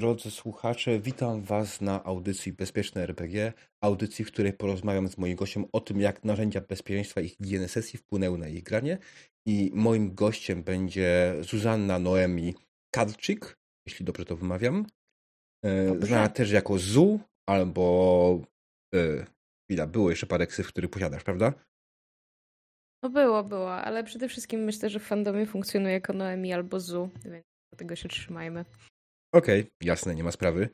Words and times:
Drodzy 0.00 0.30
słuchacze, 0.30 1.00
witam 1.00 1.42
Was 1.42 1.80
na 1.80 2.04
audycji 2.04 2.52
Bezpieczne 2.52 3.02
RPG, 3.02 3.52
audycji, 3.84 4.24
w 4.24 4.32
której 4.32 4.52
porozmawiam 4.52 5.08
z 5.08 5.18
moim 5.18 5.36
gościem 5.36 5.64
o 5.72 5.80
tym, 5.80 6.00
jak 6.00 6.24
narzędzia 6.24 6.60
bezpieczeństwa 6.60 7.20
i 7.20 7.28
higieny 7.28 7.68
sesji 7.68 7.98
wpłynęły 7.98 8.38
na 8.38 8.48
ich 8.48 8.62
granie. 8.62 8.98
I 9.46 9.70
moim 9.74 10.14
gościem 10.14 10.62
będzie 10.62 11.34
Zuzanna 11.40 11.98
Noemi 11.98 12.54
Kadczyk, 12.94 13.56
jeśli 13.86 14.04
dobrze 14.04 14.24
to 14.24 14.36
wymawiam. 14.36 14.86
E, 15.64 15.86
Dobrze. 15.86 16.06
Znana 16.06 16.28
też 16.28 16.50
jako 16.50 16.78
Zu, 16.78 17.20
albo... 17.48 18.40
E, 18.94 19.26
chwila, 19.64 19.86
było 19.86 20.10
jeszcze 20.10 20.26
parę 20.26 20.46
ksyw, 20.46 20.68
których 20.68 20.90
posiadasz, 20.90 21.24
prawda? 21.24 21.52
No 23.02 23.10
było, 23.10 23.44
było, 23.44 23.74
ale 23.74 24.04
przede 24.04 24.28
wszystkim 24.28 24.60
myślę, 24.60 24.90
że 24.90 25.00
w 25.00 25.06
fandomie 25.06 25.46
funkcjonuje 25.46 25.92
jako 25.92 26.12
Noemi 26.12 26.52
albo 26.52 26.80
Zu, 26.80 27.10
więc 27.24 27.44
do 27.72 27.78
tego 27.78 27.96
się 27.96 28.08
trzymajmy. 28.08 28.64
Okej, 29.32 29.66
jasne, 29.80 30.14
nie 30.14 30.24
ma 30.24 30.32
sprawy. 30.32 30.68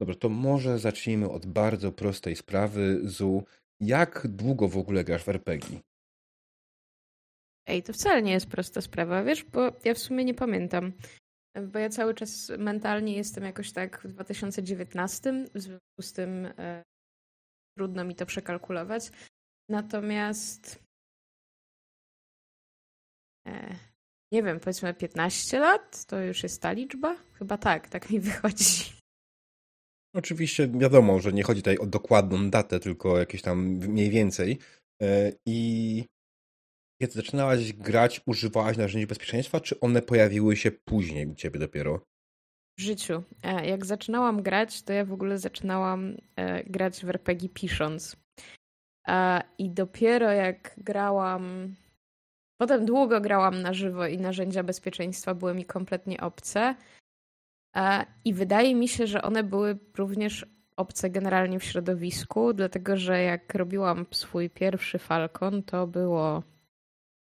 Dobra, 0.00 0.14
to 0.14 0.28
może 0.28 0.78
zacznijmy 0.78 1.30
od 1.30 1.46
bardzo 1.46 1.92
prostej 1.92 2.36
sprawy. 2.36 3.00
Zu, 3.02 3.44
jak 3.80 4.26
długo 4.28 4.68
w 4.68 4.76
ogóle 4.76 5.04
grasz 5.04 5.24
w 5.24 5.28
RPG? 5.28 5.80
Ej, 7.66 7.82
to 7.82 7.92
wcale 7.92 8.22
nie 8.22 8.32
jest 8.32 8.46
prosta 8.46 8.80
sprawa, 8.80 9.24
wiesz, 9.24 9.44
bo 9.44 9.72
ja 9.84 9.94
w 9.94 9.98
sumie 9.98 10.24
nie 10.24 10.34
pamiętam. 10.34 10.92
Bo 11.72 11.78
ja 11.78 11.88
cały 11.88 12.14
czas 12.14 12.52
mentalnie 12.58 13.16
jestem 13.16 13.44
jakoś 13.44 13.72
tak 13.72 14.00
w 14.04 14.08
2019, 14.08 15.44
w 15.54 15.60
związku 15.60 16.02
z 16.02 16.12
tym 16.12 16.46
e, 16.46 16.82
trudno 17.76 18.04
mi 18.04 18.14
to 18.14 18.26
przekalkulować. 18.26 19.10
Natomiast 19.68 20.84
e, 23.46 23.76
nie 24.32 24.42
wiem, 24.42 24.60
powiedzmy 24.60 24.94
15 24.94 25.58
lat, 25.58 26.04
to 26.04 26.20
już 26.20 26.42
jest 26.42 26.62
ta 26.62 26.72
liczba? 26.72 27.16
Chyba 27.32 27.58
tak, 27.58 27.88
tak 27.88 28.10
mi 28.10 28.20
wychodzi. 28.30 28.98
Oczywiście 30.14 30.68
wiadomo, 30.68 31.20
że 31.20 31.32
nie 31.32 31.42
chodzi 31.42 31.60
tutaj 31.62 31.78
o 31.78 31.86
dokładną 31.86 32.50
datę, 32.50 32.80
tylko 32.80 33.18
jakieś 33.18 33.42
tam 33.42 33.58
mniej 33.68 34.10
więcej. 34.10 34.58
E, 35.02 35.32
I 35.46 36.04
kiedy 37.02 37.12
zaczynałaś 37.12 37.72
grać, 37.72 38.20
używałaś 38.26 38.76
narzędzi 38.76 39.06
bezpieczeństwa, 39.06 39.60
czy 39.60 39.80
one 39.80 40.02
pojawiły 40.02 40.56
się 40.56 40.70
później 40.70 41.26
u 41.26 41.34
ciebie 41.34 41.60
dopiero? 41.60 42.00
W 42.78 42.82
życiu. 42.82 43.22
E, 43.42 43.66
Jak 43.68 43.86
zaczynałam 43.86 44.42
grać, 44.42 44.82
to 44.82 44.92
ja 44.92 45.04
w 45.04 45.12
ogóle 45.12 45.38
zaczynałam 45.38 46.16
e, 46.36 46.64
grać 46.64 47.04
w 47.04 47.08
RPG 47.08 47.48
pisząc. 47.48 48.16
I 49.58 49.70
dopiero 49.70 50.32
jak 50.32 50.74
grałam. 50.78 51.74
Potem 52.60 52.86
długo 52.86 53.20
grałam 53.20 53.62
na 53.62 53.74
żywo 53.74 54.06
i 54.06 54.18
narzędzia 54.18 54.62
bezpieczeństwa 54.62 55.34
były 55.34 55.54
mi 55.54 55.64
kompletnie 55.64 56.20
obce. 56.20 56.74
E, 57.76 58.06
I 58.24 58.34
wydaje 58.34 58.74
mi 58.74 58.88
się, 58.88 59.06
że 59.06 59.22
one 59.22 59.42
były 59.44 59.78
również 59.98 60.46
obce 60.76 61.10
generalnie 61.10 61.60
w 61.60 61.64
środowisku, 61.64 62.52
dlatego 62.52 62.96
że 62.96 63.22
jak 63.22 63.54
robiłam 63.54 64.06
swój 64.10 64.50
pierwszy 64.50 64.98
Falcon, 64.98 65.62
to 65.62 65.86
było 65.86 66.42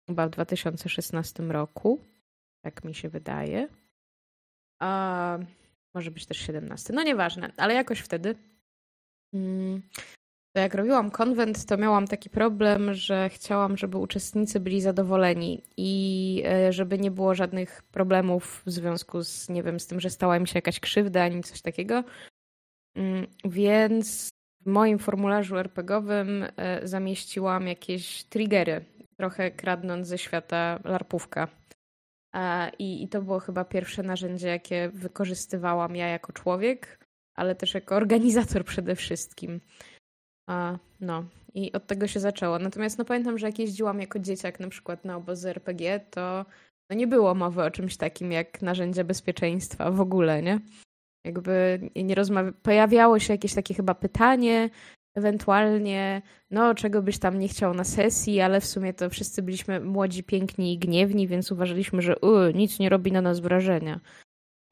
chyba 0.09 0.27
w 0.27 0.31
2016 0.31 1.43
roku. 1.43 2.01
Tak 2.65 2.85
mi 2.85 2.95
się 2.95 3.09
wydaje. 3.09 3.69
A 4.81 5.39
może 5.95 6.11
być 6.11 6.27
też 6.27 6.39
17. 6.39 6.93
No 6.93 7.03
nieważne, 7.03 7.53
ale 7.57 7.75
jakoś 7.75 8.01
wtedy. 8.01 8.35
Jak 10.61 10.75
robiłam 10.75 11.11
konwent, 11.11 11.67
to 11.67 11.77
miałam 11.77 12.06
taki 12.06 12.31
problem, 12.31 12.95
że 12.95 13.28
chciałam, 13.28 13.77
żeby 13.77 13.98
uczestnicy 13.98 14.61
byli 14.61 14.81
zadowoleni 14.81 15.62
i 15.77 16.42
e, 16.47 16.72
żeby 16.72 16.98
nie 16.98 17.11
było 17.11 17.34
żadnych 17.34 17.83
problemów 17.83 18.62
w 18.67 18.70
związku 18.70 19.23
z, 19.23 19.48
nie 19.48 19.62
wiem, 19.62 19.80
z 19.80 19.86
tym, 19.86 20.00
że 20.00 20.11
stała 20.11 20.39
mi 20.39 20.48
się 20.48 20.58
jakaś 20.58 20.80
krzywda 20.80 21.23
ani 21.23 21.42
coś 21.42 21.62
takiego. 21.62 22.05
Mm, 22.97 23.27
Więc 23.45 24.28
w 24.61 24.67
moim 24.67 24.98
formularzu 24.98 25.56
RPGowym 25.56 26.47
e, 26.56 26.89
zamieściłam 26.89 27.67
jakieś 27.67 28.25
triggery, 28.25 28.84
trochę 29.17 29.51
kradnąc 29.51 30.08
ze 30.08 30.18
świata 30.18 30.80
larpówka. 30.85 31.48
I, 32.79 33.02
I 33.02 33.08
to 33.08 33.23
było 33.23 33.41
chyba 33.41 33.64
pierwsze 33.64 34.02
narzędzie, 34.02 34.48
jakie 34.48 34.91
wykorzystywałam 34.95 35.96
ja 35.96 36.08
jako 36.08 36.33
człowiek, 36.33 36.98
ale 37.35 37.55
też 37.55 37.74
jako 37.74 37.96
organizator 37.96 38.64
przede 38.64 38.96
wszystkim. 38.96 39.61
A, 40.48 40.79
no, 41.01 41.25
i 41.55 41.73
od 41.73 41.86
tego 41.86 42.07
się 42.07 42.20
zaczęło. 42.20 42.58
Natomiast 42.58 42.98
no, 42.98 43.05
pamiętam, 43.05 43.39
że 43.39 43.47
jak 43.47 43.58
jeździłam 43.58 44.01
jako 44.01 44.19
dzieciak 44.19 44.61
na 44.61 44.69
przykład 44.69 45.05
na 45.05 45.17
obozy 45.17 45.51
RPG, 45.51 46.01
to 46.11 46.45
no, 46.91 46.97
nie 46.97 47.07
było 47.07 47.35
mowy 47.35 47.63
o 47.63 47.70
czymś 47.70 47.97
takim 47.97 48.33
jak 48.33 48.63
narzędzia 48.63 49.05
bezpieczeństwa 49.05 49.91
w 49.91 50.01
ogóle, 50.01 50.42
nie? 50.42 50.61
Jakby 51.27 51.80
nie 51.97 52.14
rozmawia... 52.14 52.53
Pojawiało 52.63 53.19
się 53.19 53.33
jakieś 53.33 53.55
takie 53.55 53.75
chyba 53.75 53.95
pytanie, 53.95 54.70
ewentualnie, 55.14 56.23
no, 56.51 56.74
czego 56.74 57.03
byś 57.03 57.19
tam 57.19 57.39
nie 57.39 57.48
chciał 57.48 57.74
na 57.74 57.85
sesji, 57.85 58.41
ale 58.41 58.61
w 58.61 58.67
sumie 58.67 58.95
to 58.95 59.11
wszyscy 59.11 59.42
byliśmy 59.42 59.80
młodzi, 59.80 60.24
piękni 60.24 60.73
i 60.73 60.79
gniewni, 60.79 61.29
więc 61.29 61.53
uważaliśmy, 61.53 62.03
że 62.03 62.19
u, 62.19 62.51
nic 62.55 62.79
nie 62.79 62.89
robi 62.89 63.13
na 63.13 63.20
nas 63.20 63.41
wrażenia. 63.41 64.01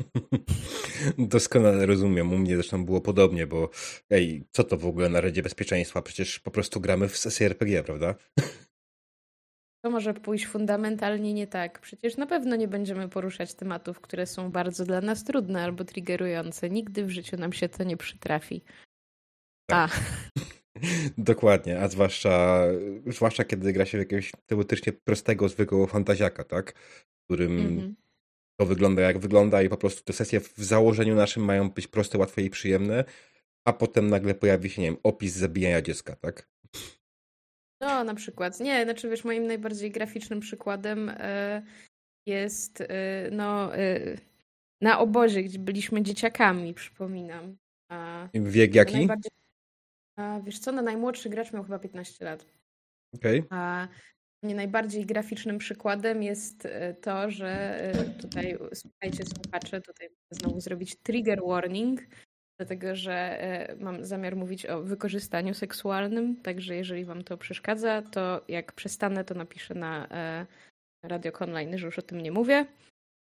Doskonale 1.19 1.87
rozumiem. 1.87 2.33
U 2.33 2.39
mnie 2.39 2.55
zresztą 2.55 2.85
było 2.85 3.01
podobnie, 3.01 3.47
bo 3.47 3.71
ej, 4.11 4.45
co 4.53 4.65
to 4.65 4.77
w 4.77 4.87
ogóle 4.87 5.09
narzędzie 5.09 5.43
bezpieczeństwa? 5.43 6.03
Przecież 6.03 6.41
po 6.41 6.51
prostu 6.51 6.81
gramy 6.81 7.09
w 7.09 7.17
sesję 7.17 7.47
RPG, 7.47 7.83
prawda? 7.83 8.15
To 9.85 9.91
może 9.91 10.15
pójść 10.15 10.47
fundamentalnie 10.47 11.35
nie 11.35 11.47
tak. 11.47 11.81
Przecież 11.81 12.17
na 12.17 12.27
pewno 12.27 12.57
nie 12.57 12.69
będziemy 12.69 13.09
poruszać 13.09 13.55
tematów, 13.55 14.01
które 14.01 14.27
są 14.27 14.51
bardzo 14.51 14.85
dla 14.85 15.01
nas 15.01 15.25
trudne 15.25 15.63
albo 15.65 15.85
triggerujące. 15.85 16.71
Nigdy 16.71 17.05
w 17.05 17.11
życiu 17.11 17.37
nam 17.37 17.53
się 17.53 17.69
to 17.69 17.85
nie 17.85 17.97
przytrafi. 17.97 18.63
Tak. 19.67 19.91
A, 19.91 20.41
Dokładnie, 21.19 21.81
a 21.81 21.89
zwłaszcza, 21.89 22.63
zwłaszcza 23.07 23.45
kiedy 23.45 23.73
gra 23.73 23.87
się 23.87 23.99
w 23.99 24.01
jakiegoś 24.01 24.33
teoretycznie 24.47 24.93
prostego, 24.93 25.49
zwykłego 25.49 25.87
fantaziaka, 25.87 26.45
tak? 26.45 26.73
Którym 27.25 27.59
mhm. 27.59 27.97
To 28.61 28.67
wygląda 28.67 29.03
jak 29.03 29.19
wygląda 29.19 29.63
i 29.63 29.69
po 29.69 29.77
prostu 29.77 30.05
te 30.05 30.13
sesje 30.13 30.41
w 30.41 30.59
założeniu 30.59 31.15
naszym 31.15 31.45
mają 31.45 31.71
być 31.71 31.87
proste, 31.87 32.19
łatwe 32.19 32.43
i 32.43 32.51
przyjemne, 32.51 33.05
a 33.65 33.73
potem 33.73 34.11
nagle 34.11 34.35
pojawi 34.35 34.71
się, 34.71 34.83
nie 34.83 34.89
wiem, 34.89 35.01
opis 35.03 35.35
zabijania 35.35 35.83
dziecka, 35.83 36.17
tak? 36.17 36.49
No, 37.81 38.05
na 38.05 38.15
przykład. 38.15 38.61
Nie, 38.61 38.85
znaczy 38.85 39.11
wiesz, 39.11 39.25
moim 39.25 39.47
najbardziej 39.47 39.91
graficznym 39.91 40.41
przykładem 40.41 41.09
e, 41.09 41.63
jest 42.27 42.81
e, 42.81 42.87
no 43.33 43.77
e, 43.77 44.01
na 44.81 44.99
obozie, 44.99 45.43
gdzie 45.43 45.59
byliśmy 45.59 46.03
dzieciakami, 46.03 46.75
przypominam. 46.75 47.57
A 47.91 48.29
Wiek 48.35 48.75
jaki? 48.75 48.97
najbardziej, 48.97 49.31
a 50.17 50.41
wiesz 50.41 50.59
co, 50.59 50.73
no 50.73 50.83
najmłodszy 50.83 51.31
gracz 51.31 51.53
miał 51.53 51.63
chyba 51.63 51.79
15 51.79 52.25
lat. 52.25 52.47
Okej. 53.15 53.45
A 53.51 53.89
mnie 54.43 54.55
najbardziej 54.55 55.07
graficznym 55.07 55.59
przykładem 55.59 56.23
jest 56.23 56.67
e, 56.67 56.95
to, 56.95 57.31
że 57.31 57.83
e, 57.83 58.05
tutaj, 58.05 58.59
słuchajcie 58.75 59.25
słuchacze, 59.27 59.81
tutaj 59.81 60.09
znowu 60.31 60.61
zrobić 60.61 60.97
trigger 60.97 61.41
warning, 61.47 62.01
dlatego 62.61 62.97
że 62.97 63.13
e, 63.13 63.77
mam 63.77 64.05
zamiar 64.05 64.37
mówić 64.37 64.67
o 64.67 64.83
wykorzystaniu 64.83 65.55
seksualnym, 65.55 66.37
także 66.43 66.77
jeżeli 66.77 67.05
wam 67.05 67.25
to 67.25 67.37
przeszkadza, 67.39 68.03
to 68.03 68.45
jak 68.49 68.73
przestanę, 68.73 69.25
to 69.25 69.35
napiszę 69.35 69.75
na 69.75 70.09
Radio 71.05 71.33
Online, 71.33 71.79
że 71.79 71.87
już 71.87 71.99
o 71.99 72.03
tym 72.03 72.21
nie 72.21 72.33
mówię. 72.33 72.67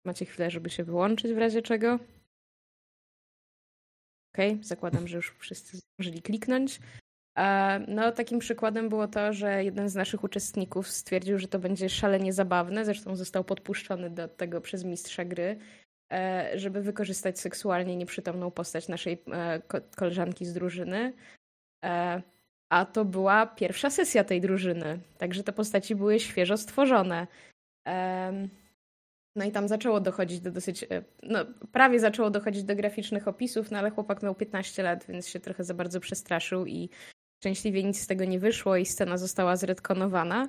Macie 0.05 0.25
chwilę, 0.25 0.51
żeby 0.51 0.71
się 0.71 0.85
wyłączyć 0.85 1.33
w 1.33 1.39
razie 1.39 1.63
czego. 1.63 1.99
Okej, 4.35 4.59
zakładam, 4.63 5.09
że 5.09 5.17
już 5.17 5.35
wszyscy 5.39 5.77
zdążyli 5.77 6.23
kliknąć. 6.23 6.81
E, 7.39 7.81
No, 7.89 8.13
takim 8.13 8.39
przykładem 8.39 8.89
było 8.89 9.09
to, 9.09 9.33
że 9.33 9.65
jeden 9.65 9.89
z 9.89 9.95
naszych 9.95 10.25
uczestników 10.25 10.89
stwierdził, 10.89 11.39
że 11.39 11.49
to 11.49 11.59
będzie 11.59 11.89
szalenie 11.89 12.33
zabawne, 12.33 12.85
zresztą 12.85 13.17
został 13.17 13.45
podpuszczony 13.45 14.11
do 14.11 14.29
tego 14.29 14.61
przez 14.61 14.85
mistrza 14.85 15.25
gry, 15.25 15.59
e, 16.13 16.51
żeby 16.55 16.83
wykorzystać 16.83 17.41
seksualnie 17.41 17.97
nieprzytomną 17.97 18.51
postać 18.51 18.89
naszej 18.89 19.23
e, 19.33 19.63
ko- 19.69 19.81
koleżanki 19.97 20.47
z 20.47 20.53
drużyny. 20.53 21.13
A 22.71 22.85
to 22.87 23.05
była 23.05 23.47
pierwsza 23.47 23.91
sesja 23.91 24.25
tej 24.25 24.41
drużyny, 24.41 24.99
także 25.19 25.43
te 25.45 25.53
postaci 25.53 25.95
były 25.95 26.21
świeżo 26.21 26.57
stworzone. 26.57 27.27
No 29.37 29.45
i 29.45 29.53
tam 29.53 29.69
zaczęło 29.69 30.01
dochodzić 30.01 30.41
do 30.41 30.51
dosyć, 30.51 30.85
no 31.23 31.39
prawie 31.73 32.01
zaczęło 32.01 32.31
dochodzić 32.31 32.65
do 32.65 32.77
graficznych 32.77 33.29
opisów, 33.29 33.71
no 33.71 33.79
ale 33.79 33.91
chłopak 33.91 34.23
miał 34.23 34.35
15 34.35 34.83
lat, 34.83 35.07
więc 35.07 35.29
się 35.29 35.41
trochę 35.41 35.65
za 35.65 35.75
bardzo 35.75 36.01
przestraszył 36.01 36.67
i 36.67 36.91
szczęśliwie 37.41 37.85
nic 37.85 38.01
z 38.01 38.07
tego 38.07 38.25
nie 38.25 38.39
wyszło 38.39 38.77
i 38.77 38.87
scena 38.87 39.17
została 39.17 39.57
zredkonowana. 39.57 40.49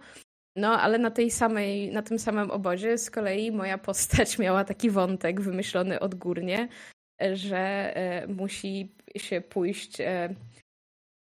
No, 0.56 0.81
ale 0.81 0.97
na 0.97 1.12
tej 1.12 1.31
samej, 1.31 1.91
na 1.91 2.01
tym 2.01 2.19
samym 2.19 2.51
obozie 2.51 2.97
z 2.97 3.12
kolei 3.12 3.51
moja 3.51 3.77
postać 3.77 4.39
miała 4.39 4.63
taki 4.63 4.89
wątek 4.89 5.41
wymyślony 5.41 6.00
odgórnie, 6.00 6.68
że 7.33 7.57
e, 7.95 8.27
musi 8.27 8.95
się 9.18 9.41
pójść 9.41 10.01
e, 10.01 10.36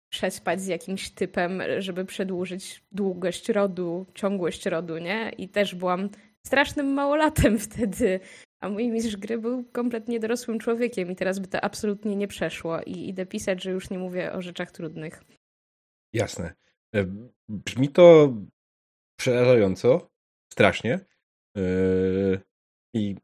przespać 0.10 0.62
z 0.62 0.68
jakimś 0.68 1.10
typem, 1.10 1.62
żeby 1.80 2.06
przedłużyć 2.06 2.84
długość 2.92 3.50
rodu, 3.50 4.06
ciągłość 4.16 4.66
rodu, 4.66 4.98
nie? 4.98 5.32
I 5.38 5.50
też 5.50 5.76
byłam 5.76 6.10
strasznym 6.48 6.94
małolatem 6.94 7.60
wtedy, 7.70 8.20
A 8.62 8.70
mój 8.70 8.88
mistrz 8.88 9.16
gry 9.16 9.38
był 9.38 9.64
kompletnie 9.64 10.20
dorosłym 10.20 10.60
człowiekiem 10.60 11.12
i 11.12 11.16
teraz 11.16 11.40
by 11.40 11.48
to 11.48 11.62
absolutnie 11.62 12.16
nie 12.16 12.28
przeszło. 12.28 12.82
I 12.82 13.10
idę 13.10 13.26
pisać, 13.26 13.64
że 13.64 13.72
już 13.72 13.90
nie 13.90 14.00
mówię 14.00 14.34
o 14.34 14.42
rzeczach 14.42 14.72
trudnych. 14.72 15.24
Jasne. 16.14 16.54
E, 16.96 17.06
brzmi 17.50 17.90
to 17.90 18.34
przerażająco, 19.20 20.10
strasznie. 20.54 21.00
E, 21.58 21.62
I 22.94 23.16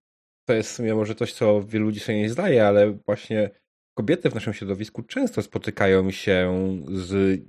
to 0.48 0.54
jest 0.54 0.72
w 0.72 0.76
sumie 0.76 0.96
może 0.96 1.16
coś, 1.16 1.34
co 1.34 1.64
wielu 1.64 1.86
ludzi 1.86 2.00
sobie 2.00 2.18
nie 2.18 2.30
zdaje, 2.30 2.68
ale 2.68 2.92
właśnie 2.92 3.50
kobiety 3.98 4.30
w 4.30 4.36
naszym 4.36 4.54
środowisku 4.54 5.04
często 5.04 5.42
spotykają 5.42 6.12
się 6.12 6.56
z 6.88 7.42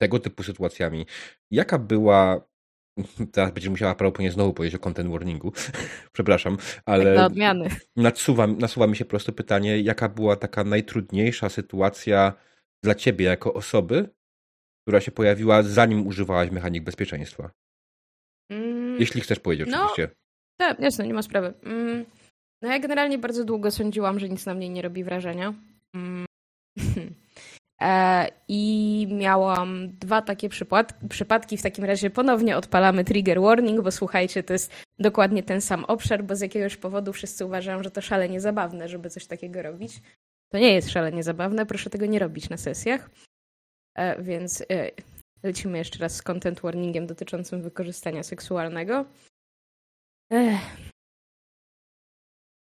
tego 0.00 0.18
typu 0.18 0.42
sytuacjami. 0.42 1.06
Jaka 1.50 1.78
była 1.78 2.52
Teraz 3.32 3.52
będziesz 3.52 3.70
musiała 3.70 3.94
prawdopodobnie 3.94 4.32
znowu 4.32 4.52
powiedzieć 4.52 4.74
o 4.74 4.78
content 4.78 5.10
warningu. 5.10 5.52
Przepraszam, 6.12 6.56
ale. 6.84 7.04
Tak 7.04 7.16
na 7.16 7.26
odmiany. 7.26 7.68
Nasuwa, 7.96 8.46
nasuwa 8.46 8.86
mi 8.86 8.96
się 8.96 9.04
po 9.04 9.10
prostu 9.10 9.32
pytanie, 9.32 9.80
jaka 9.80 10.08
była 10.08 10.36
taka 10.36 10.64
najtrudniejsza 10.64 11.48
sytuacja 11.48 12.32
dla 12.84 12.94
ciebie 12.94 13.24
jako 13.24 13.54
osoby, 13.54 14.08
która 14.82 15.00
się 15.00 15.12
pojawiła 15.12 15.62
zanim 15.62 16.06
używałaś 16.06 16.50
mechanik 16.50 16.84
bezpieczeństwa? 16.84 17.50
Mm, 18.50 19.00
Jeśli 19.00 19.20
chcesz 19.20 19.38
powiedzieć, 19.38 19.68
no, 19.70 19.76
oczywiście. 19.76 20.16
Tak, 20.56 20.80
jasne, 20.80 21.06
nie 21.06 21.14
ma 21.14 21.22
sprawy. 21.22 21.54
Mm, 21.62 22.04
no 22.62 22.68
ja 22.68 22.78
generalnie 22.78 23.18
bardzo 23.18 23.44
długo 23.44 23.70
sądziłam, 23.70 24.18
że 24.18 24.28
nic 24.28 24.46
na 24.46 24.54
mnie 24.54 24.68
nie 24.68 24.82
robi 24.82 25.04
wrażenia. 25.04 25.54
Mm. 25.94 26.26
E, 27.82 28.28
I 28.48 29.06
miałam 29.10 29.88
dwa 29.98 30.22
takie 30.22 30.48
przypadki. 31.08 31.56
W 31.56 31.62
takim 31.62 31.84
razie 31.84 32.10
ponownie 32.10 32.56
odpalamy 32.56 33.04
trigger 33.04 33.40
warning, 33.40 33.80
bo 33.80 33.90
słuchajcie, 33.90 34.42
to 34.42 34.52
jest 34.52 34.72
dokładnie 34.98 35.42
ten 35.42 35.60
sam 35.60 35.84
obszar, 35.84 36.24
bo 36.24 36.36
z 36.36 36.40
jakiegoś 36.40 36.76
powodu 36.76 37.12
wszyscy 37.12 37.44
uważają, 37.44 37.82
że 37.82 37.90
to 37.90 38.00
szalenie 38.00 38.40
zabawne, 38.40 38.88
żeby 38.88 39.10
coś 39.10 39.26
takiego 39.26 39.62
robić. 39.62 40.00
To 40.52 40.58
nie 40.58 40.74
jest 40.74 40.90
szalenie 40.90 41.22
zabawne, 41.22 41.66
proszę 41.66 41.90
tego 41.90 42.06
nie 42.06 42.18
robić 42.18 42.48
na 42.48 42.56
sesjach. 42.56 43.10
E, 43.94 44.22
więc 44.22 44.60
e, 44.60 44.90
lecimy 45.42 45.78
jeszcze 45.78 45.98
raz 45.98 46.16
z 46.16 46.22
content 46.22 46.60
warningiem 46.60 47.06
dotyczącym 47.06 47.62
wykorzystania 47.62 48.22
seksualnego. 48.22 49.04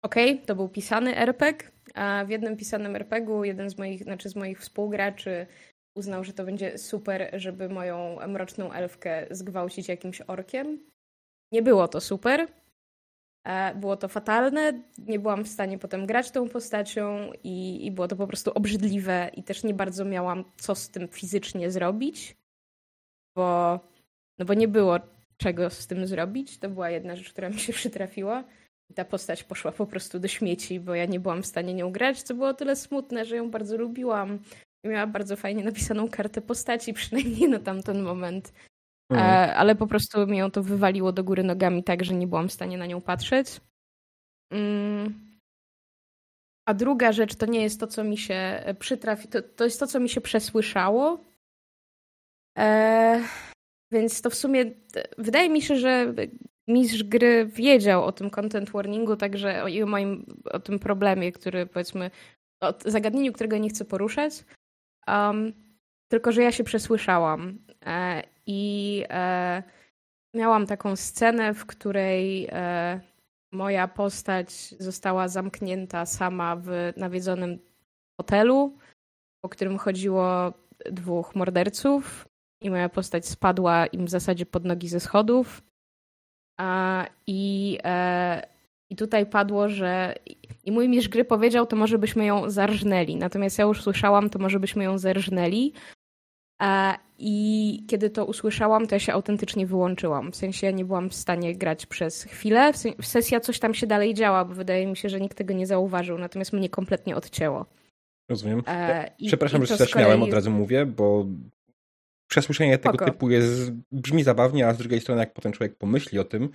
Okay, 0.02 0.38
to 0.46 0.55
był 0.55 0.69
pisany 0.69 1.17
RPG. 1.17 1.70
A 1.94 2.25
w 2.25 2.31
jednym 2.31 2.56
pisanym 2.56 2.96
RPG-u 2.96 3.44
jeden 3.44 3.70
z 3.70 3.78
moich, 3.78 4.02
znaczy 4.02 4.28
z 4.28 4.37
moich 4.37 4.61
współgraczy 4.61 5.46
uznał, 5.96 6.25
że 6.25 6.32
to 6.32 6.44
będzie 6.44 6.78
super, 6.78 7.31
żeby 7.32 7.69
moją 7.69 8.16
mroczną 8.28 8.73
elfkę 8.73 9.26
zgwałcić 9.31 9.88
jakimś 9.88 10.20
orkiem. 10.20 10.90
Nie 11.52 11.62
było 11.62 11.88
to 11.88 12.00
super. 12.00 12.49
E, 13.44 13.75
było 13.75 13.96
to 13.96 14.08
fatalne. 14.08 14.82
Nie 14.98 15.19
byłam 15.19 15.44
w 15.44 15.48
stanie 15.48 15.78
potem 15.78 16.06
grać 16.06 16.31
tą 16.31 16.48
postacią 16.48 17.32
i, 17.44 17.87
i 17.87 17.90
było 17.90 18.08
to 18.08 18.16
po 18.16 18.26
prostu 18.26 18.50
obrzydliwe 18.54 19.31
i 19.34 19.42
też 19.42 19.64
nie 19.64 19.75
bardzo 19.75 20.04
miałam 20.04 20.44
co 20.56 20.75
z 20.75 20.90
tym 20.90 21.08
fizycznie 21.08 21.70
zrobić, 21.70 22.37
bo, 23.37 23.81
no 24.38 24.44
bo 24.44 24.54
nie 24.54 24.69
było 24.69 24.98
czego 25.37 25.70
z 25.70 25.87
tym 25.87 26.06
zrobić. 26.06 26.58
To 26.58 26.69
była 26.69 26.90
jedna 26.90 27.16
rzecz, 27.16 27.31
która 27.31 27.48
mi 27.48 27.58
się 27.58 27.72
przytrafiła. 27.81 28.44
I 28.90 28.94
ta 28.94 29.04
postać 29.04 29.44
poszła 29.44 29.72
po 29.72 29.87
prostu 29.87 30.19
do 30.19 30.28
śmieci, 30.28 30.81
bo 30.81 30.94
ja 30.94 31.06
nie 31.06 31.20
byłam 31.20 31.42
w 31.42 31.46
stanie 31.46 31.75
nią 31.75 31.92
grać, 31.92 32.22
co 32.22 32.34
było 32.34 32.54
tyle 32.54 32.76
smutne, 32.76 33.25
że 33.25 33.37
ją 33.37 33.50
bardzo 33.50 33.76
lubiłam. 33.76 34.38
Miała 34.84 35.06
bardzo 35.06 35.37
fajnie 35.37 35.64
napisaną 35.64 36.08
kartę 36.08 36.40
postaci, 36.40 36.92
przynajmniej 37.00 37.48
na 37.48 37.58
tamten 37.58 38.02
moment. 38.02 38.52
Mhm. 39.10 39.30
E, 39.30 39.54
ale 39.54 39.74
po 39.74 39.86
prostu 39.86 40.26
mi 40.26 40.38
ją 40.38 40.50
to 40.50 40.62
wywaliło 40.62 41.12
do 41.12 41.24
góry 41.24 41.42
nogami 41.42 41.84
tak, 41.84 42.04
że 42.04 42.14
nie 42.14 42.26
byłam 42.26 42.48
w 42.48 42.52
stanie 42.52 42.78
na 42.78 42.86
nią 42.86 43.00
patrzeć. 43.00 43.60
Mm. 44.50 45.30
A 46.68 46.74
druga 46.74 47.12
rzecz 47.12 47.34
to 47.34 47.46
nie 47.46 47.62
jest 47.62 47.80
to, 47.80 47.86
co 47.86 48.04
mi 48.04 48.18
się 48.18 48.64
przytrafi, 48.78 49.28
to, 49.28 49.42
to 49.42 49.64
jest 49.64 49.80
to, 49.80 49.86
co 49.86 50.00
mi 50.00 50.08
się 50.08 50.20
przesłyszało. 50.20 51.24
E, 52.58 53.20
więc 53.92 54.22
to 54.22 54.30
w 54.30 54.34
sumie 54.34 54.64
wydaje 55.18 55.50
mi 55.50 55.62
się, 55.62 55.76
że 55.76 56.14
mistrz 56.68 57.02
gry 57.02 57.46
wiedział 57.46 58.04
o 58.04 58.12
tym 58.12 58.30
content 58.30 58.70
warningu, 58.70 59.16
także 59.16 59.70
i 59.70 59.82
o 59.82 59.86
moim, 59.86 60.26
o 60.44 60.60
tym 60.60 60.78
problemie, 60.78 61.32
który 61.32 61.66
powiedzmy, 61.66 62.10
o 62.62 62.74
zagadnieniu, 62.84 63.32
którego 63.32 63.58
nie 63.58 63.68
chcę 63.68 63.84
poruszać. 63.84 64.44
Um, 65.08 65.52
tylko, 66.08 66.32
że 66.32 66.42
ja 66.42 66.52
się 66.52 66.64
przesłyszałam 66.64 67.58
e, 67.86 68.22
i 68.50 69.05
e, 69.11 69.62
miałam 70.35 70.67
taką 70.67 70.97
scenę, 70.97 71.55
w 71.55 71.67
której 71.67 72.49
e, 72.52 73.00
moja 73.52 73.88
postać 73.88 74.50
została 74.79 75.29
zamknięta 75.29 76.06
sama 76.06 76.56
w 76.56 76.70
nawiedzonym 76.97 77.58
hotelu, 78.20 78.79
po 79.44 79.49
którym 79.49 79.79
chodziło 79.79 80.52
dwóch 80.91 81.35
morderców 81.35 82.29
i 82.62 82.70
moja 82.70 82.88
postać 82.88 83.26
spadła 83.26 83.87
im 83.87 84.06
w 84.06 84.11
zasadzie 84.11 84.47
pod 84.47 84.64
nogi 84.64 84.88
ze 84.88 85.00
schodów 85.00 85.62
i, 87.26 87.79
e, 87.85 88.47
I 88.91 88.97
tutaj 88.97 89.26
padło, 89.26 89.69
że 89.69 90.14
i 90.64 90.73
mój 90.73 90.88
mistrz 90.88 91.08
gry 91.08 91.25
powiedział, 91.25 91.67
to 91.67 91.76
może 91.76 91.99
byśmy 91.99 92.26
ją 92.26 92.50
zarżnęli. 92.50 93.17
Natomiast 93.17 93.58
ja 93.58 93.64
już 93.64 93.82
słyszałam, 93.82 94.31
to 94.31 94.38
może 94.38 94.61
byśmy 94.61 94.85
ją 94.85 94.99
zerżnęli. 94.99 95.73
I 97.18 97.84
kiedy 97.88 98.10
to 98.10 98.24
usłyszałam, 98.24 98.86
to 98.86 98.94
ja 98.94 98.98
się 98.98 99.12
autentycznie 99.12 99.66
wyłączyłam. 99.66 100.32
W 100.32 100.36
sensie 100.36 100.66
ja 100.66 100.72
nie 100.72 100.84
byłam 100.84 101.10
w 101.10 101.14
stanie 101.14 101.56
grać 101.56 101.86
przez 101.86 102.22
chwilę. 102.22 102.72
W 103.02 103.06
sesja 103.06 103.40
coś 103.40 103.58
tam 103.58 103.74
się 103.74 103.86
dalej 103.86 104.14
działa, 104.14 104.44
bo 104.44 104.54
wydaje 104.54 104.86
mi 104.86 104.96
się, 104.96 105.08
że 105.08 105.20
nikt 105.20 105.38
tego 105.38 105.54
nie 105.54 105.66
zauważył. 105.66 106.18
Natomiast 106.18 106.52
mnie 106.52 106.68
kompletnie 106.68 107.16
odcięło. 107.16 107.66
Rozumiem. 108.30 108.62
E, 108.66 109.10
Przepraszam, 109.26 109.62
i 109.62 109.66
że 109.66 109.72
się 109.72 109.76
zaśmiałem, 109.76 110.18
kolei... 110.18 110.30
od 110.30 110.34
razu 110.34 110.50
mówię, 110.50 110.86
bo 110.86 111.26
przesłyszenie 112.30 112.78
tego 112.78 112.94
Spoko. 112.94 113.10
typu 113.10 113.30
jest, 113.30 113.72
brzmi 113.92 114.22
zabawnie, 114.22 114.66
a 114.66 114.74
z 114.74 114.78
drugiej 114.78 115.00
strony, 115.00 115.20
jak 115.20 115.32
potem 115.32 115.52
człowiek 115.52 115.76
pomyśli 115.76 116.18
o 116.18 116.24
tym, 116.24 116.48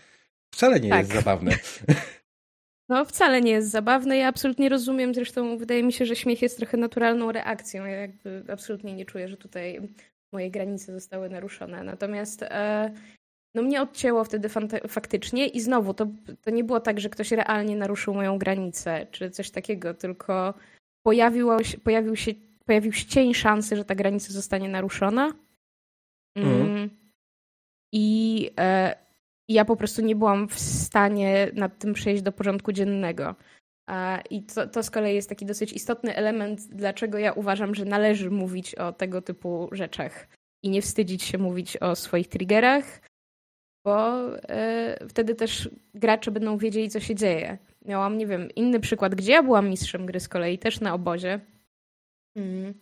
wcale 0.53 0.79
nie 0.79 0.89
tak. 0.89 0.99
jest 0.99 1.13
zabawne. 1.13 1.51
No, 2.89 3.05
wcale 3.05 3.41
nie 3.41 3.51
jest 3.51 3.69
zabawne. 3.69 4.17
Ja 4.17 4.27
absolutnie 4.27 4.69
rozumiem, 4.69 5.13
zresztą 5.13 5.57
wydaje 5.57 5.83
mi 5.83 5.93
się, 5.93 6.05
że 6.05 6.15
śmiech 6.15 6.41
jest 6.41 6.57
trochę 6.57 6.77
naturalną 6.77 7.31
reakcją. 7.31 7.85
Ja 7.85 7.95
jakby 7.95 8.43
absolutnie 8.49 8.93
nie 8.93 9.05
czuję, 9.05 9.27
że 9.27 9.37
tutaj 9.37 9.81
moje 10.33 10.51
granice 10.51 10.93
zostały 10.93 11.29
naruszone. 11.29 11.83
Natomiast 11.83 12.43
e, 12.43 12.93
no 13.55 13.61
mnie 13.61 13.81
odcięło 13.81 14.23
wtedy 14.23 14.49
faktycznie 14.87 15.47
i 15.47 15.61
znowu 15.61 15.93
to, 15.93 16.07
to 16.41 16.51
nie 16.51 16.63
było 16.63 16.79
tak, 16.79 16.99
że 16.99 17.09
ktoś 17.09 17.31
realnie 17.31 17.75
naruszył 17.75 18.13
moją 18.13 18.37
granicę 18.37 19.07
czy 19.11 19.29
coś 19.29 19.51
takiego, 19.51 19.93
tylko 19.93 20.53
pojawiło 21.05 21.63
się, 21.63 21.77
pojawił 21.77 22.15
się 22.15 22.31
pojawił 22.65 22.93
się 22.93 23.05
cień 23.05 23.33
szansy, 23.33 23.75
że 23.75 23.85
ta 23.85 23.95
granica 23.95 24.33
zostanie 24.33 24.69
naruszona. 24.69 25.33
Mhm. 26.35 26.61
Mm. 26.61 26.89
I 27.93 28.49
e, 28.59 29.04
ja 29.49 29.65
po 29.65 29.75
prostu 29.75 30.01
nie 30.01 30.15
byłam 30.15 30.47
w 30.47 30.59
stanie 30.59 31.51
nad 31.53 31.79
tym 31.79 31.93
przejść 31.93 32.23
do 32.23 32.31
porządku 32.31 32.71
dziennego. 32.71 33.35
I 34.29 34.43
to, 34.43 34.67
to 34.67 34.83
z 34.83 34.91
kolei 34.91 35.15
jest 35.15 35.29
taki 35.29 35.45
dosyć 35.45 35.73
istotny 35.73 36.15
element, 36.15 36.67
dlaczego 36.67 37.17
ja 37.17 37.33
uważam, 37.33 37.75
że 37.75 37.85
należy 37.85 38.31
mówić 38.31 38.75
o 38.75 38.91
tego 38.91 39.21
typu 39.21 39.69
rzeczach 39.71 40.27
i 40.63 40.69
nie 40.69 40.81
wstydzić 40.81 41.23
się 41.23 41.37
mówić 41.37 41.77
o 41.77 41.95
swoich 41.95 42.27
triggerach, 42.27 43.01
bo 43.85 44.21
e, 44.49 45.07
wtedy 45.09 45.35
też 45.35 45.69
gracze 45.93 46.31
będą 46.31 46.57
wiedzieli, 46.57 46.89
co 46.89 46.99
się 46.99 47.15
dzieje. 47.15 47.57
Miałam, 47.85 48.17
nie 48.17 48.27
wiem, 48.27 48.49
inny 48.55 48.79
przykład, 48.79 49.15
gdzie 49.15 49.31
ja 49.31 49.43
byłam 49.43 49.69
mistrzem 49.69 50.05
gry 50.05 50.19
z 50.19 50.27
kolei, 50.27 50.59
też 50.59 50.79
na 50.79 50.93
obozie. 50.93 51.39
Mm 52.35 52.73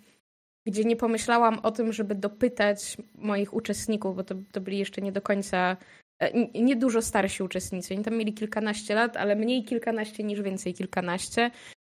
gdzie 0.66 0.84
nie 0.84 0.96
pomyślałam 0.96 1.60
o 1.60 1.72
tym, 1.72 1.94
żeby 1.94 2.16
dopytać 2.16 2.98
moich 3.16 3.54
uczestników, 3.54 4.16
bo 4.16 4.24
to, 4.24 4.36
to 4.52 4.62
byli 4.62 4.78
jeszcze 4.78 5.02
nie 5.02 5.12
do 5.12 5.22
końca, 5.22 5.78
e, 6.30 6.62
nie 6.62 6.76
dużo 6.76 7.02
starsi 7.02 7.44
uczestnicy. 7.44 7.94
Oni 7.94 8.04
tam 8.04 8.18
mieli 8.18 8.34
kilkanaście 8.34 8.96
lat, 8.96 9.18
ale 9.18 9.36
mniej 9.36 9.64
kilkanaście 9.64 10.24
niż 10.24 10.42
więcej 10.42 10.74
kilkanaście. 10.74 11.52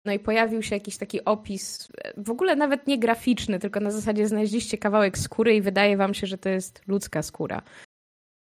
No 0.04 0.12
i 0.12 0.18
pojawił 0.18 0.62
się 0.62 0.74
jakiś 0.74 0.96
taki 0.96 1.24
opis, 1.24 1.88
w 2.16 2.30
ogóle 2.30 2.56
nawet 2.56 2.86
nie 2.86 2.98
graficzny, 2.98 3.58
tylko 3.58 3.80
na 3.80 3.90
zasadzie 3.90 4.28
znaleźliście 4.28 4.78
kawałek 4.78 5.18
skóry 5.18 5.56
i 5.56 5.62
wydaje 5.62 5.96
wam 5.96 6.14
się, 6.14 6.26
że 6.26 6.38
to 6.38 6.48
jest 6.48 6.82
ludzka 6.86 7.22
skóra. 7.22 7.62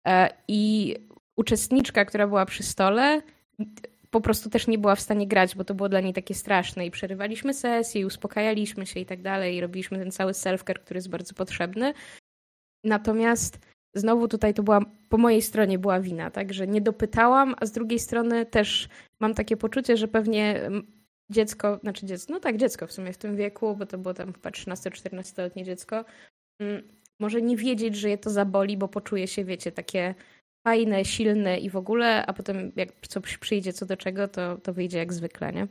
E, 0.06 0.30
I 0.48 0.94
uczestniczka, 1.36 2.04
która 2.04 2.26
była 2.26 2.46
przy 2.46 2.62
stole, 2.62 3.22
po 4.10 4.20
prostu 4.20 4.50
też 4.50 4.66
nie 4.66 4.78
była 4.78 4.94
w 4.94 5.00
stanie 5.00 5.28
grać, 5.28 5.56
bo 5.56 5.64
to 5.64 5.74
było 5.74 5.88
dla 5.88 6.00
niej 6.00 6.12
takie 6.12 6.34
straszne 6.34 6.86
i 6.86 6.90
przerywaliśmy 6.90 7.54
sesję 7.54 8.00
i 8.00 8.04
uspokajaliśmy 8.04 8.86
się 8.86 9.00
i 9.00 9.06
tak 9.06 9.22
dalej 9.22 9.56
i 9.56 9.60
robiliśmy 9.60 9.98
ten 9.98 10.10
cały 10.10 10.32
self-care, 10.32 10.80
który 10.80 10.98
jest 10.98 11.10
bardzo 11.10 11.34
potrzebny. 11.34 11.94
Natomiast 12.84 13.58
znowu 13.96 14.28
tutaj 14.28 14.54
to 14.54 14.62
była, 14.62 14.80
po 15.08 15.18
mojej 15.18 15.42
stronie 15.42 15.78
była 15.78 16.00
wina, 16.00 16.30
tak, 16.30 16.52
że 16.52 16.66
nie 16.66 16.80
dopytałam, 16.80 17.54
a 17.60 17.66
z 17.66 17.72
drugiej 17.72 17.98
strony 17.98 18.46
też 18.46 18.88
mam 19.20 19.34
takie 19.34 19.56
poczucie, 19.56 19.96
że 19.96 20.08
pewnie 20.08 20.70
dziecko, 21.30 21.78
znaczy 21.82 22.06
dziecko, 22.06 22.32
no 22.32 22.40
tak, 22.40 22.56
dziecko 22.56 22.86
w 22.86 22.92
sumie 22.92 23.12
w 23.12 23.18
tym 23.18 23.36
wieku, 23.36 23.76
bo 23.76 23.86
to 23.86 23.98
było 23.98 24.14
tam 24.14 24.32
chyba 24.32 24.50
13-14-letnie 24.50 25.64
dziecko, 25.64 26.04
może 27.20 27.42
nie 27.42 27.56
wiedzieć, 27.56 27.96
że 27.96 28.10
je 28.10 28.18
to 28.18 28.30
zaboli, 28.30 28.76
bo 28.76 28.88
poczuje 28.88 29.28
się, 29.28 29.44
wiecie, 29.44 29.72
takie 29.72 30.14
fajne, 30.66 31.04
silne 31.04 31.58
i 31.58 31.70
w 31.70 31.76
ogóle, 31.76 32.26
a 32.26 32.32
potem 32.32 32.72
jak 32.76 33.06
coś 33.08 33.38
przyjdzie 33.38 33.72
co 33.72 33.86
do 33.86 33.96
czego, 33.96 34.28
to, 34.28 34.58
to 34.58 34.72
wyjdzie 34.72 34.98
jak 34.98 35.12
zwykle, 35.12 35.52
nie? 35.52 35.68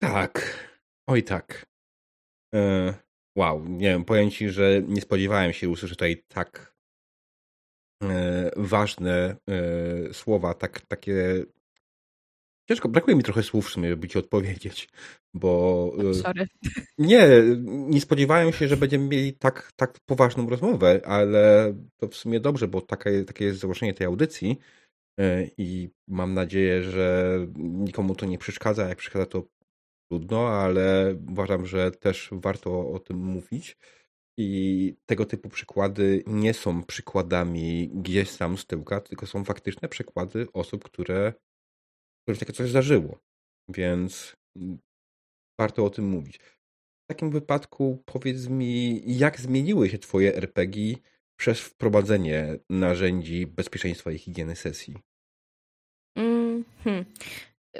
Tak. 0.00 0.66
Oj 1.08 1.22
tak. 1.22 1.66
E, 2.54 2.94
wow, 3.36 3.64
nie 3.68 3.88
wiem, 3.88 4.04
powiem 4.04 4.30
ci, 4.30 4.50
że 4.50 4.82
nie 4.88 5.00
spodziewałem 5.00 5.52
się 5.52 5.68
usłyszeć 5.68 5.98
tutaj 5.98 6.24
tak 6.28 6.74
e, 8.02 8.50
ważne 8.56 9.36
e, 9.48 10.14
słowa, 10.14 10.54
tak, 10.54 10.80
takie 10.80 11.46
Ciężko, 12.68 12.88
brakuje 12.88 13.16
mi 13.16 13.22
trochę 13.22 13.42
słów 13.42 13.66
w 13.66 13.70
sumie, 13.70 13.88
żeby 13.88 14.08
ci 14.08 14.18
odpowiedzieć, 14.18 14.88
bo... 15.34 15.92
E, 16.10 16.14
sorry. 16.14 16.46
Nie, 16.98 17.28
nie 17.64 18.00
spodziewałem 18.00 18.52
się, 18.52 18.68
że 18.68 18.76
będziemy 18.76 19.08
mieli 19.08 19.32
tak, 19.32 19.72
tak 19.76 19.98
poważną 20.06 20.48
rozmowę, 20.50 21.00
ale 21.04 21.74
to 21.96 22.08
w 22.08 22.14
sumie 22.14 22.40
dobrze, 22.40 22.68
bo 22.68 22.80
takie, 22.80 23.24
takie 23.24 23.44
jest 23.44 23.60
założenie 23.60 23.94
tej 23.94 24.06
audycji 24.06 24.58
e, 25.20 25.46
i 25.58 25.90
mam 26.08 26.34
nadzieję, 26.34 26.82
że 26.82 27.38
nikomu 27.56 28.14
to 28.14 28.26
nie 28.26 28.38
przeszkadza. 28.38 28.88
Jak 28.88 28.98
przeszkadza, 28.98 29.26
to 29.26 29.42
trudno, 30.10 30.48
ale 30.48 31.16
uważam, 31.28 31.66
że 31.66 31.90
też 31.90 32.28
warto 32.32 32.90
o 32.90 32.98
tym 32.98 33.16
mówić. 33.16 33.76
I 34.38 34.94
tego 35.06 35.24
typu 35.24 35.48
przykłady 35.48 36.22
nie 36.26 36.54
są 36.54 36.82
przykładami 36.84 37.88
gdzieś 37.88 38.36
tam 38.36 38.58
z 38.58 38.66
tyłka, 38.66 39.00
tylko 39.00 39.26
są 39.26 39.44
faktyczne 39.44 39.88
przykłady 39.88 40.46
osób, 40.52 40.84
które 40.84 41.32
którym 42.26 42.40
takie 42.40 42.52
coś 42.52 42.70
zdarzyło. 42.70 43.18
Więc 43.68 44.36
mm, 44.56 44.78
warto 45.60 45.84
o 45.84 45.90
tym 45.90 46.08
mówić. 46.08 46.38
W 46.38 47.06
takim 47.08 47.30
wypadku 47.30 48.02
powiedz 48.06 48.48
mi, 48.48 49.02
jak 49.18 49.40
zmieniły 49.40 49.88
się 49.88 49.98
twoje 49.98 50.36
RPG 50.36 50.94
przez 51.36 51.60
wprowadzenie 51.60 52.58
narzędzi 52.70 53.46
bezpieczeństwa 53.46 54.12
i 54.12 54.18
higieny 54.18 54.56
sesji? 54.56 54.98
Mm, 56.16 56.64
hmm. 56.84 57.04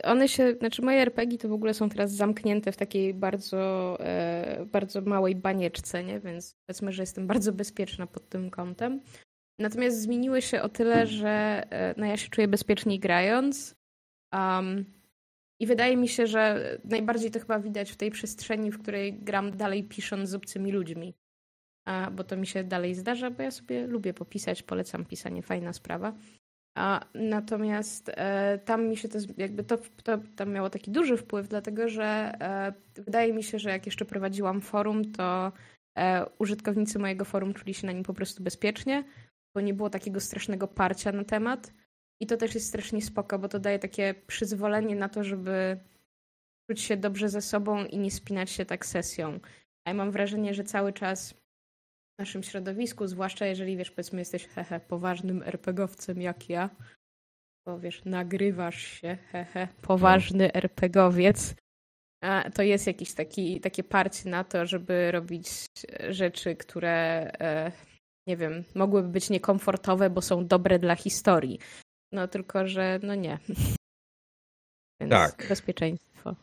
One 0.02 0.28
się, 0.28 0.54
znaczy 0.58 0.82
moje 0.82 1.00
RPG 1.00 1.38
to 1.38 1.48
w 1.48 1.52
ogóle 1.52 1.74
są 1.74 1.88
teraz 1.88 2.12
zamknięte 2.12 2.72
w 2.72 2.76
takiej 2.76 3.14
bardzo, 3.14 3.96
e, 4.00 4.66
bardzo 4.66 5.00
małej 5.00 5.34
banieczce, 5.34 6.04
nie? 6.04 6.20
więc 6.20 6.54
powiedzmy, 6.66 6.92
że 6.92 7.02
jestem 7.02 7.26
bardzo 7.26 7.52
bezpieczna 7.52 8.06
pod 8.06 8.28
tym 8.28 8.50
kątem. 8.50 9.00
Natomiast 9.58 10.00
zmieniły 10.00 10.42
się 10.42 10.62
o 10.62 10.68
tyle, 10.68 11.06
że 11.06 11.62
e, 11.70 11.94
no 11.96 12.06
ja 12.06 12.16
się 12.16 12.28
czuję 12.28 12.48
bezpieczniej 12.48 12.98
grając, 12.98 13.76
Um, 14.34 14.84
I 15.60 15.66
wydaje 15.66 15.96
mi 15.96 16.08
się, 16.08 16.26
że 16.26 16.78
najbardziej 16.84 17.30
to 17.30 17.40
chyba 17.40 17.60
widać 17.60 17.90
w 17.90 17.96
tej 17.96 18.10
przestrzeni, 18.10 18.70
w 18.70 18.82
której 18.82 19.14
gram 19.14 19.56
dalej 19.56 19.84
pisząc 19.84 20.30
z 20.30 20.34
obcymi 20.34 20.72
ludźmi. 20.72 21.14
A, 21.86 22.10
bo 22.10 22.24
to 22.24 22.36
mi 22.36 22.46
się 22.46 22.64
dalej 22.64 22.94
zdarza, 22.94 23.30
bo 23.30 23.42
ja 23.42 23.50
sobie 23.50 23.86
lubię 23.86 24.14
popisać, 24.14 24.62
polecam 24.62 25.04
pisanie, 25.04 25.42
fajna 25.42 25.72
sprawa. 25.72 26.12
A, 26.76 27.00
natomiast 27.14 28.10
e, 28.14 28.58
tam 28.58 28.88
mi 28.88 28.96
się 28.96 29.08
to 29.08 29.18
jakby 29.36 29.64
to, 29.64 29.78
to 30.02 30.18
tam 30.36 30.52
miało 30.52 30.70
taki 30.70 30.90
duży 30.90 31.16
wpływ, 31.16 31.48
dlatego 31.48 31.88
że 31.88 32.04
e, 32.04 32.72
wydaje 32.94 33.32
mi 33.32 33.42
się, 33.42 33.58
że 33.58 33.70
jak 33.70 33.86
jeszcze 33.86 34.04
prowadziłam 34.04 34.60
forum, 34.60 35.12
to 35.12 35.52
e, 35.98 36.26
użytkownicy 36.38 36.98
mojego 36.98 37.24
forum 37.24 37.54
czuli 37.54 37.74
się 37.74 37.86
na 37.86 37.92
nim 37.92 38.02
po 38.02 38.14
prostu 38.14 38.42
bezpiecznie, 38.42 39.04
bo 39.54 39.60
nie 39.60 39.74
było 39.74 39.90
takiego 39.90 40.20
strasznego 40.20 40.68
parcia 40.68 41.12
na 41.12 41.24
temat. 41.24 41.72
I 42.20 42.26
to 42.26 42.36
też 42.36 42.54
jest 42.54 42.68
strasznie 42.68 43.02
spoko, 43.02 43.38
bo 43.38 43.48
to 43.48 43.58
daje 43.58 43.78
takie 43.78 44.14
przyzwolenie 44.26 44.96
na 44.96 45.08
to, 45.08 45.24
żeby 45.24 45.78
czuć 46.70 46.80
się 46.80 46.96
dobrze 46.96 47.28
ze 47.28 47.42
sobą 47.42 47.84
i 47.84 47.98
nie 47.98 48.10
spinać 48.10 48.50
się 48.50 48.64
tak 48.64 48.86
sesją. 48.86 49.40
A 49.84 49.90
ja 49.90 49.94
mam 49.94 50.10
wrażenie, 50.10 50.54
że 50.54 50.64
cały 50.64 50.92
czas 50.92 51.34
w 52.16 52.18
naszym 52.18 52.42
środowisku, 52.42 53.06
zwłaszcza 53.06 53.46
jeżeli 53.46 53.76
wiesz, 53.76 53.90
powiedzmy, 53.90 54.18
jesteś 54.18 54.46
hehe, 54.46 54.80
poważnym 54.88 55.42
RPGowcem 55.42 56.22
jak 56.22 56.48
ja, 56.48 56.70
bo 57.66 57.78
wiesz, 57.78 58.04
nagrywasz 58.04 58.82
się, 58.82 59.16
hehe, 59.32 59.68
poważny 59.82 60.52
RPGowiec, 60.52 61.54
to 62.54 62.62
jest 62.62 62.86
jakieś 62.86 63.14
taki, 63.14 63.60
takie 63.60 63.84
parcie 63.84 64.30
na 64.30 64.44
to, 64.44 64.66
żeby 64.66 65.12
robić 65.12 65.46
rzeczy, 66.08 66.56
które 66.56 66.92
e, 67.40 67.72
nie 68.26 68.36
wiem, 68.36 68.64
mogłyby 68.74 69.08
być 69.08 69.30
niekomfortowe, 69.30 70.10
bo 70.10 70.22
są 70.22 70.46
dobre 70.46 70.78
dla 70.78 70.96
historii. 70.96 71.58
No 72.12 72.28
tylko, 72.28 72.66
że 72.66 73.00
no 73.02 73.14
nie. 73.14 73.38
Więc 75.00 75.10
tak. 75.10 75.46
bezpieczeństwo. 75.48 76.34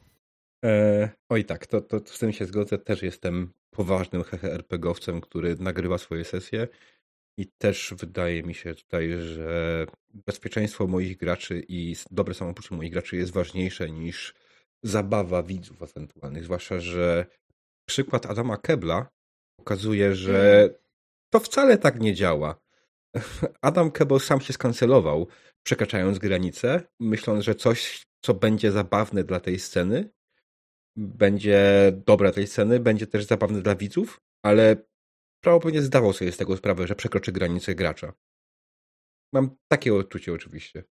E, 0.63 1.10
oj 1.29 1.46
tak, 1.46 1.67
to, 1.67 1.82
to 1.82 2.00
z 2.05 2.20
tym 2.20 2.34
się 2.34 2.46
zgodzę. 2.46 2.77
Też 2.77 3.01
jestem 3.01 3.53
poważnym 3.72 4.24
RPGowcem, 4.43 5.22
który 5.22 5.55
nagrywa 5.55 5.98
swoje 5.98 6.25
sesje 6.25 6.67
i 7.38 7.48
też 7.58 7.93
wydaje 7.98 8.43
mi 8.43 8.55
się 8.55 8.75
tutaj, 8.75 9.12
że 9.20 9.86
bezpieczeństwo 10.13 10.88
moich 10.88 11.17
graczy 11.17 11.63
i 11.67 11.96
dobre 12.12 12.34
samopoczucie 12.34 12.75
moich 12.75 12.91
graczy 12.91 13.17
jest 13.17 13.32
ważniejsze 13.32 13.89
niż 13.89 14.34
zabawa 14.84 15.43
widzów 15.43 15.82
ewentualnych. 15.82 16.43
Zwłaszcza, 16.43 16.79
że 16.79 17.25
przykład 17.89 18.25
Adama 18.25 18.58
Kebla 18.58 19.10
pokazuje, 19.60 20.15
że 20.15 20.63
mm. 20.63 20.75
to 21.29 21.39
wcale 21.39 21.77
tak 21.77 22.00
nie 22.00 22.13
działa. 22.13 22.60
Adam 23.62 23.91
Kebel 23.91 24.20
sam 24.20 24.41
się 24.41 24.53
skancelował, 24.53 25.27
przekraczając 25.63 26.20
granice, 26.20 26.82
myśląc, 27.00 27.43
że 27.43 27.55
coś, 27.55 28.03
co 28.22 28.34
będzie 28.34 28.72
zabawne 28.72 29.24
dla 29.24 29.39
tej 29.39 29.60
sceny, 29.60 30.10
będzie 30.95 31.91
dobre 32.05 32.27
dla 32.29 32.35
tej 32.35 32.47
sceny, 32.47 32.79
będzie 32.79 33.07
też 33.07 33.25
zabawne 33.25 33.62
dla 33.62 33.75
widzów, 33.75 34.21
ale 34.45 34.75
prawdopodobnie 35.43 35.81
zdawał 35.81 36.13
sobie 36.13 36.31
z 36.31 36.38
tego 36.38 36.57
sprawę, 36.57 36.88
że 36.88 36.95
przekroczy 36.95 37.31
granice 37.31 37.75
gracza. 37.75 38.13
Mam 39.33 39.55
takie 39.67 39.93
odczucie 39.93 40.33
oczywiście. 40.33 40.83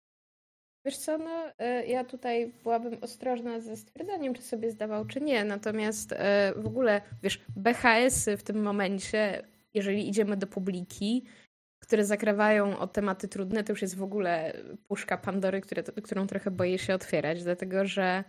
Wiesz 0.85 0.97
co, 0.97 1.17
no 1.17 1.51
e, 1.57 1.85
ja 1.85 2.03
tutaj 2.03 2.53
byłabym 2.63 2.97
ostrożna 3.01 3.59
ze 3.59 3.77
stwierdzeniem, 3.77 4.33
czy 4.33 4.41
sobie 4.41 4.71
zdawał, 4.71 5.05
czy 5.05 5.21
nie. 5.21 5.45
Natomiast 5.45 6.11
e, 6.11 6.53
w 6.55 6.67
ogóle, 6.67 7.01
wiesz, 7.23 7.41
BHS-y 7.55 8.37
w 8.37 8.43
tym 8.43 8.61
momencie, 8.61 9.47
jeżeli 9.73 10.09
idziemy 10.09 10.37
do 10.37 10.47
publiki, 10.47 11.25
które 11.81 12.05
zakrawają 12.05 12.77
o 12.77 12.87
tematy 12.87 13.27
trudne, 13.27 13.63
to 13.63 13.73
już 13.73 13.81
jest 13.81 13.95
w 13.95 14.03
ogóle 14.03 14.53
puszka 14.87 15.17
Pandory, 15.17 15.61
które, 15.61 15.83
którą 15.83 16.27
trochę 16.27 16.51
boję 16.51 16.79
się 16.79 16.93
otwierać, 16.93 17.43
dlatego 17.43 17.85
że 17.85 18.23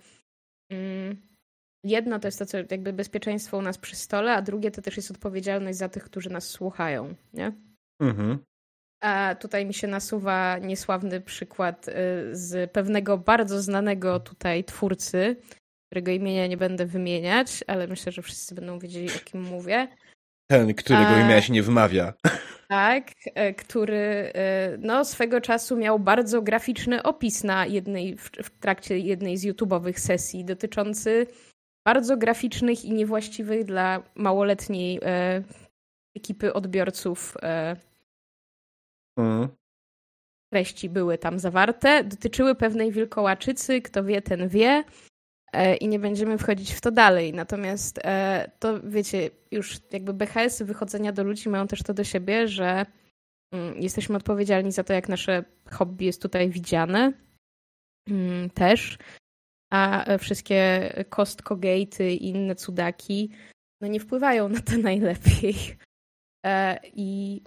mm, 0.70 1.31
jedno 1.84 2.18
to 2.18 2.28
jest 2.28 2.38
to, 2.38 2.46
co 2.46 2.58
jakby 2.70 2.92
bezpieczeństwo 2.92 3.58
u 3.58 3.62
nas 3.62 3.78
przy 3.78 3.96
stole, 3.96 4.32
a 4.32 4.42
drugie 4.42 4.70
to 4.70 4.82
też 4.82 4.96
jest 4.96 5.10
odpowiedzialność 5.10 5.78
za 5.78 5.88
tych, 5.88 6.04
którzy 6.04 6.30
nas 6.30 6.48
słuchają, 6.48 7.14
nie? 7.32 7.52
Mhm. 8.00 8.38
A 9.02 9.34
tutaj 9.34 9.66
mi 9.66 9.74
się 9.74 9.86
nasuwa 9.86 10.58
niesławny 10.58 11.20
przykład 11.20 11.88
y, 11.88 11.92
z 12.32 12.72
pewnego 12.72 13.18
bardzo 13.18 13.62
znanego 13.62 14.20
tutaj 14.20 14.64
twórcy, 14.64 15.36
którego 15.86 16.10
imienia 16.10 16.46
nie 16.46 16.56
będę 16.56 16.86
wymieniać, 16.86 17.64
ale 17.66 17.86
myślę, 17.86 18.12
że 18.12 18.22
wszyscy 18.22 18.54
będą 18.54 18.78
wiedzieli, 18.78 19.08
o 19.08 19.24
kim 19.24 19.42
mówię. 19.42 19.88
Ten, 20.50 20.74
którego 20.74 21.06
a... 21.06 21.20
imienia 21.20 21.42
się 21.42 21.52
nie 21.52 21.62
wymawia. 21.62 22.12
Tak, 22.68 23.10
e, 23.34 23.54
który 23.54 24.32
e, 24.34 24.76
no, 24.78 25.04
swego 25.04 25.40
czasu 25.40 25.76
miał 25.76 25.98
bardzo 25.98 26.42
graficzny 26.42 27.02
opis 27.02 27.44
na 27.44 27.66
jednej, 27.66 28.16
w, 28.16 28.50
trakcie 28.60 28.98
jednej 28.98 29.36
z 29.36 29.44
YouTube'owych 29.44 29.98
sesji 29.98 30.44
dotyczący 30.44 31.26
bardzo 31.84 32.16
graficznych 32.16 32.84
i 32.84 32.92
niewłaściwych 32.92 33.64
dla 33.64 34.02
małoletniej 34.14 35.00
e, 35.02 35.42
ekipy 36.16 36.52
odbiorców 36.52 37.36
e, 37.42 37.76
mm. 39.18 39.48
treści 40.52 40.88
były 40.88 41.18
tam 41.18 41.38
zawarte. 41.38 42.04
Dotyczyły 42.04 42.54
pewnej 42.54 42.92
wilkołaczycy, 42.92 43.82
kto 43.82 44.04
wie, 44.04 44.22
ten 44.22 44.48
wie. 44.48 44.84
E, 45.52 45.76
i 45.76 45.88
nie 45.88 45.98
będziemy 45.98 46.38
wchodzić 46.38 46.72
w 46.72 46.80
to 46.80 46.90
dalej. 46.90 47.32
Natomiast 47.32 47.98
e, 48.04 48.50
to 48.58 48.80
wiecie, 48.80 49.30
już 49.50 49.80
jakby 49.92 50.14
BHS-y 50.14 50.64
wychodzenia 50.64 51.12
do 51.12 51.24
ludzi 51.24 51.48
mają 51.48 51.66
też 51.66 51.82
to 51.82 51.94
do 51.94 52.04
siebie, 52.04 52.48
że 52.48 52.86
mm, 53.52 53.82
jesteśmy 53.82 54.16
odpowiedzialni 54.16 54.72
za 54.72 54.84
to, 54.84 54.92
jak 54.92 55.08
nasze 55.08 55.44
hobby 55.70 56.04
jest 56.04 56.22
tutaj 56.22 56.50
widziane 56.50 57.12
mm, 58.08 58.50
też, 58.50 58.98
a 59.72 60.04
wszystkie 60.18 60.92
Costco 61.16 61.58
i 62.00 62.28
inne 62.28 62.54
cudaki 62.54 63.30
no 63.80 63.88
nie 63.88 64.00
wpływają 64.00 64.48
na 64.48 64.60
to 64.60 64.78
najlepiej. 64.90 65.54
E, 66.46 66.78
I 66.94 67.42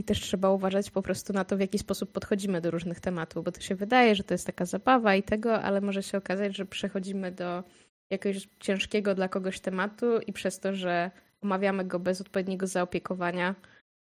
i 0.00 0.04
też 0.04 0.20
trzeba 0.20 0.50
uważać 0.50 0.90
po 0.90 1.02
prostu 1.02 1.32
na 1.32 1.44
to, 1.44 1.56
w 1.56 1.60
jaki 1.60 1.78
sposób 1.78 2.12
podchodzimy 2.12 2.60
do 2.60 2.70
różnych 2.70 3.00
tematów, 3.00 3.44
bo 3.44 3.52
to 3.52 3.60
się 3.60 3.74
wydaje, 3.74 4.14
że 4.14 4.24
to 4.24 4.34
jest 4.34 4.46
taka 4.46 4.64
zabawa 4.64 5.14
i 5.14 5.22
tego, 5.22 5.62
ale 5.62 5.80
może 5.80 6.02
się 6.02 6.18
okazać, 6.18 6.56
że 6.56 6.66
przechodzimy 6.66 7.32
do 7.32 7.64
jakiegoś 8.10 8.48
ciężkiego 8.60 9.14
dla 9.14 9.28
kogoś 9.28 9.60
tematu 9.60 10.06
i 10.26 10.32
przez 10.32 10.60
to, 10.60 10.74
że 10.74 11.10
omawiamy 11.40 11.84
go 11.84 11.98
bez 11.98 12.20
odpowiedniego 12.20 12.66
zaopiekowania, 12.66 13.54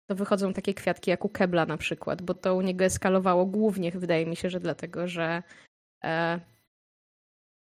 to 0.06 0.14
wychodzą 0.14 0.52
takie 0.52 0.74
kwiatki 0.74 1.10
jak 1.10 1.24
u 1.24 1.28
Kebla 1.28 1.66
na 1.66 1.76
przykład, 1.76 2.22
bo 2.22 2.34
to 2.34 2.54
u 2.54 2.60
niego 2.60 2.84
eskalowało 2.84 3.46
głównie, 3.46 3.90
wydaje 3.90 4.26
mi 4.26 4.36
się, 4.36 4.50
że 4.50 4.60
dlatego, 4.60 5.08
że 5.08 5.42
e, 6.04 6.40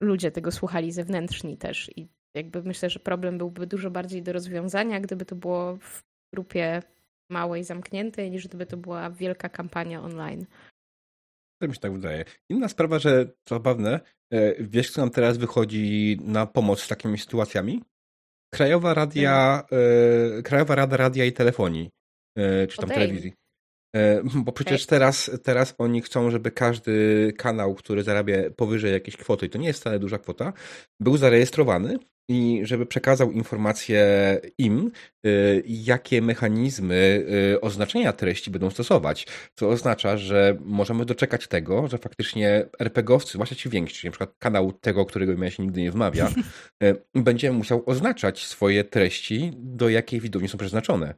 ludzie 0.01 0.31
tego 0.31 0.53
słuchali 0.53 0.93
zewnętrzni 0.93 1.57
też 1.57 1.91
i 1.97 2.09
jakby 2.35 2.63
myślę, 2.63 2.91
że 2.91 3.01
problem 3.01 3.39
byłby 3.39 3.67
dużo 3.67 3.91
bardziej 3.91 4.23
do 4.23 4.33
rozwiązania, 4.33 5.01
gdyby 5.01 5.25
to 5.25 5.37
było 5.37 5.77
w 5.77 6.03
grupie 6.35 6.83
małe 7.31 7.61
i 7.61 7.65
zamknięte, 7.65 8.31
niż 8.31 8.49
gdyby 8.49 8.67
to 8.67 8.77
była 8.77 9.11
wielka 9.11 9.49
kampania 9.49 10.03
online. 10.03 10.47
To 11.63 11.69
mi 11.69 11.75
się 11.75 11.81
tak 11.81 11.93
wydaje. 11.93 12.25
Inna 12.49 12.69
sprawa, 12.69 12.99
że 12.99 13.27
to 13.27 13.55
zabawne, 13.55 14.01
e, 14.33 14.65
wiesz, 14.65 14.91
kto 14.91 15.01
nam 15.01 15.11
teraz 15.11 15.39
wychodzi 15.39 16.19
na 16.25 16.47
pomoc 16.47 16.83
z 16.83 16.89
takimi 16.89 17.19
sytuacjami? 17.19 17.83
Krajowa 18.55 18.95
Radia, 18.95 19.63
e, 20.39 20.43
Krajowa 20.43 20.75
Rada 20.75 20.97
Radia 20.97 21.25
i 21.25 21.33
Telefonii, 21.33 21.91
e, 22.37 22.67
czy 22.67 22.77
tam 22.77 22.91
telewizji. 22.91 23.33
Bo 24.45 24.53
przecież 24.53 24.87
teraz, 24.87 25.31
teraz 25.43 25.75
oni 25.79 26.03
chcą, 26.03 26.31
żeby 26.31 26.51
każdy 26.51 27.33
kanał, 27.37 27.75
który 27.75 28.03
zarabia 28.03 28.37
powyżej 28.57 28.93
jakiejś 28.93 29.17
kwoty, 29.17 29.47
i 29.47 29.51
to 29.51 29.59
nie 29.59 29.67
jest 29.67 29.81
wcale 29.81 29.99
duża 29.99 30.19
kwota, 30.19 30.53
był 31.01 31.17
zarejestrowany 31.17 31.99
i 32.31 32.61
żeby 32.65 32.87
przekazał 32.87 33.33
informacje 33.33 34.05
im, 34.59 34.91
y, 35.27 35.63
jakie 35.67 36.23
mechanizmy 36.23 37.27
y, 37.55 37.61
oznaczenia 37.61 38.13
treści 38.13 38.51
będą 38.51 38.71
stosować. 38.71 39.27
Co 39.55 39.69
oznacza, 39.69 40.17
że 40.17 40.57
możemy 40.61 41.05
doczekać 41.05 41.49
tego, 41.49 41.89
że 41.89 41.99
faktycznie 41.99 42.67
RPGowcy, 42.79 43.33
zwłaszcza 43.33 43.55
ci 43.55 43.69
więksi, 43.69 44.11
przykład 44.11 44.35
kanał 44.39 44.73
tego, 44.73 45.07
którego 45.07 45.45
ja 45.45 45.51
się 45.51 45.63
nigdy 45.63 45.81
nie 45.81 45.91
wmawia, 45.91 46.29
y, 46.85 47.03
będzie 47.15 47.53
musiał 47.53 47.83
oznaczać 47.87 48.47
swoje 48.47 48.85
treści, 48.85 49.53
do 49.57 49.89
jakiej 49.89 50.21
widowni 50.21 50.49
są 50.49 50.59
przeznaczone. 50.59 51.15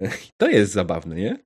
To 0.40 0.48
jest 0.48 0.72
zabawne, 0.72 1.16
nie? 1.16 1.38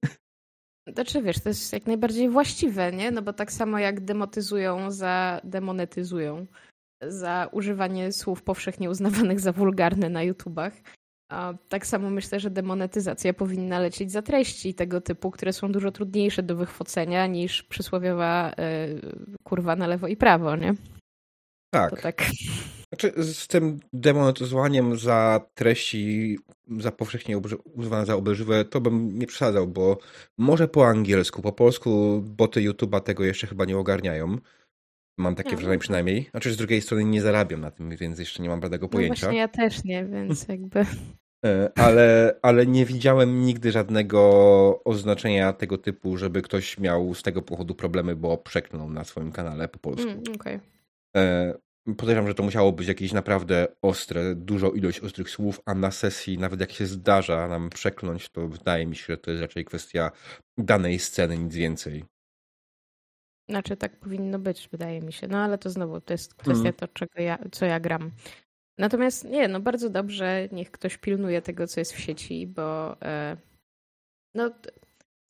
Znaczy 0.88 1.22
wiesz, 1.22 1.40
to 1.40 1.48
jest 1.48 1.72
jak 1.72 1.86
najbardziej 1.86 2.28
właściwe, 2.28 2.92
nie? 2.92 3.10
No 3.10 3.22
bo 3.22 3.32
tak 3.32 3.52
samo 3.52 3.78
jak 3.78 4.00
demotyzują, 4.00 4.90
za 4.90 5.40
demonetyzują 5.44 6.46
za 7.08 7.48
używanie 7.52 8.12
słów 8.12 8.42
powszechnie 8.42 8.90
uznawanych 8.90 9.40
za 9.40 9.52
wulgarne 9.52 10.08
na 10.08 10.22
YouTubach. 10.22 10.72
A 11.30 11.54
tak 11.68 11.86
samo 11.86 12.10
myślę, 12.10 12.40
że 12.40 12.50
demonetyzacja 12.50 13.34
powinna 13.34 13.78
lecieć 13.78 14.12
za 14.12 14.22
treści 14.22 14.74
tego 14.74 15.00
typu, 15.00 15.30
które 15.30 15.52
są 15.52 15.72
dużo 15.72 15.92
trudniejsze 15.92 16.42
do 16.42 16.56
wychwocenia 16.56 17.26
niż 17.26 17.62
przysłowiowa 17.62 18.52
y, 18.52 18.54
kurwa 19.44 19.76
na 19.76 19.86
lewo 19.86 20.08
i 20.08 20.16
prawo, 20.16 20.56
nie? 20.56 20.74
Tak. 21.72 22.00
tak. 22.00 22.22
Znaczy, 22.88 23.24
z 23.24 23.46
tym 23.48 23.80
demonetyzowaniem 23.92 24.98
za 24.98 25.40
treści, 25.54 26.38
za 26.78 26.92
powszechnie 26.92 27.38
używane 27.74 28.06
za 28.06 28.16
obelżywe, 28.16 28.64
to 28.64 28.80
bym 28.80 29.18
nie 29.18 29.26
przesadzał, 29.26 29.66
bo 29.66 29.98
może 30.38 30.68
po 30.68 30.86
angielsku, 30.86 31.42
po 31.42 31.52
polsku 31.52 32.22
boty 32.26 32.60
YouTube'a 32.60 33.00
tego 33.00 33.24
jeszcze 33.24 33.46
chyba 33.46 33.64
nie 33.64 33.78
ogarniają. 33.78 34.36
Mam 35.18 35.34
takie 35.34 35.50
no. 35.50 35.56
wrażenie 35.56 35.78
przynajmniej. 35.78 36.28
Znaczy 36.30 36.52
z 36.52 36.56
drugiej 36.56 36.80
strony 36.80 37.04
nie 37.04 37.22
zarabiam 37.22 37.60
na 37.60 37.70
tym, 37.70 37.96
więc 37.96 38.18
jeszcze 38.18 38.42
nie 38.42 38.48
mam 38.48 38.60
bladego 38.60 38.88
pojęcia. 38.88 39.26
No 39.26 39.26
właśnie 39.26 39.38
ja 39.38 39.48
też 39.48 39.84
nie, 39.84 40.04
więc 40.04 40.46
jakby... 40.48 40.86
E, 41.44 41.70
ale, 41.78 42.34
ale 42.42 42.66
nie 42.66 42.86
widziałem 42.86 43.42
nigdy 43.42 43.72
żadnego 43.72 44.20
oznaczenia 44.84 45.52
tego 45.52 45.78
typu, 45.78 46.16
żeby 46.16 46.42
ktoś 46.42 46.78
miał 46.78 47.14
z 47.14 47.22
tego 47.22 47.42
powodu 47.42 47.74
problemy, 47.74 48.16
bo 48.16 48.38
przeklnął 48.38 48.90
na 48.90 49.04
swoim 49.04 49.32
kanale 49.32 49.68
po 49.68 49.78
polsku. 49.78 50.10
Mm, 50.10 50.22
okay. 50.34 50.60
E, 51.16 51.54
podejrzewam, 51.96 52.28
że 52.28 52.34
to 52.34 52.42
musiało 52.42 52.72
być 52.72 52.88
jakieś 52.88 53.12
naprawdę 53.12 53.68
ostre, 53.82 54.34
dużo 54.34 54.70
ilość 54.70 55.00
ostrych 55.00 55.30
słów, 55.30 55.60
a 55.66 55.74
na 55.74 55.90
sesji, 55.90 56.38
nawet 56.38 56.60
jak 56.60 56.72
się 56.72 56.86
zdarza 56.86 57.48
nam 57.48 57.70
przekląć, 57.70 58.28
to 58.28 58.48
wydaje 58.48 58.86
mi 58.86 58.96
się, 58.96 59.04
że 59.08 59.18
to 59.18 59.30
jest 59.30 59.42
raczej 59.42 59.64
kwestia 59.64 60.10
danej 60.58 60.98
sceny, 60.98 61.38
nic 61.38 61.54
więcej. 61.54 62.04
Znaczy 63.48 63.76
tak 63.76 64.00
powinno 64.00 64.38
być, 64.38 64.68
wydaje 64.72 65.00
mi 65.00 65.12
się. 65.12 65.28
No 65.28 65.38
ale 65.38 65.58
to 65.58 65.70
znowu, 65.70 66.00
to 66.00 66.14
jest 66.14 66.34
kwestia 66.34 66.60
mm. 66.60 66.72
to, 66.72 66.88
czego 66.88 67.22
ja, 67.22 67.38
co 67.52 67.66
ja 67.66 67.80
gram. 67.80 68.10
Natomiast 68.78 69.24
nie, 69.24 69.48
no 69.48 69.60
bardzo 69.60 69.90
dobrze, 69.90 70.48
niech 70.52 70.70
ktoś 70.70 70.98
pilnuje 70.98 71.42
tego, 71.42 71.66
co 71.66 71.80
jest 71.80 71.92
w 71.92 72.00
sieci, 72.00 72.46
bo 72.46 73.00
e, 73.02 73.36
no 74.34 74.50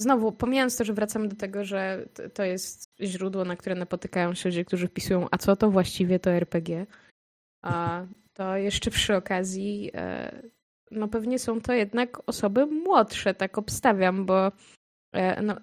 znowu, 0.02 0.32
pomijając 0.32 0.76
to, 0.76 0.84
że 0.84 0.92
wracamy 0.92 1.28
do 1.28 1.36
tego, 1.36 1.64
że 1.64 2.08
to 2.34 2.42
jest 2.44 2.94
źródło, 3.00 3.44
na 3.44 3.56
które 3.56 3.74
napotykają 3.74 4.34
się 4.34 4.48
ludzie, 4.48 4.64
którzy 4.64 4.88
wpisują, 4.88 5.26
a 5.30 5.38
co 5.38 5.56
to 5.56 5.70
właściwie 5.70 6.18
to 6.18 6.30
RPG, 6.30 6.86
a 7.62 8.06
to 8.32 8.56
jeszcze 8.56 8.90
przy 8.90 9.16
okazji, 9.16 9.90
e, 9.94 10.42
no 10.90 11.08
pewnie 11.08 11.38
są 11.38 11.60
to 11.60 11.72
jednak 11.72 12.22
osoby 12.26 12.66
młodsze, 12.66 13.34
tak 13.34 13.58
obstawiam, 13.58 14.26
bo 14.26 14.52
e, 15.12 15.42
no, 15.42 15.56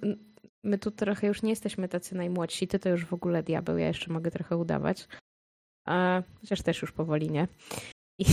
my 0.63 0.78
tu 0.78 0.91
trochę 0.91 1.28
już 1.28 1.41
nie 1.41 1.49
jesteśmy 1.49 1.89
tacy 1.89 2.15
najmłodsi. 2.15 2.67
Ty 2.67 2.80
to 2.80 2.89
już 2.89 3.06
w 3.06 3.13
ogóle 3.13 3.43
diabeł, 3.43 3.78
ja 3.78 3.88
jeszcze 3.88 4.13
mogę 4.13 4.32
trochę 4.32 4.58
udawać. 4.58 5.08
A, 5.88 6.23
chociaż 6.41 6.62
też 6.62 6.82
już 6.82 6.91
powoli 6.91 7.30
nie. 7.32 7.47
I, 8.19 8.25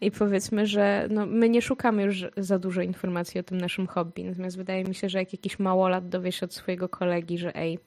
I 0.00 0.10
powiedzmy, 0.10 0.66
że 0.66 1.08
no, 1.10 1.26
my 1.26 1.48
nie 1.48 1.62
szukamy 1.62 2.02
już 2.02 2.24
za 2.36 2.58
dużo 2.58 2.82
informacji 2.82 3.40
o 3.40 3.42
tym 3.42 3.58
naszym 3.58 3.86
hobby. 3.86 4.24
Natomiast 4.24 4.56
wydaje 4.56 4.84
mi 4.84 4.94
się, 4.94 5.08
że 5.08 5.18
jak 5.18 5.32
jakiś 5.32 5.58
małolat 5.58 6.08
dowie 6.08 6.32
się 6.32 6.46
od 6.46 6.54
swojego 6.54 6.88
kolegi, 6.88 7.38
że 7.38 7.56
ej, 7.56 7.78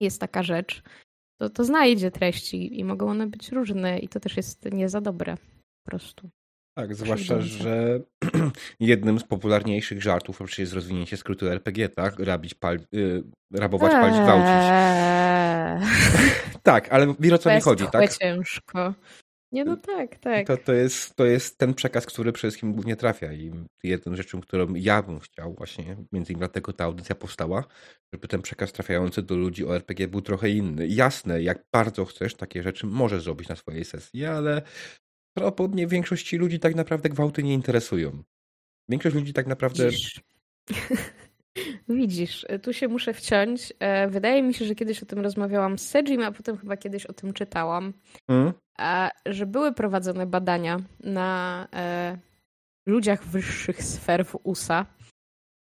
jest 0.00 0.20
taka 0.20 0.42
rzecz, 0.42 0.82
to, 1.40 1.50
to 1.50 1.64
znajdzie 1.64 2.10
treści 2.10 2.80
i 2.80 2.84
mogą 2.84 3.10
one 3.10 3.26
być 3.26 3.52
różne 3.52 3.98
i 3.98 4.08
to 4.08 4.20
też 4.20 4.36
jest 4.36 4.72
nie 4.72 4.88
za 4.88 5.00
dobre 5.00 5.36
po 5.36 5.90
prostu. 5.90 6.30
Tak, 6.78 6.94
zwłaszcza, 6.94 7.40
że 7.40 8.00
jednym 8.80 9.18
z 9.20 9.24
popularniejszych 9.24 10.02
żartów 10.02 10.40
oczywiście 10.40 10.62
jest 10.62 10.72
rozwinięcie 10.72 11.16
skrótu 11.16 11.48
RPG, 11.48 11.88
tak? 11.88 12.18
Rabić, 12.18 12.54
pal, 12.54 12.78
y, 12.94 13.22
rabować, 13.52 13.92
eee. 13.92 14.00
palić, 14.00 14.20
gwałcić. 14.20 14.68
tak, 16.62 16.92
ale 16.92 17.14
wiesz 17.20 17.32
o 17.32 17.38
co 17.38 17.54
mi 17.54 17.60
chodzi, 17.60 17.84
tak? 17.92 18.16
ciężko. 18.16 18.94
Nie, 19.56 19.64
no 19.64 19.76
tak, 19.76 20.18
tak. 20.18 20.46
To, 20.46 20.56
to, 20.56 20.72
jest, 20.72 21.16
to 21.16 21.24
jest 21.24 21.58
ten 21.58 21.74
przekaz, 21.74 22.06
który 22.06 22.32
przede 22.32 22.50
wszystkim 22.50 22.72
głównie 22.72 22.96
trafia 22.96 23.32
i 23.32 23.52
jedną 23.82 24.16
rzeczą, 24.16 24.40
którą 24.40 24.74
ja 24.74 25.02
bym 25.02 25.20
chciał 25.20 25.54
właśnie, 25.54 25.96
między 26.12 26.32
innymi 26.32 26.38
dlatego 26.38 26.72
ta 26.72 26.84
audycja 26.84 27.14
powstała, 27.14 27.64
żeby 28.12 28.28
ten 28.28 28.42
przekaz 28.42 28.72
trafiający 28.72 29.22
do 29.22 29.36
ludzi 29.36 29.66
o 29.66 29.76
RPG 29.76 30.08
był 30.08 30.22
trochę 30.22 30.50
inny. 30.50 30.88
Jasne, 30.88 31.42
jak 31.42 31.64
bardzo 31.72 32.04
chcesz, 32.04 32.34
takie 32.34 32.62
rzeczy 32.62 32.86
możesz 32.86 33.22
zrobić 33.22 33.48
na 33.48 33.56
swojej 33.56 33.84
sesji, 33.84 34.24
ale 34.24 34.62
prawdopodobnie 35.36 35.86
większości 35.86 36.36
ludzi 36.36 36.58
tak 36.58 36.74
naprawdę 36.74 37.08
gwałty 37.08 37.42
nie 37.42 37.54
interesują. 37.54 38.22
Większość 38.88 39.16
ludzi 39.16 39.32
tak 39.32 39.46
naprawdę. 39.46 39.90
Widzisz, 39.90 40.20
Widzisz 41.88 42.46
tu 42.62 42.72
się 42.72 42.88
muszę 42.88 43.14
wciąć. 43.14 43.72
E, 43.78 44.08
wydaje 44.08 44.42
mi 44.42 44.54
się, 44.54 44.64
że 44.64 44.74
kiedyś 44.74 45.02
o 45.02 45.06
tym 45.06 45.18
rozmawiałam 45.18 45.78
z 45.78 45.88
Sejim, 45.88 46.22
a 46.22 46.32
potem 46.32 46.56
chyba 46.56 46.76
kiedyś 46.76 47.06
o 47.06 47.12
tym 47.12 47.32
czytałam, 47.32 47.92
hmm? 48.26 48.52
że 49.26 49.46
były 49.46 49.72
prowadzone 49.72 50.26
badania 50.26 50.76
na 51.00 51.68
e, 51.74 52.18
ludziach 52.86 53.24
wyższych 53.24 53.82
sfer 53.82 54.26
w 54.26 54.36
USA 54.42 54.86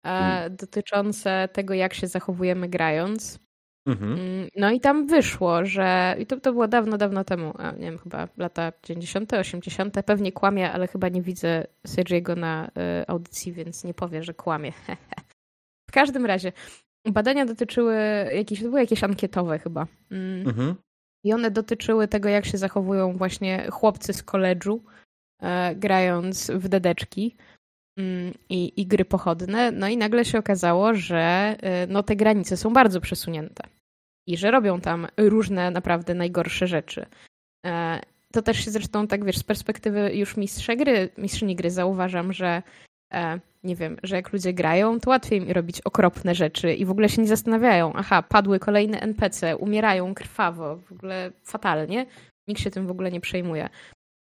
hmm. 0.07 0.57
dotyczące 0.57 1.49
tego, 1.53 1.75
jak 1.75 1.95
się 1.95 2.07
zachowujemy 2.07 2.69
grając. 2.69 3.45
Mhm. 3.87 4.13
Mm, 4.13 4.49
no 4.57 4.71
i 4.71 4.81
tam 4.81 5.07
wyszło, 5.07 5.65
że. 5.65 6.17
I 6.19 6.27
to, 6.27 6.41
to 6.41 6.53
było 6.53 6.69
dawno, 6.69 6.99
dawno 6.99 7.25
temu, 7.25 7.55
nie 7.79 7.91
wiem, 7.91 7.99
chyba 7.99 8.29
lata 8.37 8.73
90., 8.83 9.33
80., 9.33 9.97
pewnie 10.07 10.33
kłamie, 10.33 10.73
ale 10.73 10.87
chyba 10.87 11.09
nie 11.09 11.23
widzę 11.23 11.67
Sergiego 11.87 12.37
na 12.37 12.67
y, 12.67 12.71
audycji, 13.07 13.53
więc 13.53 13.85
nie 13.85 13.95
powie, 13.95 14.23
że 14.23 14.35
kłamie. 14.35 14.73
w 15.95 16.01
każdym 16.03 16.27
razie, 16.27 16.53
badania 17.07 17.47
dotyczyły 17.47 17.97
jakieś, 18.35 18.59
to 18.59 18.65
były 18.65 18.81
jakieś 18.81 19.05
ankietowe 19.05 19.59
chyba. 19.59 19.87
Mm. 20.11 20.49
Mhm. 20.49 20.75
I 21.25 21.33
one 21.33 21.51
dotyczyły 21.51 22.09
tego, 22.09 22.29
jak 22.29 22.47
się 22.47 22.59
zachowują 22.59 23.17
właśnie 23.17 23.71
chłopcy 23.71 24.13
z 24.13 24.23
koledżu, 24.23 24.85
e, 25.43 25.75
grając 25.75 26.51
w 26.51 26.69
dedeczki. 26.69 27.37
Mm, 27.99 28.35
i, 28.49 28.81
i 28.81 28.87
gry 28.87 29.05
pochodne. 29.05 29.71
No 29.71 29.89
i 29.89 29.97
nagle 29.97 30.25
się 30.25 30.39
okazało, 30.39 30.95
że 30.95 31.57
y, 31.85 31.87
no, 31.93 32.03
te 32.03 32.17
granice 32.17 32.57
są 32.57 32.73
bardzo 32.73 33.01
przesunięte 33.01 33.65
i 34.29 34.37
że 34.37 34.51
robią 34.51 34.81
tam 34.81 35.07
różne 35.17 35.71
naprawdę 35.71 36.15
najgorsze 36.15 36.67
rzeczy. 36.67 37.07
E, 37.67 38.01
to 38.33 38.43
też 38.43 38.65
się 38.65 38.71
zresztą 38.71 39.07
tak, 39.07 39.25
wiesz, 39.25 39.39
z 39.39 39.43
perspektywy 39.43 40.15
już 40.15 40.37
mistrza 40.37 40.77
gry, 40.77 41.09
mistrzyni 41.19 41.57
gry 41.57 41.71
zauważam, 41.71 42.33
że 42.33 42.47
e, 42.47 42.63
nie 43.65 43.77
wiem, 43.77 43.97
że 44.03 44.17
jak 44.17 44.33
ludzie 44.33 44.53
grają, 44.53 45.01
to 45.01 45.11
łatwiej 45.11 45.39
im 45.39 45.51
robić 45.51 45.81
okropne 45.81 46.35
rzeczy 46.35 46.75
i 46.75 46.85
w 46.85 46.91
ogóle 46.91 47.09
się 47.09 47.23
nie 47.23 47.29
zastanawiają. 47.29 47.93
Aha, 47.95 48.23
padły 48.23 48.59
kolejne 48.59 49.01
NPC, 49.01 49.57
umierają 49.57 50.15
krwawo, 50.15 50.77
w 50.77 50.93
ogóle 50.93 51.33
fatalnie. 51.43 52.07
Nikt 52.49 52.61
się 52.61 52.71
tym 52.71 52.87
w 52.87 52.91
ogóle 52.91 53.11
nie 53.11 53.21
przejmuje. 53.21 53.69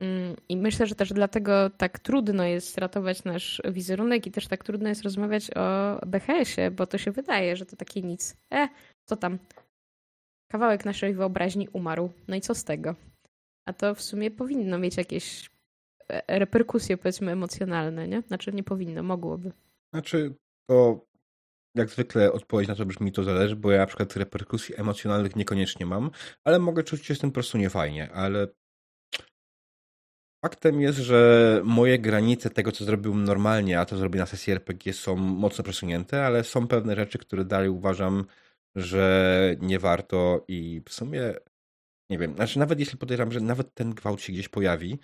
Mm, 0.00 0.36
I 0.48 0.56
myślę, 0.56 0.86
że 0.86 0.94
też 0.94 1.12
dlatego 1.12 1.70
tak 1.70 1.98
trudno 1.98 2.44
jest 2.44 2.78
ratować 2.78 3.24
nasz 3.24 3.62
wizerunek 3.64 4.26
i 4.26 4.30
też 4.30 4.46
tak 4.46 4.64
trudno 4.64 4.88
jest 4.88 5.02
rozmawiać 5.02 5.50
o 5.56 5.98
BHS-ie, 6.06 6.70
bo 6.70 6.86
to 6.86 6.98
się 6.98 7.10
wydaje, 7.10 7.56
że 7.56 7.66
to 7.66 7.76
takie 7.76 8.02
nic. 8.02 8.36
E, 8.52 8.68
co 9.08 9.16
tam? 9.16 9.38
Kawałek 10.52 10.84
naszej 10.84 11.14
wyobraźni 11.14 11.68
umarł. 11.72 12.10
No 12.28 12.36
i 12.36 12.40
co 12.40 12.54
z 12.54 12.64
tego? 12.64 12.94
A 13.68 13.72
to 13.72 13.94
w 13.94 14.02
sumie 14.02 14.30
powinno 14.30 14.78
mieć 14.78 14.96
jakieś 14.96 15.46
e, 15.46 15.49
reperkusje, 16.28 16.96
powiedzmy, 16.96 17.32
emocjonalne, 17.32 18.08
nie? 18.08 18.22
Znaczy 18.22 18.52
nie 18.52 18.62
powinno, 18.62 19.02
mogłoby. 19.02 19.52
Znaczy, 19.94 20.34
to 20.66 21.06
jak 21.74 21.88
zwykle 21.88 22.32
odpowiedź 22.32 22.68
na 22.68 22.74
to 22.74 22.86
brzmi 22.86 23.12
to 23.12 23.22
zależy, 23.22 23.56
bo 23.56 23.70
ja 23.70 23.78
na 23.78 23.86
przykład 23.86 24.16
reperkusji 24.16 24.74
emocjonalnych 24.80 25.36
niekoniecznie 25.36 25.86
mam, 25.86 26.10
ale 26.44 26.58
mogę 26.58 26.82
czuć 26.82 27.06
się 27.06 27.14
z 27.14 27.18
tym 27.18 27.30
po 27.30 27.34
prostu 27.34 27.58
niefajnie, 27.58 28.12
ale 28.12 28.48
Faktem 30.44 30.80
jest, 30.80 30.98
że 30.98 31.60
moje 31.64 31.98
granice 31.98 32.50
tego, 32.50 32.72
co 32.72 32.84
zrobiłem 32.84 33.24
normalnie, 33.24 33.80
a 33.80 33.84
to 33.84 33.96
zrobię 33.96 34.20
na 34.20 34.26
sesji 34.26 34.52
RPG 34.52 34.92
są 34.92 35.16
mocno 35.16 35.64
przesunięte, 35.64 36.26
ale 36.26 36.44
są 36.44 36.68
pewne 36.68 36.96
rzeczy, 36.96 37.18
które 37.18 37.44
dalej 37.44 37.68
uważam, 37.68 38.24
że 38.74 39.56
nie 39.60 39.78
warto 39.78 40.44
i 40.48 40.82
w 40.88 40.92
sumie 40.92 41.34
nie 42.10 42.18
wiem, 42.18 42.34
znaczy 42.34 42.58
nawet 42.58 42.80
jeśli 42.80 42.98
podejrzewam, 42.98 43.32
że 43.32 43.40
nawet 43.40 43.74
ten 43.74 43.94
gwałt 43.94 44.20
się 44.20 44.32
gdzieś 44.32 44.48
pojawi, 44.48 44.98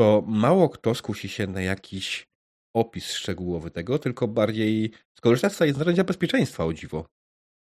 to 0.00 0.24
mało 0.26 0.68
kto 0.68 0.94
skusi 0.94 1.28
się 1.28 1.46
na 1.46 1.62
jakiś 1.62 2.28
opis 2.76 3.12
szczegółowy 3.12 3.70
tego, 3.70 3.98
tylko 3.98 4.28
bardziej 4.28 4.90
skorzystać 5.18 5.74
z 5.74 5.78
narzędzia 5.78 6.04
bezpieczeństwa, 6.04 6.64
o 6.64 6.72
dziwo. 6.72 7.06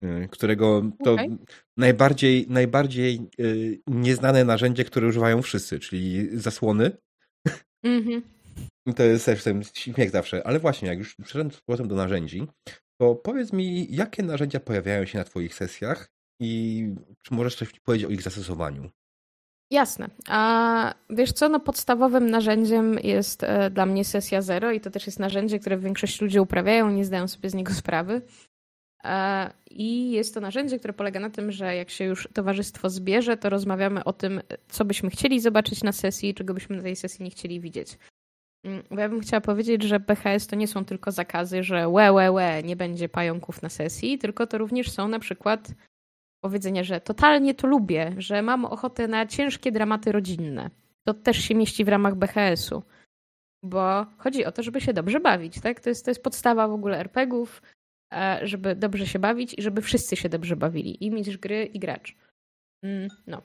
Y, 0.05 0.29
którego 0.31 0.83
to 1.05 1.12
okay. 1.12 1.38
najbardziej, 1.77 2.46
najbardziej 2.48 3.20
y, 3.40 3.81
nieznane 3.87 4.44
narzędzie, 4.44 4.85
które 4.85 5.09
używają 5.09 5.42
wszyscy, 5.42 5.79
czyli 5.79 6.29
zasłony. 6.38 6.90
Mm-hmm. 7.87 8.22
To 8.96 9.03
jest 9.03 9.27
też 9.27 9.44
ten 9.44 9.64
śmiech 9.74 10.11
zawsze. 10.11 10.46
Ale 10.46 10.59
właśnie, 10.59 10.88
jak 10.88 10.98
już 10.98 11.16
z 11.51 11.61
powrotem 11.61 11.88
do 11.88 11.94
narzędzi, 11.94 12.46
to 13.01 13.14
powiedz 13.14 13.53
mi, 13.53 13.94
jakie 13.94 14.22
narzędzia 14.22 14.61
pojawiają 14.61 15.07
się 15.07 15.18
na 15.18 15.24
Twoich 15.24 15.55
sesjach 15.55 16.11
i 16.40 16.85
czy 17.22 17.35
możesz 17.35 17.57
coś 17.57 17.81
powiedzieć 17.81 18.07
o 18.07 18.11
ich 18.11 18.22
zastosowaniu? 18.22 18.90
Jasne. 19.70 20.11
A 20.28 20.94
wiesz 21.11 21.33
co, 21.33 21.48
no 21.48 21.61
podstawowym 21.61 22.31
narzędziem 22.31 22.98
jest 23.02 23.44
e, 23.44 23.70
dla 23.70 23.87
mnie 23.87 24.04
sesja 24.04 24.42
zero 24.42 24.72
i 24.72 24.81
to 24.81 24.90
też 24.90 25.07
jest 25.07 25.18
narzędzie, 25.18 25.59
które 25.59 25.78
większość 25.78 26.20
ludzi 26.20 26.40
uprawiają, 26.40 26.90
nie 26.90 27.04
zdają 27.04 27.28
sobie 27.28 27.50
z 27.50 27.54
niego 27.54 27.72
sprawy. 27.74 28.22
E, 29.04 29.50
I 29.70 30.11
jest 30.11 30.35
to 30.35 30.40
narzędzie, 30.40 30.78
które 30.78 30.92
polega 30.92 31.20
na 31.20 31.31
tym, 31.31 31.52
że 31.52 31.76
jak 31.76 31.90
się 31.90 32.04
już 32.04 32.28
towarzystwo 32.33 32.90
zbierze, 32.90 33.37
to 33.37 33.50
rozmawiamy 33.50 34.04
o 34.04 34.12
tym, 34.12 34.40
co 34.68 34.85
byśmy 34.85 35.11
chcieli 35.11 35.40
zobaczyć 35.40 35.83
na 35.83 35.92
sesji, 35.92 36.35
czego 36.35 36.54
byśmy 36.54 36.76
na 36.76 36.83
tej 36.83 36.96
sesji 36.96 37.24
nie 37.24 37.31
chcieli 37.31 37.61
widzieć. 37.61 37.98
Mm, 38.64 38.83
bo 38.90 39.00
ja 39.00 39.09
bym 39.09 39.20
chciała 39.20 39.40
powiedzieć, 39.40 39.83
że 39.83 40.00
BHS 40.00 40.46
to 40.46 40.57
nie 40.57 40.68
są 40.68 40.85
tylko 40.85 41.12
zakazy, 41.12 41.62
że 41.62 41.88
łe, 41.88 42.12
łe, 42.12 42.33
łe, 42.33 42.62
nie 42.62 42.76
będzie 42.76 43.09
pająków 43.09 43.62
na 43.62 43.68
sesji, 43.68 44.18
tylko 44.18 44.46
to 44.46 44.59
również 44.59 44.90
są 44.90 45.09
na 45.09 45.18
przykład 45.18 45.68
powiedzenia, 46.40 46.85
że 46.85 47.01
totalnie 47.01 47.55
to 47.55 47.66
lubię, 47.66 48.14
że 48.18 48.42
mam 48.42 48.64
ochotę 48.64 49.09
na 49.09 49.27
ciężkie 49.27 49.72
dramaty 49.72 50.12
rodzinne. 50.12 50.70
To 51.05 51.14
też 51.14 51.37
się 51.37 51.55
mieści 51.55 51.85
w 51.85 51.88
ramach 51.88 52.14
BHS-u. 52.14 52.83
Bo 53.62 54.07
chodzi 54.18 54.44
o 54.44 54.53
to, 54.53 54.62
żeby 54.62 54.81
się 54.81 54.92
dobrze 54.92 55.20
bawić, 55.20 55.61
tak? 55.61 55.81
To 55.81 55.88
jest, 55.88 56.05
to 56.05 56.11
jest 56.11 56.22
podstawa 56.22 56.68
w 56.68 56.72
ogóle 56.72 56.98
RPGów, 56.98 57.62
e, 58.12 58.40
żeby 58.42 58.77
dobrze 58.77 59.07
się 59.07 59.18
bawić 59.18 59.55
i 59.59 59.62
żeby 59.62 59.83
wszyscy 59.83 60.16
się 60.16 60.29
dobrze 60.29 60.57
bawili. 60.57 61.05
I 61.05 61.11
mieć 61.11 61.37
gry, 61.37 61.64
i 61.64 61.79
gracz. 61.79 62.16
Mm, 62.83 63.09
no. 63.27 63.42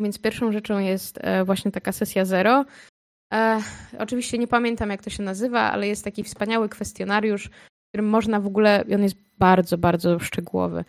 Więc 0.00 0.18
pierwszą 0.18 0.52
rzeczą 0.52 0.78
jest 0.78 1.18
e, 1.20 1.44
właśnie 1.44 1.70
taka 1.70 1.92
sesja 1.92 2.24
zero. 2.24 2.64
E, 3.34 3.60
oczywiście 3.98 4.38
nie 4.38 4.48
pamiętam, 4.48 4.90
jak 4.90 5.02
to 5.02 5.10
się 5.10 5.22
nazywa, 5.22 5.60
ale 5.60 5.88
jest 5.88 6.04
taki 6.04 6.24
wspaniały 6.24 6.68
kwestionariusz, 6.68 7.48
w 7.48 7.88
którym 7.88 8.08
można 8.08 8.40
w 8.40 8.46
ogóle, 8.46 8.84
on 8.94 9.02
jest 9.02 9.16
bardzo, 9.38 9.78
bardzo 9.78 10.18
szczegółowy. 10.18 10.84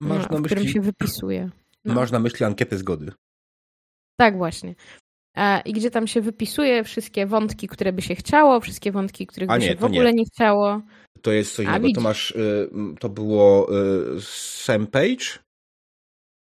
Masz 0.00 0.28
no, 0.30 0.34
na 0.34 0.40
myśli, 0.40 0.56
którym 0.56 0.72
się 0.72 0.80
wypisuje. 0.80 1.50
No. 1.84 1.94
Masz 1.94 2.10
na 2.10 2.18
myśli 2.18 2.46
ankietę 2.46 2.78
zgody. 2.78 3.12
Tak, 4.20 4.36
właśnie. 4.36 4.74
I 5.64 5.72
gdzie 5.72 5.90
tam 5.90 6.06
się 6.06 6.20
wypisuje 6.20 6.84
wszystkie 6.84 7.26
wątki, 7.26 7.68
które 7.68 7.92
by 7.92 8.02
się 8.02 8.14
chciało, 8.14 8.60
wszystkie 8.60 8.92
wątki, 8.92 9.26
których 9.26 9.50
A 9.50 9.54
by 9.54 9.60
nie, 9.60 9.68
się 9.68 9.76
w 9.76 9.84
ogóle 9.84 10.12
nie. 10.12 10.18
nie. 10.18 10.24
chciało. 10.24 10.82
To 11.22 11.32
jest 11.32 11.54
coś 11.54 11.66
innego. 11.66 11.88
To 11.94 12.00
masz, 12.00 12.30
y, 12.30 12.70
to 13.00 13.08
było 13.08 13.68
y, 14.16 14.20
same 14.20 14.86
page? 14.86 15.24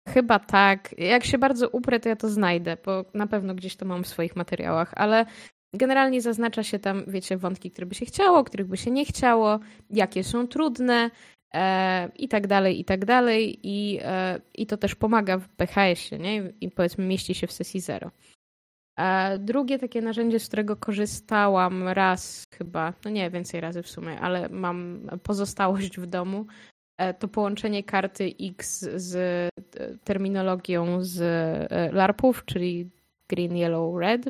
Chyba 0.10 0.39
tak. 0.39 0.96
Jak 0.98 1.26
się 1.26 1.38
bardzo 1.38 1.70
uprę, 1.70 2.00
to 2.00 2.10
ja 2.10 2.16
to 2.16 2.30
znajdę, 2.30 2.78
bo 2.86 3.06
na 3.13 3.28
pewno 3.28 3.56
gdzieś 3.56 3.76
to 3.76 3.86
mam 3.86 4.04
w 4.04 4.08
swoich 4.08 4.36
materiałach, 4.36 4.94
ale 4.96 5.26
generalnie 5.76 6.22
zaznacza 6.22 6.63
się 6.63 6.80
tam, 6.80 7.04
wiecie, 7.08 7.38
wątki, 7.38 7.72
które 7.72 7.88
by 7.88 7.96
się 7.96 8.06
chciało, 8.06 8.44
których 8.44 8.68
by 8.68 8.78
się 8.78 8.92
nie 8.92 9.06
chciało, 9.06 9.60
jakie 9.89 10.24
są 10.24 10.48
trudne, 10.48 11.12
i 12.16 12.28
tak 12.28 12.48
dalej, 12.48 12.80
i 12.80 12.86
tak 12.86 13.06
dalej. 13.06 13.60
I, 13.63 14.00
e, 14.02 14.42
i 14.54 14.66
to 14.66 14.78
też 14.78 14.96
pomaga 14.96 15.38
w 15.38 15.50
PHS-ie, 15.50 16.22
nie? 16.22 16.54
I 16.62 16.72
powiedzmy 16.72 17.06
mieści 17.06 17.36
się 17.36 17.48
w 17.48 17.52
sesji 17.52 17.80
zero. 17.80 18.12
E, 19.00 19.39
drugie 19.39 19.80
takie 19.80 20.02
narzędzie, 20.02 20.39
z 20.39 20.48
którego 20.48 20.76
korzystałam 20.76 21.88
raz 21.88 22.44
chyba, 22.58 22.94
no 23.06 23.12
nie 23.12 23.30
więcej 23.30 23.62
razy 23.62 23.84
w 23.84 23.89
sumie, 23.89 24.20
ale 24.20 24.50
mam 24.50 25.08
pozostałość 25.24 25.98
w 25.98 26.06
domu, 26.06 26.46
to 27.20 27.28
połączenie 27.28 27.84
karty 27.84 28.34
X 28.42 28.89
z 28.96 29.50
terminologią 30.04 31.04
z 31.04 31.22
LARPów, 31.94 32.46
czyli 32.46 32.89
Green, 33.30 33.56
Yellow, 33.58 34.00
Red. 34.00 34.30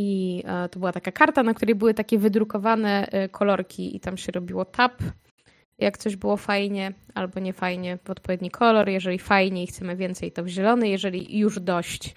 I 0.00 0.42
e, 0.46 0.68
to 0.68 0.78
była 0.78 0.92
taka 0.92 1.12
karta, 1.12 1.42
na 1.42 1.54
której 1.54 1.74
były 1.74 1.94
takie 1.94 2.18
wydrukowane 2.18 3.06
e, 3.06 3.28
kolorki 3.28 3.96
i 3.96 4.00
tam 4.00 4.16
się 4.16 4.32
robiło 4.32 4.64
tap. 4.64 5.02
Jak 5.78 5.98
coś 5.98 6.16
było 6.16 6.36
fajnie 6.36 6.92
albo 7.14 7.40
nie 7.40 7.52
fajnie, 7.52 7.98
w 8.04 8.10
odpowiedni 8.10 8.50
kolor. 8.50 8.88
Jeżeli 8.88 9.18
fajnie 9.18 9.62
i 9.62 9.66
chcemy 9.66 9.96
więcej, 9.96 10.32
to 10.32 10.44
w 10.44 10.48
zielony. 10.48 10.88
Jeżeli 10.88 11.38
już 11.38 11.60
dość, 11.60 12.14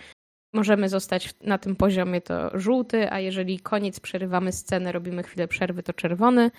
możemy 0.54 0.90
zostać 0.90 1.34
na 1.42 1.58
tym 1.58 1.76
poziomie, 1.76 2.22
to 2.22 2.60
żółty, 2.60 3.12
a 3.12 3.20
jeżeli 3.20 3.60
koniec, 3.60 4.00
przerywamy 4.00 4.52
scenę, 4.52 4.92
robimy 4.92 5.24
chwilę 5.24 5.48
przerwy, 5.48 5.84
to 5.84 5.94
czerwony. 5.94 6.52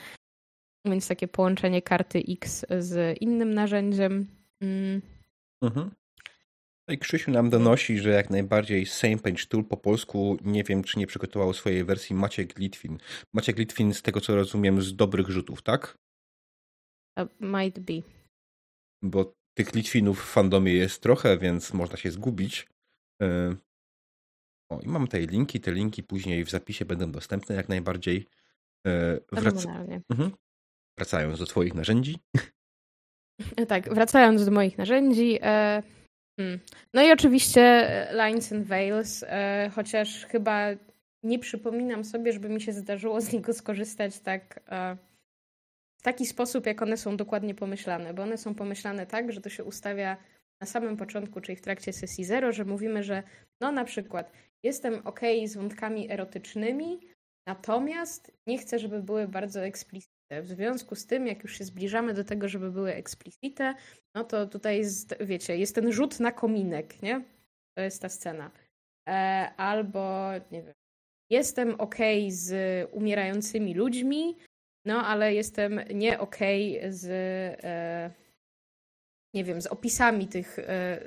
Więc 0.84 1.08
takie 1.08 1.28
połączenie 1.28 1.82
karty 1.82 2.22
X 2.28 2.66
z 2.78 3.18
innym 3.20 3.54
narzędziem. 3.54 4.26
Mm. 4.60 5.02
Mhm. 5.62 5.90
No 6.88 6.94
i 6.94 6.98
Krzysiu 6.98 7.30
nam 7.30 7.50
donosi, 7.50 7.98
że 7.98 8.10
jak 8.10 8.30
najbardziej 8.30 8.86
Same 8.86 9.18
Page 9.18 9.46
Tool 9.48 9.64
po 9.64 9.76
polsku 9.76 10.38
nie 10.44 10.64
wiem, 10.64 10.84
czy 10.84 10.98
nie 10.98 11.06
przygotował 11.06 11.52
swojej 11.52 11.84
wersji 11.84 12.16
Maciek 12.16 12.58
Litwin. 12.58 12.98
Maciek 13.34 13.58
Litwin, 13.58 13.94
z 13.94 14.02
tego 14.02 14.20
co 14.20 14.36
rozumiem, 14.36 14.82
z 14.82 14.96
dobrych 14.96 15.28
rzutów, 15.28 15.62
tak? 15.62 15.98
Uh, 17.20 17.28
might 17.40 17.78
be. 17.78 18.02
Bo 19.02 19.34
tych 19.58 19.74
Litwinów 19.74 20.22
w 20.22 20.32
fandomie 20.32 20.72
jest 20.72 21.02
trochę, 21.02 21.38
więc 21.38 21.72
można 21.72 21.96
się 21.96 22.10
zgubić. 22.10 22.68
E, 23.22 23.56
o, 24.70 24.80
i 24.80 24.88
mam 24.88 25.04
tutaj 25.04 25.26
linki. 25.26 25.60
Te 25.60 25.72
linki 25.72 26.02
później 26.02 26.44
w 26.44 26.50
zapisie 26.50 26.84
będą 26.84 27.12
dostępne 27.12 27.54
jak 27.54 27.68
najbardziej. 27.68 28.26
E, 28.86 29.20
wrac... 29.32 29.66
Mhm. 30.10 30.30
Wracając 30.98 31.38
do 31.38 31.46
Twoich 31.46 31.74
narzędzi. 31.74 32.18
Tak, 33.68 33.94
wracając 33.94 34.44
do 34.44 34.50
moich 34.50 34.78
narzędzi. 34.78 35.38
E 35.42 35.82
Hmm. 36.40 36.58
No 36.94 37.02
i 37.02 37.12
oczywiście 37.12 37.60
e, 37.62 38.12
Lines 38.26 38.52
and 38.52 38.66
Veils, 38.66 39.24
e, 39.28 39.70
chociaż 39.74 40.26
chyba 40.26 40.68
nie 41.22 41.38
przypominam 41.38 42.04
sobie, 42.04 42.32
żeby 42.32 42.48
mi 42.48 42.60
się 42.60 42.72
zdarzyło 42.72 43.20
z 43.20 43.32
niego 43.32 43.54
skorzystać 43.54 44.18
tak 44.20 44.60
e, 44.68 44.96
w 46.00 46.02
taki 46.02 46.26
sposób, 46.26 46.66
jak 46.66 46.82
one 46.82 46.96
są 46.96 47.16
dokładnie 47.16 47.54
pomyślane, 47.54 48.14
bo 48.14 48.22
one 48.22 48.38
są 48.38 48.54
pomyślane 48.54 49.06
tak, 49.06 49.32
że 49.32 49.40
to 49.40 49.50
się 49.50 49.64
ustawia 49.64 50.16
na 50.60 50.66
samym 50.66 50.96
początku, 50.96 51.40
czyli 51.40 51.56
w 51.56 51.62
trakcie 51.62 51.92
sesji 51.92 52.24
zero, 52.24 52.52
że 52.52 52.64
mówimy, 52.64 53.02
że 53.02 53.22
no 53.60 53.72
na 53.72 53.84
przykład 53.84 54.32
jestem 54.62 55.06
ok 55.06 55.20
z 55.46 55.56
wątkami 55.56 56.12
erotycznymi, 56.12 57.00
natomiast 57.46 58.32
nie 58.46 58.58
chcę, 58.58 58.78
żeby 58.78 59.02
były 59.02 59.28
bardzo 59.28 59.64
eksplicitne. 59.64 60.11
W 60.42 60.48
związku 60.48 60.94
z 60.94 61.06
tym, 61.06 61.26
jak 61.26 61.42
już 61.42 61.58
się 61.58 61.64
zbliżamy 61.64 62.14
do 62.14 62.24
tego, 62.24 62.48
żeby 62.48 62.70
były 62.70 62.94
eksplicite, 62.94 63.74
no 64.14 64.24
to 64.24 64.46
tutaj 64.46 64.78
jest, 64.78 65.14
wiecie, 65.20 65.56
jest 65.56 65.74
ten 65.74 65.92
rzut 65.92 66.20
na 66.20 66.32
kominek, 66.32 67.02
nie? 67.02 67.24
To 67.76 67.82
jest 67.82 68.02
ta 68.02 68.08
scena. 68.08 68.50
E, 69.08 69.12
albo, 69.56 70.30
nie 70.50 70.62
wiem, 70.62 70.74
jestem 71.30 71.74
ok 71.80 71.96
z 72.28 72.52
umierającymi 72.92 73.74
ludźmi, 73.74 74.36
no 74.86 75.06
ale 75.06 75.34
jestem 75.34 75.80
nie 75.94 76.18
ok 76.18 76.36
z, 76.88 77.06
e, 77.64 78.10
nie 79.34 79.44
wiem, 79.44 79.62
z 79.62 79.66
opisami 79.66 80.28
tych, 80.28 80.58
e, 80.58 81.00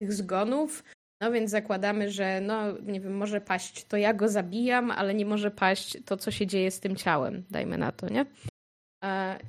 tych 0.00 0.12
zgonów, 0.12 0.84
no 1.22 1.32
więc 1.32 1.50
zakładamy, 1.50 2.10
że 2.10 2.40
no 2.40 2.78
nie 2.78 3.00
wiem, 3.00 3.16
może 3.16 3.40
paść 3.40 3.84
to 3.84 3.96
ja 3.96 4.14
go 4.14 4.28
zabijam, 4.28 4.90
ale 4.90 5.14
nie 5.14 5.26
może 5.26 5.50
paść 5.50 5.98
to, 6.04 6.16
co 6.16 6.30
się 6.30 6.46
dzieje 6.46 6.70
z 6.70 6.80
tym 6.80 6.96
ciałem, 6.96 7.44
dajmy 7.50 7.78
na 7.78 7.92
to, 7.92 8.08
nie? 8.08 8.26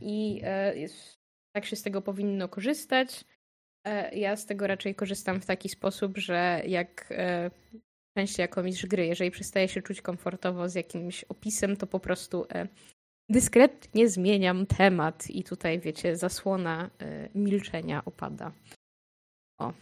I 0.02 0.42
tak 1.56 1.66
się 1.66 1.76
z 1.76 1.82
tego 1.82 2.02
powinno 2.02 2.50
korzystać. 2.50 3.26
E, 3.88 4.16
ja 4.16 4.36
z 4.36 4.46
tego 4.46 4.68
raczej 4.68 4.96
korzystam 4.96 5.42
w 5.42 5.46
taki 5.46 5.70
sposób, 5.70 6.18
że 6.18 6.62
jak 6.68 7.12
e, 7.12 7.52
częściej 8.18 8.44
jako 8.44 8.64
mistrz 8.64 8.86
gry, 8.86 9.06
jeżeli 9.06 9.32
przestaję 9.32 9.68
się 9.68 9.82
czuć 9.82 10.02
komfortowo 10.02 10.70
z 10.70 10.76
jakimś 10.76 11.24
opisem, 11.24 11.78
to 11.78 11.88
po 11.88 12.00
prostu 12.00 12.46
e, 12.54 12.68
dyskretnie 13.30 14.10
zmieniam 14.10 14.66
temat 14.66 15.30
i 15.30 15.44
tutaj, 15.44 15.80
wiecie, 15.80 16.16
zasłona 16.16 16.90
milczenia 17.36 18.06
opada. 18.06 18.52
O. 19.60 19.74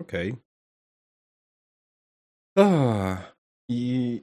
Okej. 0.00 0.34
Okay. 2.56 3.16
I 3.70 4.22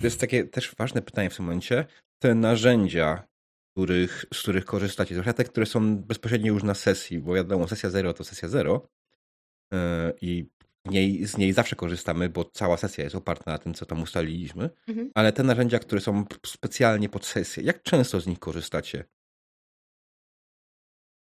to 0.00 0.06
jest 0.06 0.20
takie 0.20 0.44
też 0.44 0.74
ważne 0.74 1.02
pytanie 1.02 1.30
w 1.30 1.36
tym 1.36 1.44
momencie. 1.44 1.86
Te 2.22 2.34
narzędzia, 2.34 3.26
których, 3.72 4.24
z 4.34 4.42
których 4.42 4.64
korzystacie. 4.64 5.14
Zwłaszcza 5.14 5.32
te, 5.32 5.44
które 5.44 5.66
są 5.66 5.96
bezpośrednio 5.96 6.52
już 6.52 6.62
na 6.62 6.74
sesji, 6.74 7.18
bo 7.18 7.34
wiadomo, 7.34 7.68
sesja 7.68 7.90
0 7.90 8.12
to 8.12 8.24
sesja 8.24 8.48
0 8.48 8.88
e, 9.72 10.12
i 10.20 10.50
niej, 10.84 11.26
z 11.26 11.36
niej 11.36 11.52
zawsze 11.52 11.76
korzystamy, 11.76 12.28
bo 12.28 12.44
cała 12.44 12.76
sesja 12.76 13.04
jest 13.04 13.16
oparta 13.16 13.50
na 13.50 13.58
tym, 13.58 13.74
co 13.74 13.86
tam 13.86 14.02
ustaliliśmy, 14.02 14.70
mhm. 14.88 15.10
ale 15.14 15.32
te 15.32 15.42
narzędzia, 15.42 15.78
które 15.78 16.00
są 16.00 16.24
specjalnie 16.46 17.08
pod 17.08 17.26
sesję, 17.26 17.62
jak 17.62 17.82
często 17.82 18.20
z 18.20 18.26
nich 18.26 18.38
korzystacie? 18.38 19.04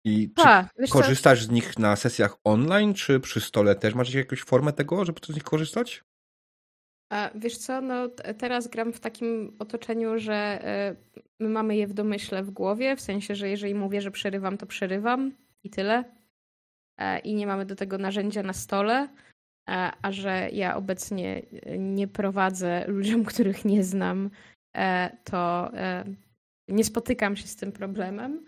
I 0.05 0.33
czy 0.37 0.49
A, 0.49 0.69
korzystasz 0.91 1.41
co? 1.41 1.47
z 1.47 1.51
nich 1.51 1.79
na 1.79 1.97
sesjach 1.97 2.37
online, 2.45 2.95
czy 2.95 3.21
przy 3.21 3.41
stole 3.41 3.75
też 3.75 3.95
masz 3.95 4.15
jakąś 4.15 4.43
formę 4.43 4.73
tego, 4.73 5.05
żeby 5.05 5.21
z 5.27 5.35
nich 5.35 5.45
korzystać? 5.45 6.05
A 7.11 7.31
wiesz 7.35 7.59
co, 7.59 7.81
no 7.81 8.09
teraz 8.39 8.69
gram 8.69 8.93
w 8.93 9.01
takim 9.01 9.57
otoczeniu, 9.59 10.19
że 10.19 10.35
e, 10.35 10.97
my 11.41 11.49
mamy 11.49 11.77
je 11.77 11.87
w 11.87 11.95
domyśle 11.95 12.43
w 12.43 12.51
głowie, 12.51 12.97
w 12.97 13.01
sensie, 13.01 13.35
że 13.35 13.49
jeżeli 13.49 13.75
mówię, 13.75 14.01
że 14.01 14.11
przerywam, 14.11 14.59
to 14.59 14.67
przerywam 14.67 15.33
i 15.65 15.71
tyle. 15.71 16.05
E, 16.99 17.19
I 17.19 17.35
nie 17.35 17.47
mamy 17.47 17.67
do 17.67 17.77
tego 17.77 17.99
narzędzia 17.99 18.43
na 18.43 18.53
stole, 18.53 19.09
e, 19.69 19.93
a 20.03 20.13
że 20.13 20.49
ja 20.53 20.77
obecnie 20.77 21.43
nie 21.79 22.09
prowadzę 22.09 22.85
ludziom, 22.89 23.25
których 23.35 23.65
nie 23.65 23.85
znam, 23.85 24.31
to 25.25 25.71
nie 26.69 26.85
spotykam 26.85 27.37
się 27.37 27.47
z 27.47 27.57
tym 27.57 27.73
problemem. 27.73 28.47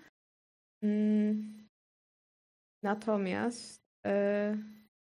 Mm. 0.83 1.69
Natomiast 2.83 3.83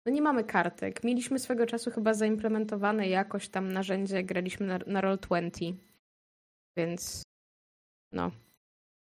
no 0.06 0.12
nie 0.12 0.22
mamy 0.22 0.44
kartek. 0.44 1.04
Mieliśmy 1.04 1.40
swego 1.40 1.66
czasu 1.66 1.92
chyba 1.92 2.14
zaimplementowane 2.14 3.08
jakoś 3.08 3.50
tam 3.50 3.72
narzędzie, 3.74 4.24
graliśmy 4.24 4.68
na, 4.68 4.80
na 4.88 5.02
Roll20. 5.02 5.74
Więc 6.78 7.24
no. 8.12 8.32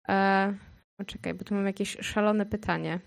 E, 0.08 0.54
czekaj, 1.06 1.34
bo 1.34 1.44
tu 1.44 1.54
mam 1.54 1.66
jakieś 1.66 1.96
szalone 2.00 2.46
pytanie. 2.46 3.00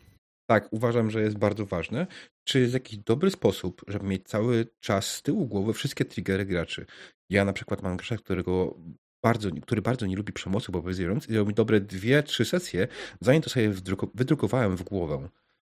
Tak, 0.50 0.74
uważam, 0.74 1.12
że 1.12 1.22
jest 1.22 1.38
bardzo 1.38 1.66
ważne. 1.66 2.08
Czy 2.44 2.60
jest 2.60 2.74
jakiś 2.74 2.98
dobry 2.98 3.32
sposób, 3.32 3.82
żeby 3.88 4.06
mieć 4.06 4.28
cały 4.28 4.68
czas 4.80 5.16
z 5.16 5.22
tyłu 5.22 5.48
głowy 5.48 5.74
wszystkie 5.74 6.06
triggery 6.06 6.46
graczy? 6.46 6.86
Ja 7.30 7.46
na 7.46 7.54
przykład 7.54 7.84
mam 7.84 7.98
gracza, 7.98 8.18
którego 8.18 8.78
bardzo, 9.24 9.50
który 9.62 9.82
bardzo 9.82 10.06
nie 10.06 10.16
lubi 10.16 10.34
przemocy 10.34 10.68
obowiązując 10.70 11.30
i 11.30 11.38
robi 11.38 11.54
dobre 11.54 11.82
dwie, 11.82 12.24
trzy 12.24 12.46
sesje, 12.46 12.88
zanim 13.22 13.42
to 13.42 13.50
sobie 13.50 13.70
wydrukowałem 14.14 14.78
w 14.78 14.84
głowę. 14.84 15.30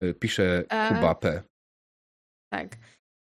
E, 0.02 0.14
pisze 0.14 0.64
e, 0.70 0.96
Kuba 0.96 1.16
P. 1.16 1.44
Tak. 2.52 2.78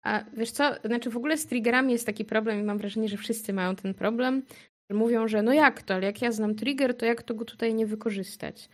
A 0.05 0.25
wiesz 0.33 0.51
co, 0.51 0.75
znaczy 0.85 1.11
w 1.11 1.17
ogóle 1.17 1.37
z 1.37 1.47
triggerami 1.47 1.93
jest 1.93 2.07
taki 2.07 2.25
problem 2.25 2.61
i 2.61 2.63
mam 2.63 2.79
wrażenie, 2.79 3.09
że 3.09 3.17
wszyscy 3.17 3.53
mają 3.53 3.77
ten 3.77 3.95
problem, 3.95 4.43
że 4.91 4.97
mówią, 4.97 5.29
że 5.29 5.43
no 5.43 5.53
jak 5.53 5.83
to, 5.83 5.95
ale 5.95 6.07
jak 6.07 6.23
ja 6.23 6.33
znam 6.33 6.55
trigger, 6.55 6.97
to 6.97 7.07
jak 7.07 7.23
to 7.23 7.35
go 7.35 7.45
tutaj 7.45 7.75
nie 7.75 7.87
wykorzystać? 7.87 8.69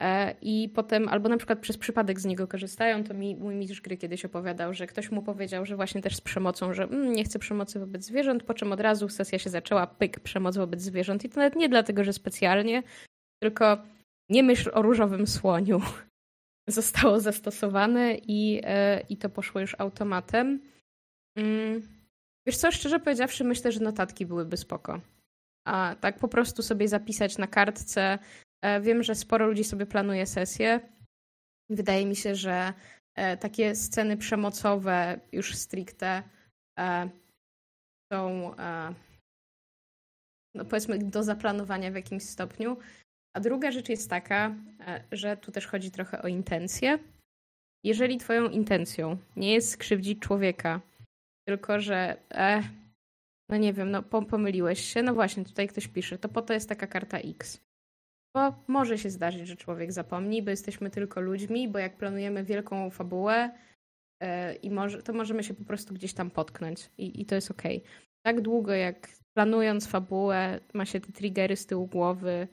E, 0.00 0.34
I 0.42 0.68
potem, 0.68 1.08
albo 1.08 1.28
na 1.28 1.36
przykład 1.36 1.58
przez 1.58 1.78
przypadek 1.78 2.20
z 2.20 2.24
niego 2.24 2.46
korzystają, 2.46 3.04
to 3.04 3.14
mi 3.14 3.36
mój 3.36 3.54
mistrz 3.54 3.80
gry 3.80 3.96
kiedyś 3.96 4.24
opowiadał, 4.24 4.74
że 4.74 4.86
ktoś 4.86 5.10
mu 5.10 5.22
powiedział, 5.22 5.66
że 5.66 5.76
właśnie 5.76 6.02
też 6.02 6.16
z 6.16 6.20
przemocą, 6.20 6.74
że 6.74 6.82
mm, 6.82 7.12
nie 7.12 7.24
chce 7.24 7.38
przemocy 7.38 7.80
wobec 7.80 8.04
zwierząt, 8.04 8.42
po 8.42 8.54
czym 8.54 8.72
od 8.72 8.80
razu 8.80 9.08
sesja 9.08 9.38
się 9.38 9.50
zaczęła, 9.50 9.86
pyk, 9.86 10.20
przemoc 10.20 10.56
wobec 10.56 10.80
zwierząt. 10.80 11.24
I 11.24 11.28
to 11.28 11.36
nawet 11.36 11.56
nie 11.56 11.68
dlatego, 11.68 12.04
że 12.04 12.12
specjalnie, 12.12 12.82
tylko 13.42 13.78
nie 14.28 14.42
myśl 14.42 14.70
o 14.74 14.82
różowym 14.82 15.26
słoniu 15.26 15.80
zostało 16.68 17.20
zastosowane 17.20 18.14
i, 18.14 18.60
e, 18.64 19.00
i 19.00 19.16
to 19.16 19.28
poszło 19.28 19.60
już 19.60 19.76
automatem. 19.78 20.60
Mm. 21.36 21.88
Wiesz 22.46 22.56
co, 22.56 22.72
szczerze 22.72 23.00
powiedziawszy, 23.00 23.44
myślę, 23.44 23.72
że 23.72 23.80
notatki 23.80 24.26
byłyby 24.26 24.56
spoko. 24.56 25.00
A 25.66 25.96
tak 26.00 26.18
po 26.18 26.28
prostu 26.28 26.62
sobie 26.62 26.88
zapisać 26.88 27.38
na 27.38 27.46
kartce. 27.46 28.18
E, 28.64 28.80
wiem, 28.80 29.02
że 29.02 29.14
sporo 29.14 29.46
ludzi 29.46 29.64
sobie 29.64 29.86
planuje 29.86 30.26
sesje. 30.26 30.80
Wydaje 31.70 32.06
mi 32.06 32.16
się, 32.16 32.34
że 32.34 32.72
e, 33.14 33.36
takie 33.36 33.74
sceny 33.74 34.16
przemocowe 34.16 35.20
już 35.32 35.54
stricte 35.54 36.22
są 38.12 38.54
no 40.54 40.64
powiedzmy 40.64 40.98
do 40.98 41.22
zaplanowania 41.22 41.90
w 41.90 41.94
jakimś 41.94 42.22
stopniu. 42.22 42.76
A 43.36 43.40
druga 43.40 43.72
rzecz 43.72 43.88
jest 43.88 44.10
taka, 44.10 44.54
że 45.12 45.36
tu 45.36 45.52
też 45.52 45.66
chodzi 45.66 45.90
trochę 45.90 46.22
o 46.22 46.28
intencję. 46.28 46.98
Jeżeli 47.84 48.18
twoją 48.18 48.48
intencją 48.48 49.16
nie 49.36 49.52
jest 49.52 49.70
skrzywdzić 49.70 50.18
człowieka, 50.18 50.80
tylko 51.48 51.80
że 51.80 52.16
e, 52.30 52.62
no 53.50 53.56
nie 53.56 53.72
wiem, 53.72 53.90
no 53.90 54.02
pomyliłeś 54.02 54.80
się, 54.80 55.02
no 55.02 55.14
właśnie, 55.14 55.44
tutaj 55.44 55.68
ktoś 55.68 55.88
pisze, 55.88 56.18
to 56.18 56.28
po 56.28 56.42
to 56.42 56.54
jest 56.54 56.68
taka 56.68 56.86
karta 56.86 57.18
X. 57.18 57.60
Bo 58.36 58.54
może 58.68 58.98
się 58.98 59.10
zdarzyć, 59.10 59.48
że 59.48 59.56
człowiek 59.56 59.92
zapomni, 59.92 60.42
bo 60.42 60.50
jesteśmy 60.50 60.90
tylko 60.90 61.20
ludźmi, 61.20 61.68
bo 61.68 61.78
jak 61.78 61.96
planujemy 61.96 62.44
wielką 62.44 62.90
fabułę, 62.90 63.50
e, 64.22 64.54
i 64.54 64.70
może, 64.70 65.02
to 65.02 65.12
możemy 65.12 65.44
się 65.44 65.54
po 65.54 65.64
prostu 65.64 65.94
gdzieś 65.94 66.14
tam 66.14 66.30
potknąć 66.30 66.90
i, 66.98 67.20
i 67.20 67.26
to 67.26 67.34
jest 67.34 67.50
okej. 67.50 67.78
Okay. 67.78 67.90
Tak 68.22 68.40
długo 68.40 68.72
jak 68.72 69.08
planując 69.34 69.86
fabułę, 69.86 70.60
ma 70.74 70.84
się 70.84 71.00
te 71.00 71.12
triggery 71.12 71.56
z 71.56 71.66
tyłu 71.66 71.86
głowy, 71.86 72.48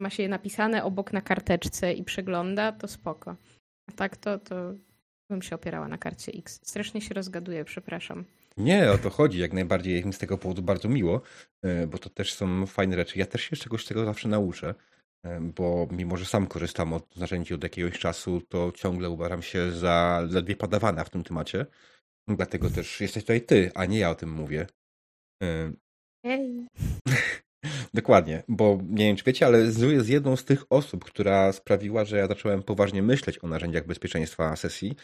ma 0.00 0.10
się 0.10 0.22
je 0.22 0.28
napisane 0.28 0.84
obok 0.84 1.12
na 1.12 1.20
karteczce 1.20 1.92
i 1.92 2.04
przegląda, 2.04 2.72
to 2.72 2.88
spoko. 2.88 3.36
A 3.88 3.92
tak 3.92 4.16
to, 4.16 4.38
to 4.38 4.74
bym 5.30 5.42
się 5.42 5.54
opierała 5.54 5.88
na 5.88 5.98
karcie 5.98 6.32
X. 6.32 6.60
Strasznie 6.62 7.00
się 7.00 7.14
rozgaduję, 7.14 7.64
przepraszam. 7.64 8.24
Nie, 8.56 8.92
o 8.92 8.98
to 8.98 9.10
chodzi. 9.10 9.38
Jak 9.38 9.52
najbardziej 9.52 9.94
jest 9.94 10.06
mi 10.06 10.12
z 10.12 10.18
tego 10.18 10.38
powodu 10.38 10.62
bardzo 10.62 10.88
miło, 10.88 11.22
e, 11.62 11.86
bo 11.86 11.98
to 11.98 12.10
też 12.10 12.34
są 12.34 12.66
fajne 12.66 12.96
rzeczy. 12.96 13.18
Ja 13.18 13.26
też 13.26 13.42
się 13.42 13.56
czegoś 13.56 13.84
z 13.84 13.88
tego 13.88 14.04
zawsze 14.04 14.28
nauczę, 14.28 14.74
e, 15.24 15.40
bo 15.40 15.88
mimo, 15.90 16.16
że 16.16 16.24
sam 16.24 16.46
korzystam 16.46 16.92
od 16.92 17.16
narzędzi 17.16 17.54
od 17.54 17.62
jakiegoś 17.62 17.98
czasu, 17.98 18.40
to 18.48 18.72
ciągle 18.72 19.10
uważam 19.10 19.42
się 19.42 19.72
za 19.72 20.26
ledwie 20.30 20.56
padawana 20.56 21.04
w 21.04 21.10
tym 21.10 21.24
temacie. 21.24 21.66
Dlatego 22.28 22.70
też 22.70 23.00
jesteś 23.00 23.22
tutaj 23.22 23.42
ty, 23.42 23.70
a 23.74 23.86
nie 23.86 23.98
ja 23.98 24.10
o 24.10 24.14
tym 24.14 24.32
mówię. 24.32 24.66
E, 25.42 25.72
Hej. 26.26 26.66
Dokładnie, 27.94 28.42
bo 28.48 28.78
nie 28.88 29.04
wiem, 29.04 29.16
czy 29.16 29.24
wiecie, 29.24 29.46
ale 29.46 29.72
Zu 29.72 29.90
jest 29.90 30.08
jedną 30.08 30.36
z 30.36 30.44
tych 30.44 30.64
osób, 30.70 31.04
która 31.04 31.52
sprawiła, 31.52 32.04
że 32.04 32.16
ja 32.16 32.26
zacząłem 32.26 32.62
poważnie 32.62 33.02
myśleć 33.02 33.44
o 33.44 33.48
narzędziach 33.48 33.86
bezpieczeństwa 33.86 34.56
sesji 34.56 34.96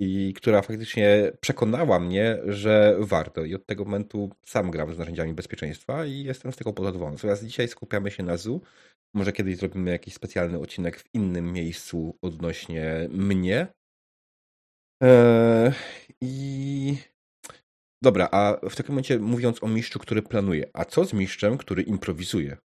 i 0.00 0.34
która 0.36 0.62
faktycznie 0.62 1.32
przekonała 1.40 2.00
mnie, 2.00 2.38
że 2.46 2.96
warto. 2.98 3.44
I 3.44 3.54
od 3.54 3.66
tego 3.66 3.84
momentu 3.84 4.30
sam 4.46 4.70
gram 4.70 4.94
z 4.94 4.98
narzędziami 4.98 5.34
bezpieczeństwa 5.34 6.06
i 6.06 6.22
jestem 6.22 6.52
z 6.52 6.56
tego 6.56 6.70
zadowolony. 6.70 7.16
Natomiast 7.16 7.44
dzisiaj 7.44 7.68
skupiamy 7.68 8.10
się 8.10 8.22
na 8.22 8.36
Zu. 8.36 8.60
Może 9.14 9.32
kiedyś 9.32 9.56
zrobimy 9.56 9.90
jakiś 9.90 10.14
specjalny 10.14 10.58
odcinek 10.58 10.98
w 10.98 11.14
innym 11.14 11.52
miejscu 11.52 12.18
odnośnie 12.22 13.08
mnie. 13.10 13.66
Eee, 15.02 15.72
I 16.20 16.96
Dobra, 18.02 18.28
a 18.32 18.56
w 18.70 18.76
takim 18.76 18.92
momencie 18.92 19.18
mówiąc 19.18 19.62
o 19.62 19.68
mistrzu, 19.68 19.98
który 19.98 20.22
planuje, 20.22 20.70
a 20.72 20.84
co 20.84 21.04
z 21.04 21.12
mistrzem, 21.12 21.58
który 21.58 21.82
improwizuje? 21.82 22.56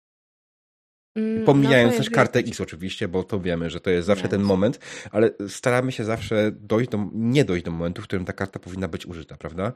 Mm, 1.17 1.45
Pomijając 1.45 1.93
no 1.93 1.97
też 1.97 2.09
kartę 2.09 2.39
X 2.39 2.61
oczywiście, 2.61 3.07
bo 3.07 3.23
to 3.23 3.39
wiemy, 3.39 3.69
że 3.69 3.79
to 3.79 3.89
jest 3.89 4.07
zawsze 4.07 4.27
ten 4.27 4.41
moment, 4.41 4.79
ale 5.11 5.31
staramy 5.47 5.91
się 5.91 6.03
zawsze 6.03 6.51
dojść 6.51 6.89
do, 6.89 7.09
nie 7.13 7.45
dojść 7.45 7.65
do 7.65 7.71
momentu, 7.71 8.01
w 8.01 8.05
którym 8.05 8.25
ta 8.25 8.33
karta 8.33 8.59
powinna 8.59 8.87
być 8.87 9.05
użyta, 9.05 9.37
prawda? 9.37 9.73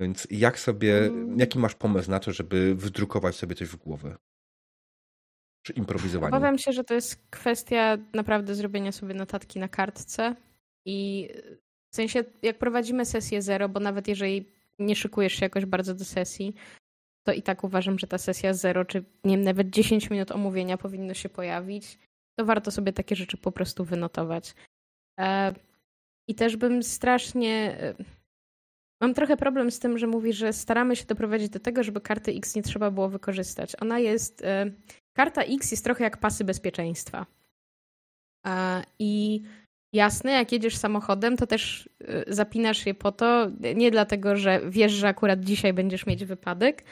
Więc 0.00 0.26
jak 0.30 0.58
sobie, 0.58 0.98
mm. 0.98 1.38
jaki 1.38 1.58
masz 1.58 1.74
pomysł 1.74 2.10
na 2.10 2.20
to, 2.20 2.32
żeby 2.32 2.74
wydrukować 2.74 3.36
sobie 3.36 3.54
coś 3.54 3.68
w 3.68 3.76
głowę? 3.76 4.16
Czy 5.66 5.72
improwizowanie? 5.72 6.36
Obawiam 6.36 6.58
się, 6.58 6.72
że 6.72 6.84
to 6.84 6.94
jest 6.94 7.26
kwestia 7.30 7.98
naprawdę 8.14 8.54
zrobienia 8.54 8.92
sobie 8.92 9.14
notatki 9.14 9.58
na 9.58 9.68
kartce 9.68 10.36
i 10.86 11.28
w 11.92 11.96
sensie 11.96 12.24
jak 12.42 12.58
prowadzimy 12.58 13.04
sesję 13.04 13.42
zero, 13.42 13.68
bo 13.68 13.80
nawet 13.80 14.08
jeżeli 14.08 14.53
nie 14.78 14.96
szykujesz 14.96 15.32
się 15.32 15.46
jakoś 15.46 15.64
bardzo 15.64 15.94
do 15.94 16.04
sesji, 16.04 16.54
to 17.26 17.32
i 17.32 17.42
tak 17.42 17.64
uważam, 17.64 17.98
że 17.98 18.06
ta 18.06 18.18
sesja 18.18 18.54
zero, 18.54 18.84
czy 18.84 19.04
nie 19.24 19.36
wiem, 19.36 19.44
nawet 19.44 19.70
10 19.70 20.10
minut 20.10 20.30
omówienia 20.30 20.76
powinno 20.78 21.14
się 21.14 21.28
pojawić, 21.28 21.98
to 22.38 22.44
warto 22.44 22.70
sobie 22.70 22.92
takie 22.92 23.16
rzeczy 23.16 23.36
po 23.36 23.52
prostu 23.52 23.84
wynotować. 23.84 24.54
E, 25.20 25.54
I 26.28 26.34
też 26.34 26.56
bym 26.56 26.82
strasznie. 26.82 27.76
E, 27.80 27.94
mam 29.00 29.14
trochę 29.14 29.36
problem 29.36 29.70
z 29.70 29.78
tym, 29.78 29.98
że 29.98 30.06
mówi, 30.06 30.32
że 30.32 30.52
staramy 30.52 30.96
się 30.96 31.04
doprowadzić 31.04 31.48
do 31.48 31.60
tego, 31.60 31.82
żeby 31.82 32.00
karty 32.00 32.32
X 32.32 32.54
nie 32.54 32.62
trzeba 32.62 32.90
było 32.90 33.08
wykorzystać. 33.08 33.72
Ona 33.80 33.98
jest. 33.98 34.44
E, 34.44 34.70
karta 35.16 35.42
X 35.42 35.70
jest 35.70 35.84
trochę 35.84 36.04
jak 36.04 36.16
pasy 36.16 36.44
bezpieczeństwa. 36.44 37.26
I 38.98 39.42
Jasne, 39.94 40.32
jak 40.32 40.52
jedziesz 40.52 40.76
samochodem, 40.76 41.36
to 41.36 41.46
też 41.46 41.88
y, 42.02 42.24
zapinasz 42.28 42.86
je 42.86 42.94
po 42.94 43.12
to, 43.12 43.50
nie 43.74 43.90
dlatego, 43.90 44.36
że 44.36 44.60
wiesz, 44.68 44.92
że 44.92 45.08
akurat 45.08 45.40
dzisiaj 45.40 45.72
będziesz 45.72 46.06
mieć 46.06 46.24
wypadek, 46.24 46.84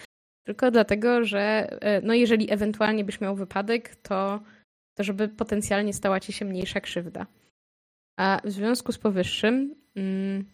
tylko 0.46 0.70
dlatego, 0.70 1.24
że 1.24 1.72
y, 1.98 2.06
no 2.06 2.14
jeżeli 2.14 2.52
ewentualnie 2.52 3.04
byś 3.04 3.20
miał 3.20 3.36
wypadek, 3.36 3.96
to, 3.96 4.40
to 4.94 5.04
żeby 5.04 5.28
potencjalnie 5.28 5.92
stała 5.92 6.20
ci 6.20 6.32
się 6.32 6.44
mniejsza 6.44 6.80
krzywda. 6.80 7.26
A 8.18 8.40
w 8.44 8.50
związku 8.50 8.92
z 8.92 8.98
powyższym, 8.98 9.74
mm, 9.96 10.44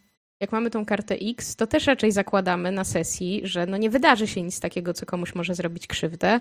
jak 0.41 0.53
mamy 0.53 0.71
tą 0.71 0.87
kartę 0.87 1.15
X, 1.15 1.57
to 1.57 1.67
też 1.67 1.87
raczej 1.87 2.13
zakładamy 2.13 2.73
na 2.73 2.85
sesji, 2.85 3.41
że 3.45 3.67
no 3.67 3.77
nie 3.77 3.91
wydarzy 3.91 4.27
się 4.27 4.43
nic 4.43 4.61
takiego, 4.61 4.95
co 4.95 5.07
komuś 5.07 5.35
może 5.35 5.55
zrobić 5.55 5.87
krzywdę, 5.87 6.41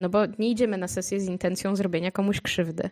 no 0.00 0.08
bo 0.08 0.26
nie 0.38 0.50
idziemy 0.50 0.78
na 0.78 0.88
sesję 0.88 1.20
z 1.20 1.26
intencją 1.26 1.76
zrobienia 1.76 2.10
komuś 2.10 2.40
krzywdy. 2.40 2.90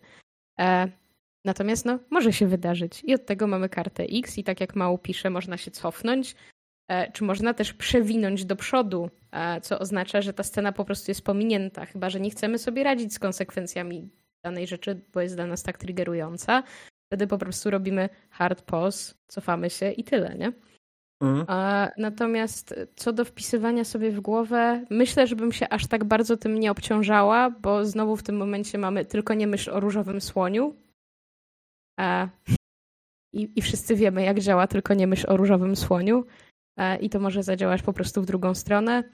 E, 1.44 1.48
Natomiast 1.48 1.85
no, 1.85 1.98
może 2.11 2.33
się 2.33 2.46
wydarzyć 2.46 3.02
i 3.04 3.14
od 3.14 3.26
tego 3.26 3.46
mamy 3.46 3.68
kartę 3.68 4.02
X 4.02 4.38
i 4.38 4.44
tak 4.44 4.61
jak 4.61 4.76
mało 4.76 4.98
pisze, 4.98 5.30
można 5.30 5.57
się 5.57 5.70
cofnąć, 5.70 6.35
e, 6.88 7.12
czy 7.12 7.24
można 7.24 7.54
też 7.54 7.72
przewinąć 7.72 8.44
do 8.44 8.57
przodu, 8.57 9.11
e, 9.33 9.61
co 9.61 9.78
oznacza, 9.78 10.22
że 10.22 10.33
ta 10.33 10.42
scena 10.42 10.72
po 10.72 10.85
prostu 10.85 11.11
jest 11.11 11.24
pominięta, 11.24 11.87
chyba 11.87 12.11
że 12.11 12.20
nie 12.20 12.30
chcemy 12.30 12.59
sobie 12.59 12.85
radzić 12.85 13.14
z 13.14 13.18
konsekwencjami 13.18 14.09
danej 14.44 14.66
rzeczy, 14.66 15.00
bo 15.12 15.20
jest 15.20 15.35
dla 15.37 15.46
nas 15.46 15.62
tak 15.62 15.78
triggerująca. 15.78 16.62
Wtedy 17.07 17.26
po 17.26 17.38
prostu 17.38 17.70
robimy 17.70 18.09
hard 18.30 18.62
pause, 18.62 19.14
cofamy 19.28 19.70
się 19.70 19.90
i 19.90 20.04
tyle, 20.04 20.35
nie? 20.35 20.52
Mhm. 21.22 21.46
natomiast 21.98 22.74
co 22.96 23.12
do 23.12 23.24
wpisywania 23.24 23.85
sobie 23.85 24.11
w 24.11 24.20
głowę, 24.20 24.85
myślę, 24.90 25.26
żebym 25.26 25.52
się 25.52 25.68
aż 25.68 25.87
tak 25.87 26.04
bardzo 26.04 26.37
tym 26.37 26.61
nie 26.61 26.70
obciążała, 26.70 27.50
bo 27.50 27.85
znowu 27.85 28.16
w 28.16 28.22
tym 28.22 28.37
momencie 28.37 28.78
mamy 28.78 29.04
tylko 29.04 29.35
nie 29.35 29.46
myśl 29.46 29.70
o 29.70 29.80
różowym 29.80 30.20
słoniu. 30.20 30.74
I, 33.33 33.52
I 33.57 33.62
wszyscy 33.62 33.96
wiemy, 33.96 34.22
jak 34.22 34.40
działa 34.40 34.66
tylko 34.66 34.94
nie 34.94 35.07
myśl 35.07 35.26
o 35.28 35.37
różowym 35.37 35.76
słoniu. 35.76 36.24
I 37.00 37.11
to 37.11 37.20
może 37.20 37.42
zadziałać 37.42 37.83
po 37.83 37.92
prostu 37.92 38.22
w 38.22 38.26
drugą 38.26 38.54
stronę. 38.54 39.04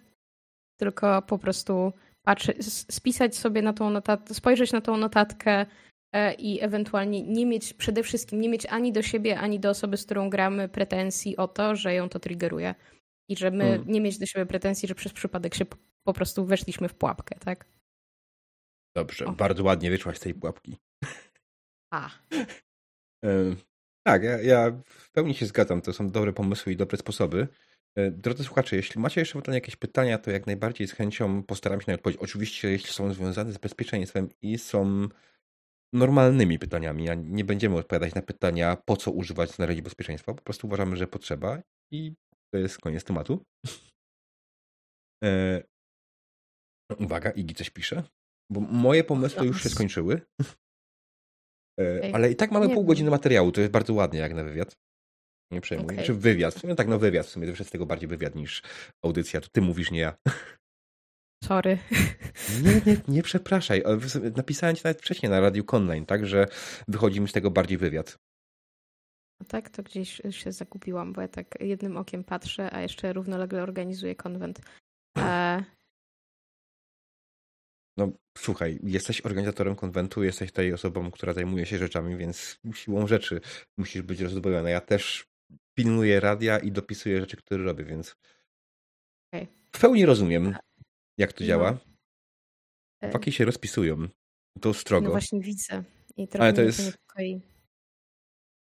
Tylko 0.81 1.23
po 1.23 1.39
prostu 1.39 1.93
patrzeć, 2.27 2.65
spisać 2.73 3.37
sobie 3.37 3.63
na 3.63 3.73
tą 3.73 3.91
notatkę, 3.91 4.35
spojrzeć 4.35 4.73
na 4.73 4.81
tą 4.81 4.97
notatkę, 4.97 5.67
E, 6.13 6.35
i 6.35 6.61
ewentualnie 6.61 7.23
nie 7.23 7.47
mieć, 7.47 7.73
przede 7.73 8.03
wszystkim 8.03 8.41
nie 8.41 8.49
mieć 8.49 8.67
ani 8.67 8.93
do 8.93 9.03
siebie, 9.03 9.39
ani 9.39 9.61
do 9.61 9.71
osoby, 9.71 9.97
z 9.97 10.05
którą 10.05 10.31
gramy 10.31 10.69
pretensji 10.69 11.37
o 11.37 11.49
to, 11.49 11.77
że 11.77 11.95
ją 11.95 12.09
to 12.09 12.21
triggeruje. 12.21 12.75
I 13.29 13.37
że 13.37 13.51
my 13.51 13.65
hmm. 13.65 13.89
nie 13.89 14.01
mieć 14.01 14.19
do 14.19 14.27
siebie 14.27 14.47
pretensji, 14.47 14.89
że 14.89 14.95
przez 14.95 15.13
przypadek 15.13 15.55
się 15.55 15.65
po 16.05 16.13
prostu 16.13 16.45
weszliśmy 16.45 16.89
w 16.89 16.95
pułapkę, 16.95 17.39
tak? 17.39 17.67
Dobrze, 18.97 19.27
o. 19.27 19.33
bardzo 19.33 19.65
ładnie 19.65 19.91
wyszłaś 19.91 20.17
z 20.17 20.21
tej 20.21 20.35
pułapki. 20.35 20.77
A. 21.93 22.11
tak, 24.07 24.23
ja, 24.23 24.41
ja, 24.43 24.83
w 24.85 25.11
pełni 25.11 25.35
się 25.35 25.47
zgadzam. 25.47 25.81
To 25.81 25.93
są 25.93 26.11
dobre 26.11 26.33
pomysły 26.33 26.73
i 26.73 26.77
dobre 26.77 26.99
sposoby. 26.99 27.49
E, 27.97 28.11
drodzy 28.11 28.45
słuchacze, 28.45 28.77
jeśli 28.77 29.01
macie 29.01 29.21
jeszcze 29.21 29.43
jakieś 29.53 29.77
pytania, 29.77 30.19
to 30.19 30.31
jak 30.31 30.47
najbardziej 30.47 30.89
z 30.89 30.93
chęcią 30.93 31.43
postaram 31.43 31.81
się 31.81 31.87
na 31.89 31.95
odpowiedzieć. 31.95 32.23
Oczywiście, 32.23 32.71
jeśli 32.71 32.93
są 32.93 33.13
związane 33.13 33.53
z 33.53 33.59
bezpieczeństwem 33.59 34.29
i 34.43 34.59
są 34.59 35.09
normalnymi 35.93 36.59
pytaniami, 36.59 37.09
a 37.09 37.15
nie 37.15 37.45
będziemy 37.45 37.77
odpowiadać 37.77 38.15
na 38.15 38.23
pytania, 38.23 38.77
po 38.85 38.97
co 38.97 39.11
używać 39.11 39.59
narzędzi 39.59 39.83
bezpieczeństwa. 39.83 40.35
Po 40.35 40.43
prostu 40.43 40.67
uważamy, 40.67 40.97
że 40.97 41.07
potrzeba 41.07 41.63
i 41.93 42.15
to 42.55 42.59
jest 42.59 42.79
koniec 42.79 43.05
tematu. 43.05 43.45
E... 45.25 45.63
Uwaga, 46.99 47.31
Igi 47.31 47.55
coś 47.55 47.71
pisze, 47.71 48.03
bo 48.51 48.61
moje 48.61 49.05
pomysły 49.05 49.47
już 49.47 49.63
się 49.63 49.69
skończyły. 49.69 50.21
E... 51.81 52.15
Ale 52.15 52.31
i 52.31 52.37
tak 52.37 52.51
mamy 52.51 52.69
pół 52.69 52.85
godziny 52.85 53.11
materiału, 53.11 53.53
to 53.53 53.61
jest 53.61 53.73
bardzo 53.73 53.95
ładnie 53.95 54.21
jak 54.21 54.35
na 54.35 54.45
wywiad. 54.45 54.77
Nie 55.51 55.61
przejmuj. 55.61 55.87
Okay. 55.87 56.05
Czy 56.05 56.15
wywiad? 56.15 56.55
W 56.55 56.59
sumie 56.59 56.75
tak, 56.75 56.89
no 56.89 56.99
wywiad. 56.99 57.27
W 57.27 57.31
sumie 57.31 57.47
to 57.47 57.53
jest 57.59 57.73
tego 57.73 57.87
bardziej 57.87 58.09
wywiad 58.09 58.35
niż 58.35 58.63
audycja. 59.05 59.41
To 59.41 59.49
ty 59.53 59.61
mówisz, 59.61 59.91
nie 59.91 60.01
ja. 60.01 60.15
Sorry. 61.45 61.79
Nie, 62.63 62.93
nie, 62.93 63.01
nie 63.17 63.23
przepraszaj. 63.23 63.83
Napisałem 64.37 64.77
ci 64.77 64.83
nawet 64.85 64.99
wcześniej 64.99 65.31
na 65.31 65.41
Radiu 65.41 65.65
Online, 65.67 66.07
tak, 66.07 66.27
że 66.27 66.47
wychodzi 66.89 67.21
mi 67.21 67.29
z 67.29 67.33
tego 67.33 67.51
bardziej 67.51 67.79
wywiad. 67.79 68.19
No 69.41 69.47
tak, 69.49 69.71
to 69.71 69.83
gdzieś 69.83 70.21
się 70.31 70.53
zakupiłam, 70.53 71.13
bo 71.13 71.21
ja 71.21 71.29
tak 71.29 71.59
jednym 71.61 71.97
okiem 71.97 72.25
patrzę, 72.25 72.73
a 72.73 72.81
jeszcze 72.81 73.13
równolegle 73.13 73.63
organizuję 73.63 74.15
konwent. 74.15 74.61
E... 75.19 75.65
No 78.01 78.13
słuchaj, 78.39 78.79
jesteś 78.83 79.21
organizatorem 79.21 79.77
konwentu, 79.77 80.23
jesteś 80.23 80.53
tej 80.53 80.73
osobą, 80.73 81.11
która 81.11 81.33
zajmuje 81.33 81.67
się 81.67 81.79
rzeczami, 81.79 82.17
więc 82.17 82.59
siłą 82.75 83.07
rzeczy 83.07 83.41
musisz 83.79 84.03
być 84.03 84.21
rozdobojona. 84.21 84.71
Ja 84.71 84.81
też 84.81 85.27
pilnuję 85.75 86.21
radia 86.21 86.59
i 86.59 86.73
dopisuję 86.73 87.21
rzeczy, 87.21 87.37
które 87.37 87.65
robię, 87.65 87.85
więc 87.85 88.17
okay. 89.33 89.47
w 89.73 89.81
pełni 89.81 90.07
rozumiem 90.07 90.57
jak 91.19 91.33
to 91.33 91.45
no. 91.45 91.49
działa? 91.49 91.79
Chłopaki 93.01 93.33
się 93.33 93.45
rozpisują. 93.45 94.09
To 94.61 94.75
strogo. 94.75 95.05
No 95.05 95.11
właśnie 95.11 95.41
widzę. 95.41 95.85
I 96.17 96.29
trochę 96.29 96.45
Ale 96.45 96.53
to 96.53 96.63
jest... 96.63 96.87
niepokoi. 96.87 97.41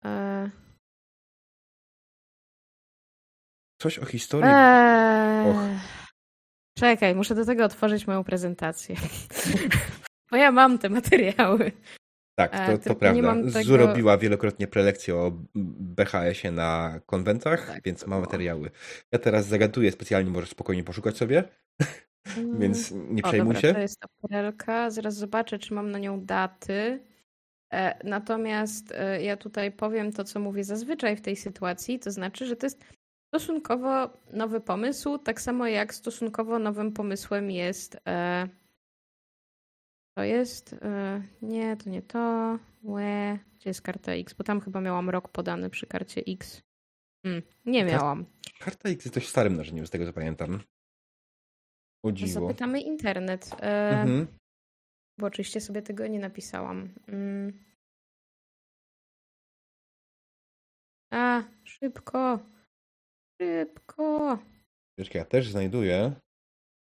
E... 0.06 0.52
Coś 3.82 4.00
o 4.00 4.06
historii. 4.06 4.52
Eee... 4.54 5.99
Czekaj, 6.80 7.16
muszę 7.16 7.36
do 7.36 7.46
tego 7.46 7.66
otworzyć 7.66 8.08
moją 8.08 8.24
prezentację. 8.24 8.96
Bo 10.32 10.38
ja 10.38 10.52
mam 10.52 10.78
te 10.78 10.90
materiały. 10.90 11.72
Tak, 12.36 12.68
to, 12.68 12.78
to 12.78 12.96
prawda. 12.96 13.36
Tego... 13.36 13.64
Zu 13.64 13.78
robiła 13.78 14.18
wielokrotnie 14.18 14.68
prelekcje 14.68 15.16
o 15.16 15.32
BHS-ie 15.56 16.52
na 16.52 17.00
konwentach, 17.06 17.68
tak, 17.68 17.84
więc 17.84 18.08
ma 18.08 18.20
materiały. 18.20 18.72
Ja 19.12 19.20
teraz 19.20 19.46
zagaduję 19.46 19.92
specjalnie, 19.92 20.32
możesz 20.32 20.50
spokojnie 20.50 20.84
poszukać 20.84 21.18
sobie. 21.18 21.44
Więc 22.60 22.92
nie 22.92 23.24
przejmuj 23.24 23.52
o, 23.52 23.54
dobra, 23.54 23.70
się. 23.70 23.74
To 23.74 23.80
jest 23.80 24.06
prelka. 24.22 24.90
Zaraz 24.90 25.16
zobaczę, 25.16 25.60
czy 25.60 25.74
mam 25.74 25.92
na 25.92 26.00
nią 26.00 26.26
daty. 26.26 27.00
E, 27.74 28.00
natomiast 28.04 28.92
e, 28.92 29.24
ja 29.24 29.38
tutaj 29.38 29.72
powiem 29.72 30.12
to, 30.12 30.24
co 30.24 30.40
mówię 30.40 30.64
zazwyczaj 30.64 31.16
w 31.16 31.22
tej 31.22 31.36
sytuacji, 31.36 32.00
to 32.00 32.12
znaczy, 32.12 32.46
że 32.46 32.56
to 32.56 32.66
jest 32.66 32.84
stosunkowo 33.30 34.10
nowy 34.34 34.62
pomysł, 34.62 35.18
tak 35.18 35.42
samo 35.42 35.68
jak 35.68 35.94
stosunkowo 35.94 36.60
nowym 36.60 36.92
pomysłem 36.94 37.52
jest. 37.52 37.98
E, 38.08 38.48
to 40.18 40.24
jest. 40.24 40.76
Nie, 41.42 41.78
to 41.78 41.90
nie 41.90 42.02
to. 42.02 42.60
Łe. 42.84 43.40
Gdzie 43.56 43.70
jest 43.70 43.82
karta 43.82 44.12
X? 44.12 44.34
Bo 44.34 44.44
tam 44.44 44.62
chyba 44.62 44.82
miałam 44.82 45.10
rok 45.10 45.30
podany 45.30 45.70
przy 45.70 45.88
karcie 45.88 46.22
X. 46.28 46.62
Hmm, 47.26 47.42
nie 47.66 47.86
miałam. 47.86 48.26
Karta 48.60 48.90
X 48.90 49.06
jest 49.06 49.16
dość 49.16 49.30
starym 49.30 49.56
narzędziem, 49.56 49.88
z 49.88 49.90
tego 49.90 50.06
co 50.06 50.14
pamiętam. 50.14 50.60
O 52.04 52.12
dziwo. 52.12 52.42
Zapytamy 52.42 52.82
internet. 52.82 53.56
E, 53.60 53.90
mhm. 54.02 54.28
Bo 55.18 55.28
oczywiście 55.28 55.62
sobie 55.62 55.82
tego 55.82 56.08
nie 56.08 56.20
napisałam. 56.20 56.90
Mm. 57.08 57.64
A, 61.12 61.44
szybko. 61.64 62.40
Szybko. 63.42 64.38
Wiesz, 64.98 65.14
ja 65.14 65.26
też 65.26 65.52
znajduję, 65.52 66.16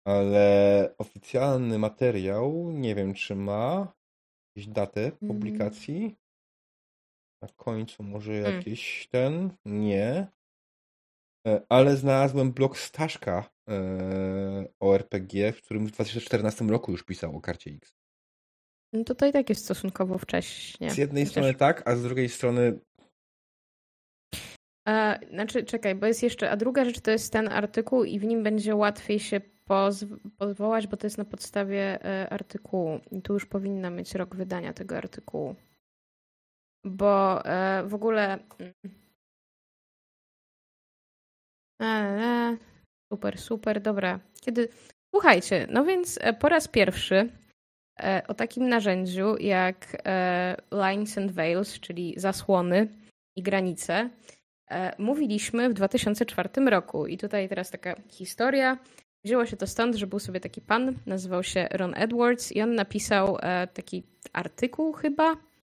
ale 0.07 0.95
oficjalny 0.97 1.79
materiał 1.79 2.71
nie 2.71 2.95
wiem, 2.95 3.13
czy 3.13 3.35
ma 3.35 3.93
jakieś 4.49 4.73
datę 4.73 5.05
mhm. 5.05 5.27
publikacji. 5.27 6.17
Na 7.41 7.47
końcu 7.55 8.03
może 8.03 8.33
mm. 8.33 8.55
jakiś 8.55 9.07
ten? 9.11 9.57
Nie. 9.65 10.27
E, 11.47 11.61
ale 11.69 11.97
znalazłem 11.97 12.51
blog 12.51 12.77
Staszka 12.77 13.49
e, 13.69 14.67
o 14.79 14.95
RPG, 14.95 15.53
w 15.53 15.61
którym 15.61 15.87
w 15.87 15.91
2014 15.91 16.65
roku 16.65 16.91
już 16.91 17.03
pisał 17.03 17.37
o 17.37 17.41
karcie 17.41 17.71
X. 17.71 17.93
No 18.93 19.03
to, 19.03 19.15
to 19.15 19.25
i 19.25 19.31
tak 19.31 19.49
jest 19.49 19.63
stosunkowo 19.65 20.17
wcześnie. 20.17 20.91
Z 20.91 20.97
jednej 20.97 21.23
Chociaż... 21.23 21.31
strony 21.31 21.53
tak, 21.53 21.89
a 21.89 21.95
z 21.95 22.03
drugiej 22.03 22.29
strony. 22.29 22.79
A, 24.85 25.19
znaczy, 25.29 25.63
czekaj, 25.63 25.95
bo 25.95 26.05
jest 26.05 26.23
jeszcze. 26.23 26.51
A 26.51 26.57
druga 26.57 26.85
rzecz 26.85 26.99
to 26.99 27.11
jest 27.11 27.33
ten 27.33 27.47
artykuł, 27.47 28.03
i 28.03 28.19
w 28.19 28.25
nim 28.25 28.43
będzie 28.43 28.75
łatwiej 28.75 29.19
się 29.19 29.41
pozwołać, 30.37 30.87
bo 30.87 30.97
to 30.97 31.07
jest 31.07 31.17
na 31.17 31.25
podstawie 31.25 32.05
e, 32.05 32.29
artykułu. 32.29 32.99
I 33.11 33.21
tu 33.21 33.33
już 33.33 33.45
powinna 33.45 33.89
mieć 33.89 34.15
rok 34.15 34.35
wydania 34.35 34.73
tego 34.73 34.97
artykułu. 34.97 35.55
Bo 36.85 37.45
e, 37.45 37.83
w 37.83 37.93
ogóle. 37.93 38.39
Mm, 41.79 42.57
super, 43.13 43.39
super, 43.39 43.81
dobra. 43.81 44.19
Kiedy... 44.41 44.69
Słuchajcie, 45.15 45.67
no 45.69 45.85
więc 45.85 46.19
e, 46.21 46.33
po 46.33 46.49
raz 46.49 46.67
pierwszy 46.67 47.29
e, 47.99 48.23
o 48.27 48.33
takim 48.33 48.69
narzędziu 48.69 49.37
jak 49.37 49.97
e, 50.05 50.57
Lines 50.71 51.17
and 51.17 51.31
Veils, 51.31 51.79
czyli 51.79 52.13
zasłony 52.17 52.87
i 53.35 53.43
granice, 53.43 54.09
mówiliśmy 54.97 55.69
w 55.69 55.73
2004 55.73 56.49
roku. 56.65 57.07
I 57.07 57.17
tutaj 57.17 57.49
teraz 57.49 57.71
taka 57.71 57.95
historia. 58.09 58.77
Wzięło 59.25 59.45
się 59.45 59.57
to 59.57 59.67
stąd, 59.67 59.95
że 59.95 60.07
był 60.07 60.19
sobie 60.19 60.39
taki 60.39 60.61
pan, 60.61 60.95
nazywał 61.05 61.43
się 61.43 61.67
Ron 61.71 61.93
Edwards 61.95 62.51
i 62.51 62.61
on 62.61 62.75
napisał 62.75 63.37
taki 63.73 64.03
artykuł 64.33 64.93
chyba. 64.93 65.35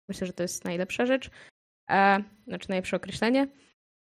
Myślę, 0.08 0.26
że 0.26 0.32
to 0.32 0.42
jest 0.42 0.64
najlepsza 0.64 1.06
rzecz. 1.06 1.30
Znaczy 2.46 2.68
najlepsze 2.68 2.96
określenie 2.96 3.48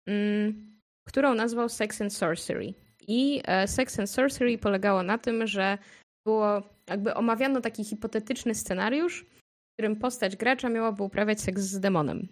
mm, 0.07 0.71
którą 1.07 1.35
nazwał 1.35 1.69
Sex 1.69 2.01
and 2.01 2.13
Sorcery. 2.13 2.73
I 3.07 3.41
e, 3.45 3.67
Sex 3.67 3.99
and 3.99 4.09
Sorcery 4.09 4.57
polegało 4.57 5.03
na 5.03 5.17
tym, 5.17 5.47
że 5.47 5.77
było 6.25 6.61
jakby 6.89 7.13
omawiano 7.13 7.61
taki 7.61 7.83
hipotetyczny 7.83 8.55
scenariusz, 8.55 9.25
w 9.25 9.73
którym 9.73 9.95
postać 9.95 10.35
gracza 10.35 10.69
miałaby 10.69 11.03
uprawiać 11.03 11.41
seks 11.41 11.61
z 11.61 11.79
demonem. 11.79 12.27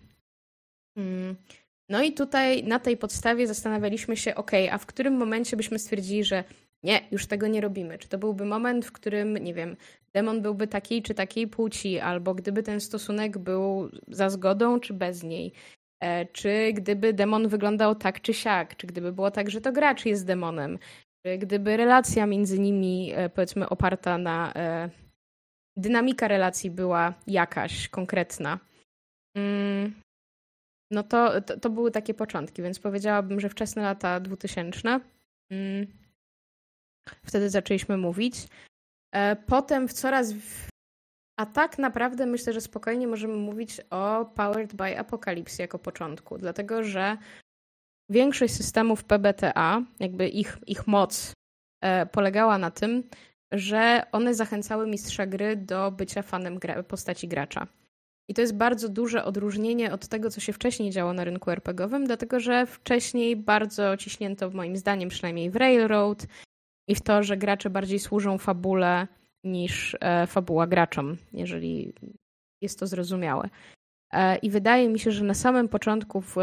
No 1.90 2.04
i 2.04 2.14
tutaj 2.14 2.64
na 2.64 2.80
tej 2.80 2.98
podstawie 2.98 3.48
zastanawialiśmy 3.48 4.18
się, 4.18 4.36
ok, 4.36 4.52
a 4.72 4.78
w 4.78 4.86
którym 4.86 5.18
momencie 5.18 5.58
byśmy 5.58 5.80
stwierdzili, 5.80 6.24
że 6.24 6.44
nie, 6.84 7.02
już 7.12 7.28
tego 7.28 7.48
nie 7.48 7.62
robimy. 7.62 7.98
Czy 7.98 8.08
to 8.08 8.18
byłby 8.18 8.46
moment, 8.46 8.86
w 8.86 8.92
którym, 8.92 9.38
nie 9.38 9.54
wiem, 9.54 9.78
demon 10.14 10.42
byłby 10.42 10.68
takiej 10.68 11.02
czy 11.02 11.14
takiej 11.14 11.48
płci, 11.48 12.00
albo 12.00 12.36
gdyby 12.36 12.64
ten 12.64 12.80
stosunek 12.82 13.38
był 13.38 13.90
za 14.08 14.30
zgodą, 14.30 14.80
czy 14.80 14.94
bez 14.94 15.24
niej. 15.24 15.54
E, 16.00 16.26
czy 16.26 16.74
gdyby 16.74 17.14
demon 17.14 17.48
wyglądał 17.48 17.96
tak 17.96 18.22
czy 18.22 18.34
siak, 18.34 18.76
czy 18.76 18.88
gdyby 18.88 19.12
było 19.12 19.32
tak, 19.32 19.50
że 19.50 19.62
to 19.62 19.72
gracz 19.72 20.06
jest 20.06 20.26
demonem, 20.26 20.80
czy 21.26 21.38
gdyby 21.38 21.78
relacja 21.78 22.26
między 22.26 22.60
nimi, 22.60 23.12
e, 23.16 23.30
powiedzmy, 23.30 23.70
oparta 23.70 24.18
na. 24.18 24.54
E, 24.56 24.90
dynamika 25.78 26.28
relacji 26.28 26.72
była 26.72 27.14
jakaś 27.28 27.88
konkretna. 27.88 28.60
Mm, 29.38 29.94
no 30.92 31.04
to, 31.04 31.42
to, 31.42 31.60
to, 31.60 31.70
były 31.70 31.92
takie 31.92 32.14
początki, 32.14 32.62
więc 32.62 32.80
powiedziałabym, 32.80 33.40
że 33.40 33.50
wczesne 33.50 33.82
lata 33.82 34.20
2000. 34.20 35.00
Mm, 35.52 35.88
wtedy 37.26 37.50
zaczęliśmy 37.50 37.98
mówić. 37.98 38.48
Potem 39.48 39.88
w 39.88 39.94
coraz 39.94 40.34
a 41.40 41.46
tak 41.46 41.78
naprawdę 41.78 42.26
myślę, 42.26 42.54
że 42.54 42.62
spokojnie 42.62 43.08
możemy 43.08 43.36
mówić 43.36 43.82
o 43.90 44.26
Powered 44.36 44.74
by 44.74 45.00
Apocalypse 45.00 45.64
jako 45.64 45.80
początku, 45.80 46.38
dlatego 46.38 46.84
że 46.84 47.18
większość 48.10 48.54
systemów 48.54 49.04
PBTA, 49.04 49.82
jakby 50.00 50.28
ich, 50.28 50.58
ich 50.68 50.88
moc 50.88 51.34
e, 51.82 52.06
polegała 52.06 52.58
na 52.58 52.72
tym, 52.72 53.04
że 53.52 54.06
one 54.12 54.36
zachęcały 54.36 54.88
mistrza 54.88 55.26
gry 55.26 55.56
do 55.56 55.92
bycia 55.92 56.22
fanem 56.22 56.60
gra 56.60 56.84
postaci 56.84 57.28
gracza. 57.28 57.68
I 58.30 58.34
to 58.34 58.42
jest 58.42 58.56
bardzo 58.56 58.90
duże 58.90 59.26
odróżnienie 59.26 59.94
od 59.94 60.08
tego, 60.08 60.30
co 60.30 60.40
się 60.42 60.54
wcześniej 60.54 60.92
działo 60.92 61.14
na 61.14 61.24
rynku 61.24 61.52
RPGowym, 61.52 62.06
dlatego 62.06 62.40
że 62.40 62.66
wcześniej 62.66 63.36
bardzo 63.36 63.98
ciśnięto, 63.98 64.50
moim 64.50 64.78
zdaniem, 64.78 65.10
przynajmniej 65.10 65.50
w 65.50 65.56
Railroad 65.56 66.28
i 66.88 66.96
w 66.96 67.02
to, 67.02 67.24
że 67.24 67.38
gracze 67.38 67.70
bardziej 67.70 68.00
służą 68.00 68.38
fabule 68.38 69.08
niż 69.44 69.98
e, 70.00 70.28
fabuła 70.28 70.68
graczom, 70.68 71.18
jeżeli 71.34 71.94
jest 72.62 72.80
to 72.80 72.88
zrozumiałe. 72.88 73.50
E, 74.12 74.38
I 74.38 74.50
wydaje 74.50 74.90
mi 74.90 75.00
się, 75.00 75.12
że 75.12 75.24
na 75.24 75.34
samym 75.34 75.70
początku, 75.70 76.22
w, 76.22 76.36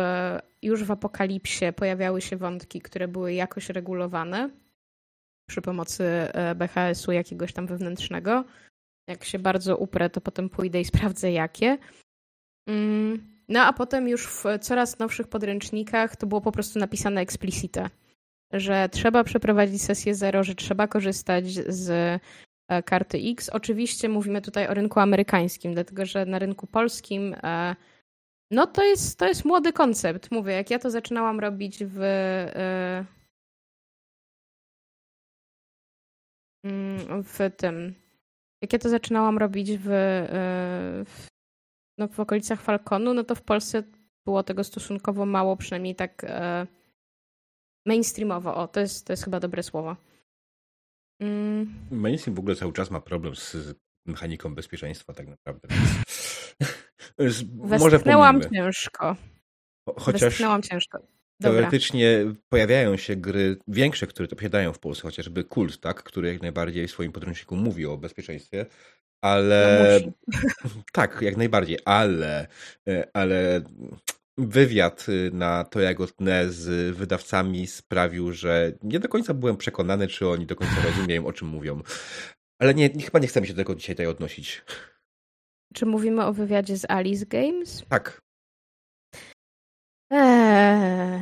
już 0.63 0.85
w 0.85 0.91
Apokalipsie, 0.91 1.73
pojawiały 1.77 2.21
się 2.21 2.37
wątki, 2.37 2.81
które 2.81 3.09
były 3.09 3.33
jakoś 3.33 3.69
regulowane 3.69 4.51
przy 5.49 5.63
pomocy 5.63 6.05
e, 6.05 6.55
BHS-u 6.55 7.13
jakiegoś 7.13 7.53
tam 7.53 7.67
wewnętrznego. 7.67 8.45
Jak 9.07 9.25
się 9.25 9.39
bardzo 9.39 9.77
uprę, 9.77 10.11
to 10.11 10.21
potem 10.21 10.49
pójdę 10.49 10.81
i 10.81 10.85
sprawdzę 10.85 11.33
jakie. 11.33 11.79
Mm, 12.69 13.37
no 13.49 13.61
a 13.61 13.73
potem 13.73 14.09
już 14.09 14.27
w 14.27 14.45
coraz 14.61 14.99
nowszych 14.99 15.29
podręcznikach 15.29 16.17
to 16.17 16.27
było 16.27 16.41
po 16.41 16.53
prostu 16.53 16.79
napisane 16.79 17.21
explicite, 17.21 17.91
że 18.53 18.89
trzeba 18.89 19.25
przeprowadzić 19.25 19.83
sesję 19.83 20.15
zero, 20.15 20.45
że 20.45 20.55
trzeba 20.55 20.89
korzystać 20.89 21.53
z 21.53 22.21
E, 22.69 22.83
karty 22.83 23.19
X. 23.19 23.49
Oczywiście 23.49 24.09
mówimy 24.09 24.43
tutaj 24.43 24.69
o 24.69 24.75
rynku 24.75 25.01
amerykańskim, 25.01 25.75
dlatego 25.75 26.07
że 26.07 26.27
na 26.27 26.39
rynku 26.39 26.67
polskim 26.67 27.35
e, 27.43 27.77
no 28.51 28.67
to 28.67 28.85
jest, 28.85 29.19
to 29.19 29.29
jest 29.29 29.45
młody 29.45 29.73
koncept. 29.73 30.31
Mówię, 30.31 30.53
jak 30.53 30.71
ja 30.71 30.79
to 30.79 30.91
zaczynałam 30.91 31.41
robić 31.41 31.85
w 31.85 32.01
e, 32.03 33.05
mm, 36.65 37.23
w 37.23 37.39
tym 37.57 37.95
jak 38.63 38.73
ja 38.73 38.79
to 38.79 38.89
zaczynałam 38.89 39.39
robić 39.39 39.73
w, 39.73 39.89
w, 41.07 41.27
no, 41.99 42.09
w 42.09 42.21
okolicach 42.21 42.61
Falconu, 42.61 43.15
no 43.15 43.25
to 43.25 43.35
w 43.35 43.43
Polsce 43.43 43.83
było 44.25 44.43
tego 44.43 44.65
stosunkowo 44.65 45.27
mało, 45.27 45.57
przynajmniej 45.57 45.95
tak 45.95 46.27
mainstreamowo. 47.87 48.55
O, 48.55 48.69
to 48.69 48.81
jest, 48.81 49.07
to 49.07 49.13
jest 49.13 49.25
chyba 49.25 49.41
dobre 49.41 49.63
słowo. 49.63 49.97
Mm. 51.21 51.75
Mainstream 51.91 52.35
w 52.35 52.39
ogóle 52.39 52.57
cały 52.57 52.73
czas 52.73 52.91
ma 52.91 53.01
problem 53.01 53.37
z 53.37 53.57
mechaniką 54.07 54.55
bezpieczeństwa 54.55 55.13
tak 55.13 55.27
naprawdę. 55.27 55.69
Więc 57.19 57.43
Westchnęłam 57.65 58.41
ciężko. 58.43 59.17
Chociaż 59.99 60.21
Westchnęłam 60.21 60.63
ciężko. 60.63 60.99
Dobra. 61.41 61.59
Teoretycznie 61.59 62.25
pojawiają 62.49 62.97
się 62.97 63.17
gry 63.17 63.57
większe, 63.69 64.07
które 64.07 64.29
to 64.29 64.37
posiadają 64.37 64.73
w 64.73 64.79
Polsce, 64.79 65.03
chociażby 65.03 65.45
Kult, 65.45 65.81
tak, 65.81 66.03
który 66.03 66.33
jak 66.33 66.43
najbardziej 66.43 66.89
w 66.89 66.91
swoim 66.91 67.13
podręczniku 67.13 67.57
mówi 67.57 67.87
o 67.87 67.97
bezpieczeństwie, 67.97 68.67
ale 69.21 70.01
no 70.05 70.11
tak, 70.93 71.19
jak 71.23 71.37
najbardziej, 71.37 71.79
ale, 71.85 72.47
e, 72.89 73.09
ale 73.13 73.63
wywiad 74.39 75.09
y, 75.09 75.31
na 75.33 75.65
to 75.65 75.81
Jagodne 75.81 76.51
z 76.51 76.97
wydawcami 76.97 77.67
sprawił, 77.67 78.33
że 78.33 78.73
nie 78.83 79.01
do 79.01 79.09
końca 79.09 79.35
byłem 79.35 79.57
przekonany, 79.57 80.09
czy 80.09 80.29
oni 80.29 80.47
do 80.47 80.57
końca 80.57 80.75
rozumieją, 80.85 81.27
o 81.27 81.33
czym 81.33 81.49
mówią. 81.49 81.83
Ale 82.59 82.75
nie, 82.75 82.89
chyba 82.89 83.19
nie 83.19 83.29
chcemy 83.29 83.47
się 83.47 83.53
do 83.53 83.61
tego 83.61 83.75
dzisiaj 83.75 83.95
tutaj 83.95 84.07
odnosić. 84.07 84.65
Czy 85.75 85.87
mówimy 85.87 86.25
o 86.25 86.33
wywiadzie 86.33 86.77
z 86.77 86.91
Alice 86.91 87.27
Games? 87.27 87.85
Tak. 87.89 88.26
Eee. 90.17 91.21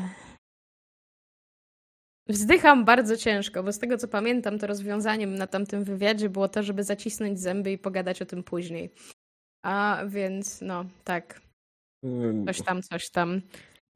Wzdycham 2.29 2.85
bardzo 2.85 3.17
ciężko, 3.17 3.63
bo 3.63 3.73
z 3.73 3.79
tego 3.79 3.99
co 3.99 4.09
pamiętam, 4.09 4.59
to 4.59 4.67
rozwiązaniem 4.67 5.35
na 5.35 5.47
tamtym 5.47 5.85
wywiadzie 5.85 6.29
było 6.29 6.49
to, 6.49 6.63
żeby 6.63 6.85
zacisnąć 6.85 7.41
zęby 7.41 7.73
i 7.73 7.79
pogadać 7.79 8.23
o 8.23 8.27
tym 8.27 8.43
później. 8.43 8.91
A 9.65 10.03
więc 10.07 10.61
no, 10.61 10.85
tak. 11.05 11.41
Coś 12.47 12.63
tam, 12.63 12.83
coś 12.83 13.11
tam. 13.11 13.41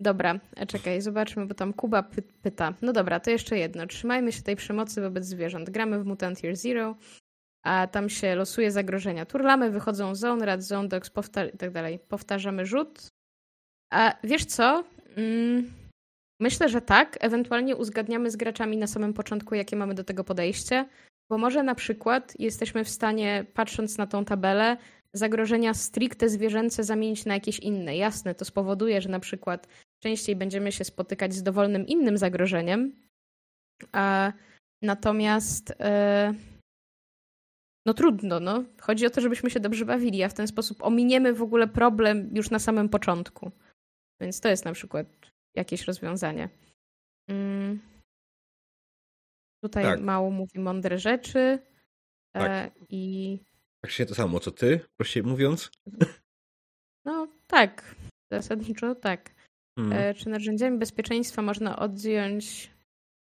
Dobra, 0.00 0.40
e, 0.56 0.66
czekaj, 0.66 1.00
zobaczmy, 1.00 1.46
bo 1.46 1.54
tam 1.54 1.72
Kuba 1.72 2.02
py 2.02 2.22
pyta. 2.22 2.74
No 2.82 2.92
dobra, 2.92 3.20
to 3.20 3.30
jeszcze 3.30 3.58
jedno. 3.58 3.86
Trzymajmy 3.86 4.32
się 4.32 4.42
tej 4.42 4.56
przemocy 4.56 5.00
wobec 5.00 5.24
zwierząt. 5.24 5.70
Gramy 5.70 5.98
w 5.98 6.06
Mutant 6.06 6.44
Year 6.44 6.56
Zero, 6.56 6.96
a 7.64 7.86
tam 7.86 8.08
się 8.08 8.34
losuje 8.34 8.70
zagrożenia. 8.70 9.26
Turlamy, 9.26 9.70
wychodzą 9.70 10.14
zone, 10.14 10.46
rad, 10.46 10.62
zone, 10.62 10.88
dogs, 10.88 11.10
i 11.54 11.58
tak 11.58 11.70
dalej. 11.70 11.98
Powtarzamy 11.98 12.66
rzut. 12.66 13.17
A 13.90 14.16
wiesz 14.24 14.44
co? 14.44 14.84
Mm, 15.16 15.72
myślę, 16.40 16.68
że 16.68 16.80
tak. 16.80 17.16
Ewentualnie 17.20 17.76
uzgadniamy 17.76 18.30
z 18.30 18.36
graczami 18.36 18.76
na 18.76 18.86
samym 18.86 19.14
początku, 19.14 19.54
jakie 19.54 19.76
mamy 19.76 19.94
do 19.94 20.04
tego 20.04 20.24
podejście, 20.24 20.88
bo 21.30 21.38
może 21.38 21.62
na 21.62 21.74
przykład 21.74 22.40
jesteśmy 22.40 22.84
w 22.84 22.88
stanie, 22.88 23.44
patrząc 23.54 23.98
na 23.98 24.06
tą 24.06 24.24
tabelę, 24.24 24.76
zagrożenia 25.12 25.74
stricte 25.74 26.28
zwierzęce 26.28 26.84
zamienić 26.84 27.24
na 27.24 27.34
jakieś 27.34 27.58
inne. 27.58 27.96
Jasne, 27.96 28.34
to 28.34 28.44
spowoduje, 28.44 29.02
że 29.02 29.08
na 29.08 29.20
przykład 29.20 29.68
częściej 30.02 30.36
będziemy 30.36 30.72
się 30.72 30.84
spotykać 30.84 31.34
z 31.34 31.42
dowolnym 31.42 31.86
innym 31.86 32.18
zagrożeniem, 32.18 32.92
a 33.92 34.32
natomiast 34.82 35.74
e, 35.80 36.34
no 37.86 37.94
trudno, 37.94 38.40
no. 38.40 38.64
Chodzi 38.80 39.06
o 39.06 39.10
to, 39.10 39.20
żebyśmy 39.20 39.50
się 39.50 39.60
dobrze 39.60 39.84
bawili, 39.84 40.22
a 40.22 40.28
w 40.28 40.34
ten 40.34 40.46
sposób 40.46 40.82
ominiemy 40.82 41.32
w 41.32 41.42
ogóle 41.42 41.66
problem 41.66 42.30
już 42.34 42.50
na 42.50 42.58
samym 42.58 42.88
początku. 42.88 43.50
Więc 44.20 44.40
to 44.40 44.48
jest 44.48 44.64
na 44.64 44.72
przykład 44.72 45.06
jakieś 45.54 45.84
rozwiązanie. 45.84 46.48
Mm. 47.28 47.80
Tutaj 49.62 49.84
tak. 49.84 50.00
mało 50.00 50.30
mówi 50.30 50.58
mądre 50.58 50.98
rzeczy. 50.98 51.58
E, 52.34 52.40
tak. 52.40 52.72
I 52.88 53.38
Praktycznie 53.80 54.06
to 54.06 54.14
samo, 54.14 54.40
co 54.40 54.50
ty, 54.50 54.80
prościej 54.96 55.22
mówiąc? 55.22 55.70
No 57.04 57.28
tak, 57.46 57.94
zasadniczo 58.32 58.94
tak. 58.94 59.30
Hmm. 59.78 59.98
E, 59.98 60.14
czy 60.14 60.28
narzędziami 60.28 60.78
bezpieczeństwa 60.78 61.42
można 61.42 61.78
odjąć, 61.78 62.70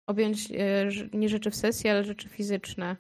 objąć 0.08 0.52
e, 0.52 0.90
nie 1.14 1.30
rzeczy 1.30 1.52
w 1.52 1.56
sesji, 1.56 1.90
ale 1.90 2.04
rzeczy 2.04 2.30
fizyczne? 2.30 2.98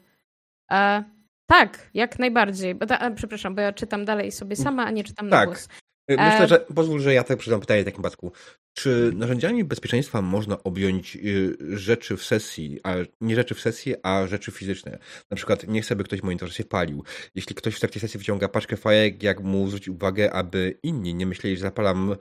E, 0.72 1.04
tak, 1.46 1.90
jak 1.94 2.20
najbardziej. 2.20 2.76
Bo 2.76 2.86
ta, 2.86 3.12
przepraszam, 3.12 3.56
bo 3.56 3.62
ja 3.62 3.74
czytam 3.74 4.06
dalej 4.06 4.32
sobie 4.32 4.56
sama, 4.56 4.86
a 4.86 4.92
nie 4.92 5.04
czytam 5.04 5.30
tak. 5.30 5.40
na 5.40 5.46
głos. 5.46 5.68
Y, 6.12 6.18
myślę, 6.18 6.44
e, 6.44 6.48
że 6.48 6.60
pozwól, 6.60 7.00
że 7.00 7.14
ja 7.14 7.24
tak 7.24 7.38
przydam 7.38 7.60
pytanie 7.60 7.82
w 7.82 7.86
takim 7.86 7.98
przypadku. 7.98 8.32
Czy 8.74 9.12
narzędziami 9.16 9.64
bezpieczeństwa 9.64 10.22
można 10.22 10.64
objąć 10.64 11.16
y, 11.16 11.58
rzeczy 11.78 12.18
w 12.18 12.24
sesji, 12.24 12.80
a 12.84 12.96
nie 13.22 13.36
rzeczy 13.36 13.56
w 13.56 13.60
sesji, 13.60 13.96
a 14.04 14.28
rzeczy 14.28 14.52
fizyczne? 14.52 15.00
Na 15.32 15.38
przykład 15.38 15.68
nie 15.68 15.82
chcę, 15.82 15.96
by 15.96 16.04
ktoś 16.04 16.20
w 16.20 16.24
monitorze 16.24 16.54
się 16.54 16.64
palił. 16.64 17.04
Jeśli 17.36 17.56
ktoś 17.56 17.76
w 17.76 17.80
trakcie 17.80 18.00
sesji 18.00 18.18
wyciąga 18.18 18.48
paczkę 18.48 18.78
fajek, 18.78 19.24
jak 19.24 19.42
mu 19.42 19.68
zwrócić 19.68 19.90
uwagę, 19.90 20.34
aby 20.34 20.80
inni 20.84 21.16
nie 21.16 21.26
myśleli, 21.26 21.56
że 21.56 21.62
zapalam 21.62 22.16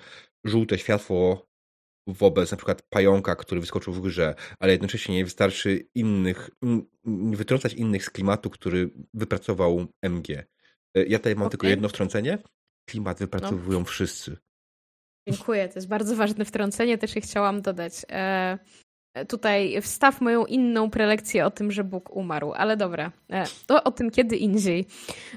żółte 0.45 0.79
światło 0.79 1.51
wobec 2.07 2.51
na 2.51 2.57
przykład 2.57 2.83
pająka, 2.83 3.37
który 3.37 3.61
wyskoczył 3.61 3.93
w 3.93 4.01
grze, 4.01 4.35
ale 4.59 4.73
jednocześnie 4.73 5.15
nie 5.15 5.25
wystarczy 5.25 5.89
innych, 5.95 6.51
nie 7.05 7.37
wytrącać 7.37 7.75
innych 7.75 8.05
z 8.05 8.11
klimatu, 8.11 8.51
który 8.51 8.91
wypracował 9.15 9.87
MG. 10.03 10.31
Y, 10.31 11.07
ja 11.09 11.19
tutaj 11.19 11.35
mam 11.35 11.43
okay. 11.43 11.51
tylko 11.51 11.67
jedno 11.67 11.89
wtrącenie 11.89 12.39
klimat 12.91 13.19
wypracowują 13.19 13.79
no. 13.79 13.85
wszyscy. 13.85 14.37
Dziękuję, 15.29 15.69
to 15.69 15.75
jest 15.75 15.89
bardzo 15.89 16.17
ważne 16.17 16.45
wtrącenie, 16.45 16.99
też 16.99 17.17
je 17.17 17.23
chciałam 17.23 17.63
dodać. 17.63 17.93
E, 18.09 18.59
tutaj 19.29 19.83
wstaw 19.83 20.21
moją 20.21 20.47
inną 20.47 20.91
prelekcję 20.91 21.47
o 21.47 21.51
tym, 21.51 21.73
że 21.73 21.85
Bóg 21.85 22.17
umarł, 22.17 22.53
ale 22.53 22.77
dobra, 22.77 23.13
e, 23.31 23.45
to 23.67 23.85
o 23.85 23.91
tym 23.91 24.11
kiedy 24.11 24.37
indziej. 24.37 24.87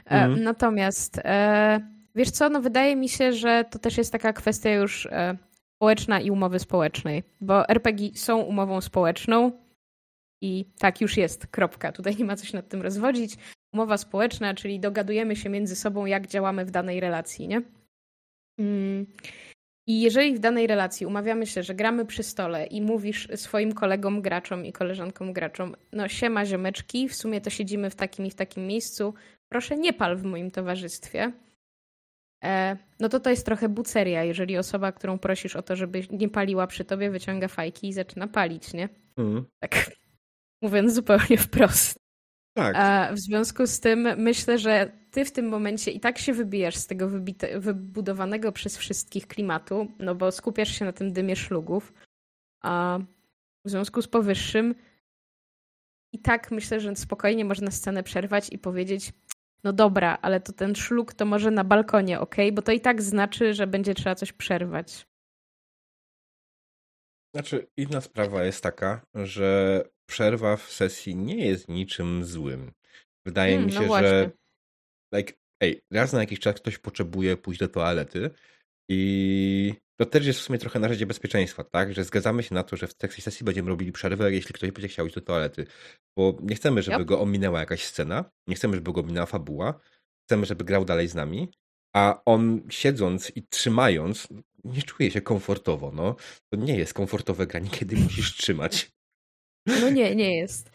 E, 0.05 0.09
mm. 0.09 0.43
Natomiast 0.43 1.17
e, 1.17 1.79
wiesz 2.15 2.31
co, 2.31 2.49
no 2.49 2.61
wydaje 2.61 2.95
mi 2.95 3.09
się, 3.09 3.33
że 3.33 3.65
to 3.71 3.79
też 3.79 3.97
jest 3.97 4.11
taka 4.11 4.33
kwestia 4.33 4.69
już 4.69 5.05
e, 5.05 5.37
społeczna 5.75 6.19
i 6.19 6.31
umowy 6.31 6.59
społecznej, 6.59 7.23
bo 7.41 7.69
RPG 7.69 8.09
są 8.15 8.37
umową 8.41 8.81
społeczną 8.81 9.51
i 10.41 10.65
tak 10.79 11.01
już 11.01 11.17
jest, 11.17 11.47
kropka. 11.47 11.91
Tutaj 11.91 12.15
nie 12.15 12.25
ma 12.25 12.35
coś 12.35 12.53
nad 12.53 12.69
tym 12.69 12.81
rozwodzić. 12.81 13.37
Umowa 13.73 13.97
społeczna, 13.97 14.53
czyli 14.53 14.79
dogadujemy 14.79 15.35
się 15.35 15.49
między 15.49 15.75
sobą, 15.75 16.05
jak 16.05 16.27
działamy 16.27 16.65
w 16.65 16.71
danej 16.71 16.99
relacji, 16.99 17.47
nie? 17.47 17.61
Mm. 18.59 19.05
I 19.87 20.01
jeżeli 20.01 20.35
w 20.35 20.39
danej 20.39 20.67
relacji 20.67 21.05
umawiamy 21.05 21.47
się, 21.47 21.63
że 21.63 21.75
gramy 21.75 22.05
przy 22.05 22.23
stole 22.23 22.65
i 22.65 22.81
mówisz 22.81 23.27
swoim 23.35 23.73
kolegom 23.73 24.21
graczom 24.21 24.65
i 24.65 24.73
koleżankom 24.73 25.33
graczom, 25.33 25.75
no 25.91 26.07
siema 26.07 26.45
ziomeczki, 26.45 27.09
w 27.09 27.15
sumie 27.15 27.41
to 27.41 27.49
siedzimy 27.49 27.89
w 27.89 27.95
takim 27.95 28.25
i 28.25 28.31
w 28.31 28.35
takim 28.35 28.67
miejscu, 28.67 29.13
proszę 29.49 29.77
nie 29.77 29.93
pal 29.93 30.17
w 30.17 30.23
moim 30.23 30.51
towarzystwie, 30.51 31.31
e, 32.43 32.77
no 32.99 33.09
to 33.09 33.19
to 33.19 33.29
jest 33.29 33.45
trochę 33.45 33.69
buceria, 33.69 34.23
jeżeli 34.23 34.57
osoba, 34.57 34.91
którą 34.91 35.19
prosisz 35.19 35.55
o 35.55 35.61
to, 35.61 35.75
żeby 35.75 36.01
nie 36.11 36.29
paliła 36.29 36.67
przy 36.67 36.85
tobie, 36.85 37.09
wyciąga 37.09 37.47
fajki 37.47 37.87
i 37.87 37.93
zaczyna 37.93 38.27
palić, 38.27 38.73
nie? 38.73 38.89
Mm. 39.17 39.45
Tak 39.59 39.91
mówiąc 40.61 40.93
zupełnie 40.93 41.37
wprost. 41.37 42.02
Tak. 42.53 42.75
A 42.75 43.13
w 43.13 43.19
związku 43.19 43.67
z 43.67 43.79
tym 43.79 44.07
myślę, 44.17 44.57
że 44.57 44.91
ty 45.11 45.25
w 45.25 45.31
tym 45.31 45.47
momencie 45.47 45.91
i 45.91 45.99
tak 45.99 46.17
się 46.17 46.33
wybijasz 46.33 46.75
z 46.75 46.87
tego 46.87 47.09
wybite, 47.09 47.59
wybudowanego 47.59 48.51
przez 48.51 48.77
wszystkich 48.77 49.27
klimatu, 49.27 49.87
no 49.99 50.15
bo 50.15 50.31
skupiasz 50.31 50.79
się 50.79 50.85
na 50.85 50.93
tym 50.93 51.13
dymie 51.13 51.35
szlugów. 51.35 51.93
A 52.61 52.99
w 53.65 53.69
związku 53.69 54.01
z 54.01 54.07
powyższym 54.07 54.75
i 56.13 56.19
tak 56.19 56.51
myślę, 56.51 56.79
że 56.79 56.95
spokojnie 56.95 57.45
można 57.45 57.71
scenę 57.71 58.03
przerwać 58.03 58.49
i 58.53 58.57
powiedzieć 58.57 59.13
no 59.63 59.73
dobra, 59.73 60.17
ale 60.21 60.39
to 60.39 60.53
ten 60.53 60.75
szlug 60.75 61.13
to 61.13 61.25
może 61.25 61.51
na 61.51 61.63
balkonie, 61.63 62.19
ok? 62.19 62.35
Bo 62.53 62.61
to 62.61 62.71
i 62.71 62.81
tak 62.81 63.01
znaczy, 63.01 63.53
że 63.53 63.67
będzie 63.67 63.93
trzeba 63.93 64.15
coś 64.15 64.33
przerwać. 64.33 65.07
Znaczy, 67.33 67.67
inna 67.77 68.01
sprawa 68.01 68.43
jest 68.43 68.63
taka, 68.63 69.05
że 69.13 69.81
przerwa 70.05 70.57
w 70.57 70.71
sesji 70.71 71.15
nie 71.15 71.45
jest 71.45 71.69
niczym 71.69 72.25
złym. 72.25 72.71
Wydaje 73.25 73.55
mm, 73.55 73.65
mi 73.67 73.73
no 73.73 73.81
się, 73.81 73.87
no 73.87 73.99
że 73.99 74.31
like, 75.15 75.33
ej, 75.61 75.81
raz 75.91 76.13
na 76.13 76.19
jakiś 76.19 76.39
czas 76.39 76.55
ktoś 76.55 76.77
potrzebuje 76.77 77.37
pójść 77.37 77.59
do 77.59 77.67
toalety 77.67 78.29
i 78.89 79.73
to 79.99 80.05
też 80.05 80.25
jest 80.25 80.39
w 80.39 80.43
sumie 80.43 80.59
trochę 80.59 80.79
narzędzie 80.79 81.05
bezpieczeństwa, 81.05 81.63
tak? 81.63 81.93
Że 81.93 82.03
zgadzamy 82.03 82.43
się 82.43 82.55
na 82.55 82.63
to, 82.63 82.75
że 82.75 82.87
w 82.87 82.93
takiej 82.93 83.21
sesji 83.21 83.43
będziemy 83.43 83.69
robili 83.69 83.91
przerwę, 83.91 84.31
jeśli 84.31 84.53
ktoś 84.53 84.71
będzie 84.71 84.87
chciał 84.87 85.05
iść 85.05 85.15
do 85.15 85.21
toalety. 85.21 85.65
Bo 86.17 86.37
nie 86.41 86.55
chcemy, 86.55 86.81
żeby 86.81 86.97
yep. 86.97 87.07
go 87.07 87.21
ominęła 87.21 87.59
jakaś 87.59 87.83
scena, 87.83 88.31
nie 88.47 88.55
chcemy, 88.55 88.75
żeby 88.75 88.93
go 88.93 89.01
ominęła 89.01 89.25
fabuła, 89.25 89.79
chcemy, 90.27 90.45
żeby 90.45 90.63
grał 90.63 90.85
dalej 90.85 91.07
z 91.07 91.15
nami, 91.15 91.51
a 91.95 92.21
on 92.25 92.61
siedząc 92.69 93.31
i 93.35 93.47
trzymając, 93.47 94.27
nie 94.63 94.81
czuje 94.81 95.11
się 95.11 95.21
komfortowo, 95.21 95.91
no. 95.91 96.15
To 96.53 96.59
nie 96.59 96.77
jest 96.77 96.93
komfortowe 96.93 97.47
granie, 97.47 97.69
kiedy 97.79 97.95
musisz 97.95 98.37
trzymać. 98.37 98.89
No 99.67 99.89
nie, 99.89 100.15
nie 100.15 100.37
jest. 100.37 100.71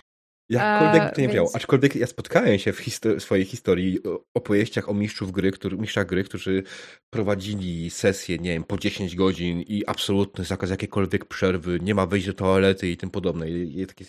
Jakkolwiek 0.51 1.15
to 1.15 1.21
nie 1.21 1.29
więc... 1.29 1.57
Aczkolwiek 1.57 1.97
ja 1.97 2.07
spotkałem 2.07 2.59
się 2.59 2.73
w 2.73 2.79
histor 2.79 3.21
swojej 3.21 3.45
historii 3.45 4.03
o 4.03 4.25
opowieściach 4.35 4.89
o 4.89 4.95
mistrzów 4.95 5.33
gry, 5.33 5.51
który, 5.51 5.77
mistrzach 5.77 6.07
gry, 6.07 6.25
którzy 6.25 6.63
prowadzili 7.11 7.91
sesję, 7.91 8.39
nie 8.39 8.51
wiem, 8.51 8.65
po 8.65 8.79
10 8.79 9.17
godzin 9.17 9.61
i 9.61 9.87
absolutny 9.87 10.45
zakaz 10.45 10.71
jakiejkolwiek 10.71 11.25
przerwy, 11.25 11.79
nie 11.83 11.95
ma 11.95 12.07
wejść 12.07 12.27
do 12.27 12.35
toalety 12.35 12.91
i 12.91 12.97
tym 12.97 13.11
podobne. 13.11 13.51
I, 13.51 13.81
i 13.81 13.87
takie... 13.87 14.05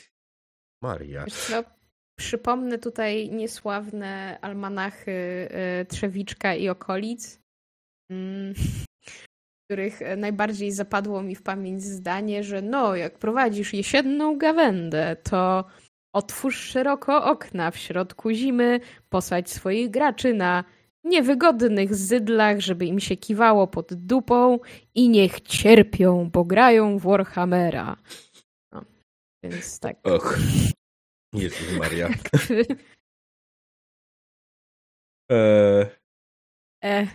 Maria. 0.84 1.26
Co, 1.26 1.64
przypomnę 2.20 2.80
tutaj 2.80 3.30
niesławne 3.30 4.40
almanachy 4.42 5.12
y, 5.82 5.86
Trzewiczka 5.86 6.56
i 6.56 6.70
okolic. 6.70 7.40
Mm 8.12 8.54
których 9.70 10.00
najbardziej 10.18 10.72
zapadło 10.72 11.24
mi 11.24 11.36
w 11.36 11.42
pamięć 11.42 11.84
zdanie, 11.84 12.44
że 12.44 12.62
no, 12.62 12.96
jak 12.96 13.20
prowadzisz 13.20 13.74
jesienną 13.74 14.38
gawędę, 14.38 15.16
to 15.24 15.66
otwórz 16.14 16.60
szeroko 16.60 17.26
okna 17.26 17.72
w 17.72 17.78
środku 17.78 18.32
zimy, 18.32 18.80
posadź 19.10 19.50
swoich 19.50 19.90
graczy 19.90 20.34
na 20.34 20.64
niewygodnych 21.04 21.96
zydlach, 21.96 22.60
żeby 22.60 22.86
im 22.86 23.00
się 23.00 23.18
kiwało 23.18 23.68
pod 23.68 23.94
dupą 23.94 24.60
i 24.96 25.10
niech 25.10 25.42
cierpią, 25.42 26.30
bo 26.30 26.46
grają 26.46 26.98
w 26.98 27.02
Warhammera. 27.02 27.98
No, 28.72 28.86
więc 29.44 29.80
tak. 29.80 30.08
Och, 30.08 30.38
Jezus 31.34 31.78
Maria. 31.78 32.10
e... 35.32 35.90
E, 36.84 37.08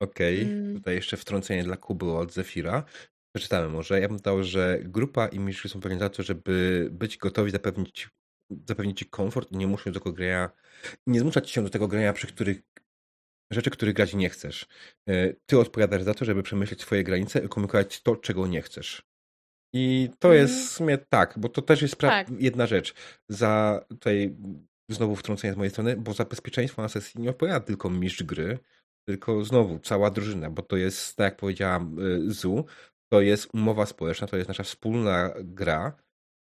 Okej, 0.00 0.42
okay. 0.42 0.52
mm. 0.54 0.74
tutaj 0.74 0.94
jeszcze 0.94 1.16
wtrącenie 1.16 1.64
dla 1.64 1.76
Kuby 1.76 2.12
od 2.12 2.32
Zefira. 2.32 2.84
Przeczytamy 3.36 3.68
może. 3.68 4.00
Ja 4.00 4.08
bym 4.08 4.18
dał, 4.18 4.44
że 4.44 4.78
grupa 4.82 5.28
i 5.28 5.38
mistrz 5.38 5.70
są 5.70 5.80
pewni 5.80 5.98
za 5.98 6.08
to, 6.08 6.22
żeby 6.22 6.88
być 6.92 7.18
gotowi 7.18 7.50
zapewnić, 7.50 8.08
zapewnić 8.68 8.98
ci 8.98 9.06
komfort 9.06 9.52
i 9.52 9.56
nie 9.56 9.66
muszą 9.66 9.92
do 9.92 10.00
tego 10.00 10.12
grania, 10.12 10.50
nie 11.06 11.20
zmuszać 11.20 11.50
się 11.50 11.62
do 11.62 11.70
tego 11.70 11.88
grania, 11.88 12.12
przy 12.12 12.26
których 12.26 12.62
rzeczy, 13.50 13.70
których 13.70 13.94
grać 13.94 14.14
nie 14.14 14.30
chcesz. 14.30 14.66
E, 15.08 15.32
ty 15.46 15.58
odpowiadasz 15.58 16.02
za 16.02 16.14
to, 16.14 16.24
żeby 16.24 16.42
przemyśleć 16.42 16.80
swoje 16.80 17.04
granice 17.04 17.44
i 17.44 17.48
komunikować 17.48 18.02
to, 18.02 18.16
czego 18.16 18.46
nie 18.46 18.62
chcesz. 18.62 19.02
I 19.72 20.10
to 20.18 20.28
mm. 20.28 20.40
jest 20.40 20.54
w 20.54 20.70
sumie 20.70 20.98
tak, 20.98 21.34
bo 21.38 21.48
to 21.48 21.62
też 21.62 21.82
jest 21.82 21.96
tak. 21.96 22.28
jedna 22.38 22.66
rzecz. 22.66 22.94
Za 23.28 23.84
tutaj 23.88 24.36
znowu 24.88 25.16
wtrącenie 25.16 25.54
z 25.54 25.56
mojej 25.56 25.70
strony, 25.70 25.96
bo 25.96 26.14
za 26.14 26.24
bezpieczeństwo 26.24 26.82
na 26.82 26.88
sesji 26.88 27.20
nie 27.20 27.30
odpowiada 27.30 27.60
tylko 27.60 27.90
mistrz 27.90 28.22
gry, 28.22 28.58
tylko 29.08 29.44
znowu 29.44 29.78
cała 29.78 30.10
drużyna, 30.10 30.50
bo 30.50 30.62
to 30.62 30.76
jest, 30.76 31.16
tak 31.16 31.24
jak 31.24 31.36
powiedziałam, 31.36 31.98
y, 31.98 32.32
ZU, 32.32 32.64
to 33.12 33.20
jest 33.20 33.48
umowa 33.54 33.86
społeczna, 33.86 34.26
to 34.26 34.36
jest 34.36 34.48
nasza 34.48 34.62
wspólna 34.62 35.34
gra 35.40 35.96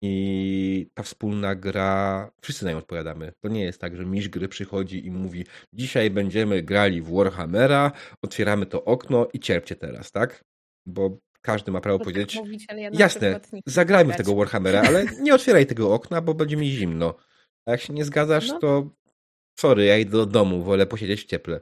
i 0.02 0.90
ta 0.94 1.02
wspólna 1.02 1.54
gra, 1.54 2.30
wszyscy 2.42 2.64
na 2.64 2.70
nią 2.70 2.78
odpowiadamy. 2.78 3.32
To 3.40 3.48
nie 3.48 3.64
jest 3.64 3.80
tak, 3.80 3.96
że 3.96 4.06
mistrz 4.06 4.28
gry 4.28 4.48
przychodzi 4.48 5.06
i 5.06 5.10
mówi 5.10 5.46
dzisiaj 5.72 6.10
będziemy 6.10 6.62
grali 6.62 7.02
w 7.02 7.14
Warhammera, 7.14 7.92
otwieramy 8.22 8.66
to 8.66 8.84
okno 8.84 9.28
i 9.32 9.40
cierpcie 9.40 9.76
teraz, 9.76 10.12
tak? 10.12 10.44
Bo 10.86 11.18
każdy 11.42 11.72
ma 11.72 11.80
prawo 11.80 11.98
tak 11.98 12.04
powiedzieć, 12.04 12.34
tak 12.34 12.44
mówić, 12.44 12.66
ja 12.76 12.90
jasne, 12.92 13.40
zagrajmy 13.66 14.12
w 14.12 14.16
tego 14.16 14.34
Warhammera, 14.34 14.82
ale 14.82 15.04
nie 15.20 15.34
otwieraj 15.34 15.66
tego 15.66 15.94
okna, 15.94 16.20
bo 16.20 16.34
będzie 16.34 16.56
mi 16.56 16.70
zimno. 16.70 17.14
A 17.66 17.70
jak 17.70 17.80
się 17.80 17.92
nie 17.92 18.04
zgadzasz, 18.04 18.48
no. 18.48 18.58
to 18.58 18.90
sorry, 19.58 19.84
ja 19.84 19.98
idę 19.98 20.10
do 20.10 20.26
domu, 20.26 20.62
wolę 20.62 20.86
posiedzieć 20.86 21.22
w 21.22 21.26
cieple. 21.26 21.60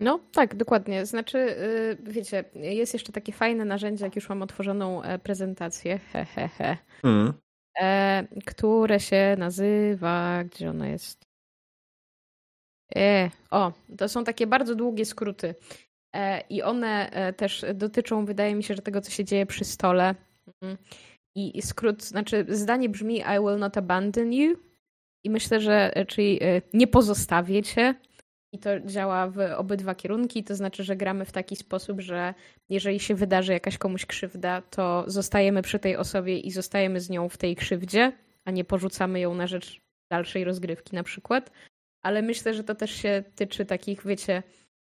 No, 0.00 0.20
tak, 0.32 0.54
dokładnie. 0.54 1.06
Znaczy, 1.06 1.38
y, 1.38 1.96
wiecie, 2.02 2.44
jest 2.54 2.92
jeszcze 2.92 3.12
takie 3.12 3.32
fajne 3.32 3.64
narzędzie, 3.64 4.04
jak 4.04 4.16
już 4.16 4.28
mam 4.28 4.42
otworzoną 4.42 5.02
e, 5.02 5.18
prezentację, 5.18 5.98
he, 5.98 6.24
he, 6.24 6.48
he, 6.48 6.76
mm. 7.04 7.32
E, 7.80 8.24
które 8.46 9.00
się 9.00 9.36
nazywa, 9.38 10.44
gdzie 10.44 10.70
ona 10.70 10.88
jest? 10.88 11.24
E, 12.96 13.30
o, 13.50 13.72
to 13.98 14.08
są 14.08 14.24
takie 14.24 14.46
bardzo 14.46 14.74
długie 14.74 15.04
skróty. 15.04 15.54
E, 16.16 16.40
I 16.48 16.62
one 16.62 17.10
też 17.36 17.64
dotyczą, 17.74 18.24
wydaje 18.24 18.54
mi 18.54 18.62
się, 18.62 18.74
że 18.74 18.82
tego, 18.82 19.00
co 19.00 19.10
się 19.10 19.24
dzieje 19.24 19.46
przy 19.46 19.64
stole. 19.64 20.14
Mhm. 20.46 20.78
I 21.36 21.62
skrót, 21.62 22.02
znaczy 22.02 22.46
zdanie 22.48 22.88
brzmi 22.88 23.16
I 23.16 23.40
will 23.40 23.58
not 23.58 23.76
abandon 23.76 24.32
you. 24.32 24.56
I 25.24 25.30
myślę, 25.30 25.60
że, 25.60 25.92
czyli 26.08 26.40
nie 26.72 26.86
pozostawię 26.86 27.62
cię. 27.62 27.94
I 28.54 28.58
to 28.58 28.80
działa 28.80 29.28
w 29.28 29.38
obydwa 29.56 29.94
kierunki, 29.94 30.44
to 30.44 30.54
znaczy, 30.54 30.84
że 30.84 30.96
gramy 30.96 31.24
w 31.24 31.32
taki 31.32 31.56
sposób, 31.56 32.00
że 32.00 32.34
jeżeli 32.68 33.00
się 33.00 33.14
wydarzy 33.14 33.52
jakaś 33.52 33.78
komuś 33.78 34.06
krzywda, 34.06 34.62
to 34.62 35.04
zostajemy 35.06 35.62
przy 35.62 35.78
tej 35.78 35.96
osobie 35.96 36.38
i 36.38 36.50
zostajemy 36.50 37.00
z 37.00 37.10
nią 37.10 37.28
w 37.28 37.36
tej 37.36 37.56
krzywdzie, 37.56 38.12
a 38.44 38.50
nie 38.50 38.64
porzucamy 38.64 39.20
ją 39.20 39.34
na 39.34 39.46
rzecz 39.46 39.80
dalszej 40.10 40.44
rozgrywki 40.44 40.96
na 40.96 41.02
przykład. 41.02 41.50
Ale 42.02 42.22
myślę, 42.22 42.54
że 42.54 42.64
to 42.64 42.74
też 42.74 42.90
się 42.90 43.24
tyczy 43.34 43.64
takich, 43.64 44.06
wiecie, 44.06 44.42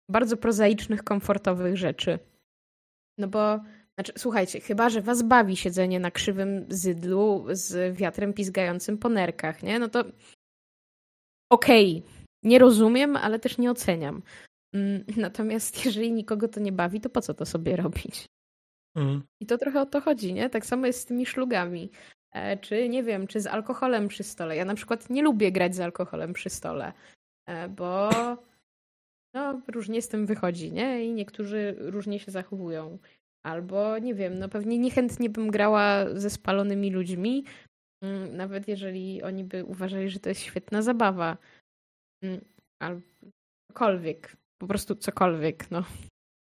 bardzo 0.09 0.38
prozaicznych, 0.38 1.03
komfortowych 1.03 1.78
rzeczy. 1.78 2.20
No 3.18 3.28
bo, 3.28 3.59
znaczy, 3.95 4.14
słuchajcie, 4.18 4.59
chyba, 4.59 4.89
że 4.89 5.01
was 5.01 5.24
bawi 5.24 5.57
siedzenie 5.57 5.99
na 5.99 6.12
krzywym 6.12 6.66
zydlu 6.70 7.45
z 7.51 7.97
wiatrem 7.97 8.34
pizgającym 8.34 8.97
po 8.97 9.09
nerkach, 9.09 9.64
nie? 9.64 9.80
No 9.80 9.89
to 9.89 9.99
okej, 11.49 12.03
okay 12.05 12.20
nie 12.43 12.59
rozumiem, 12.59 13.15
ale 13.15 13.39
też 13.39 13.57
nie 13.57 13.71
oceniam. 13.71 14.21
Mm, 14.73 15.03
natomiast 15.27 15.85
jeżeli 15.85 16.11
nikogo 16.11 16.47
to 16.47 16.59
nie 16.59 16.71
bawi, 16.71 17.01
to 17.01 17.09
po 17.09 17.21
co 17.21 17.33
to 17.33 17.45
sobie 17.45 17.75
robić? 17.75 18.25
Mm. 18.95 19.23
I 19.39 19.45
to 19.45 19.57
trochę 19.57 19.81
o 19.81 19.85
to 19.85 20.01
chodzi, 20.01 20.33
nie? 20.33 20.49
Tak 20.49 20.65
samo 20.65 20.87
jest 20.87 20.99
z 20.99 21.05
tymi 21.05 21.25
szlugami. 21.25 21.91
E, 22.33 22.57
czy 22.57 22.89
nie 22.89 23.03
wiem, 23.03 23.27
czy 23.27 23.39
z 23.41 23.47
alkoholem 23.47 24.07
przy 24.07 24.23
stole. 24.23 24.55
Ja 24.55 24.65
na 24.65 24.75
przykład 24.75 25.09
nie 25.09 25.21
lubię 25.21 25.51
grać 25.51 25.75
z 25.75 25.79
alkoholem 25.79 26.33
przy 26.33 26.49
stole, 26.49 26.93
e, 27.47 27.69
bo 27.69 28.09
no, 29.33 29.61
różnie 29.67 30.01
z 30.01 30.07
tym 30.07 30.25
wychodzi, 30.25 30.71
nie? 30.71 31.05
I 31.05 31.13
niektórzy 31.13 31.75
różnie 31.79 32.19
się 32.19 32.31
zachowują. 32.31 32.97
Albo 33.45 33.97
nie 33.97 34.15
wiem, 34.15 34.39
no 34.39 34.49
pewnie 34.49 34.77
niechętnie 34.77 35.29
bym 35.29 35.51
grała 35.51 36.05
ze 36.13 36.29
spalonymi 36.29 36.91
ludźmi, 36.91 37.45
mm, 38.03 38.35
nawet 38.37 38.67
jeżeli 38.67 39.23
oni 39.23 39.43
by 39.43 39.65
uważali, 39.65 40.09
że 40.09 40.19
to 40.19 40.29
jest 40.29 40.41
świetna 40.41 40.81
zabawa. 40.81 41.37
Mm, 42.24 42.45
albo 42.80 43.01
cokolwiek. 43.72 44.38
Po 44.61 44.67
prostu 44.67 44.95
cokolwiek, 44.95 45.72
no. 45.72 45.84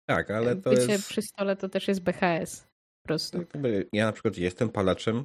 Tak, 0.08 0.30
ale 0.30 0.56
to 0.56 0.70
Bycie 0.70 0.92
jest... 0.92 1.08
przy 1.08 1.22
stole 1.22 1.56
to 1.56 1.68
też 1.68 1.88
jest 1.88 2.00
BHS. 2.00 2.66
Po 3.02 3.08
prostu. 3.08 3.38
Ja 3.92 4.06
na 4.06 4.12
przykład 4.12 4.36
jestem 4.36 4.68
palaczem, 4.68 5.24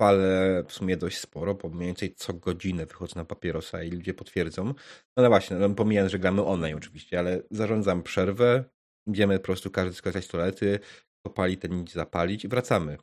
palę 0.00 0.64
w 0.68 0.72
sumie 0.72 0.96
dość 0.96 1.18
sporo, 1.18 1.54
bo 1.54 1.68
mniej 1.68 1.86
więcej 1.86 2.14
co 2.14 2.34
godzinę 2.34 2.86
wychodzę 2.86 3.12
na 3.16 3.24
papierosa 3.24 3.82
i 3.82 3.90
ludzie 3.90 4.14
potwierdzą. 4.14 4.64
No 4.64 4.74
ale 5.16 5.28
właśnie, 5.28 5.56
no, 5.56 5.70
pomijając, 5.70 6.12
że 6.12 6.18
gramy 6.18 6.44
online 6.44 6.76
oczywiście, 6.76 7.18
ale 7.18 7.42
zarządzam 7.50 8.02
przerwę, 8.02 8.64
idziemy 9.08 9.38
po 9.38 9.44
prostu 9.44 9.70
każdy 9.70 9.94
skorzystać 9.94 10.24
z 10.24 10.28
toalety, 10.28 10.78
popali 11.26 11.56
ten 11.56 11.76
nic 11.76 11.92
zapalić 11.92 12.44
i 12.44 12.48
wracamy. 12.48 12.98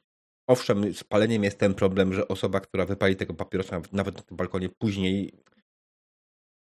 Owszem, 0.49 0.93
z 0.93 1.03
paleniem 1.03 1.43
jest 1.43 1.59
ten 1.59 1.73
problem, 1.73 2.13
że 2.13 2.27
osoba, 2.27 2.59
która 2.59 2.85
wypali 2.85 3.15
tego 3.15 3.33
papierosa 3.33 3.81
nawet 3.91 4.15
na 4.15 4.21
tym 4.21 4.37
balkonie 4.37 4.69
później 4.69 5.33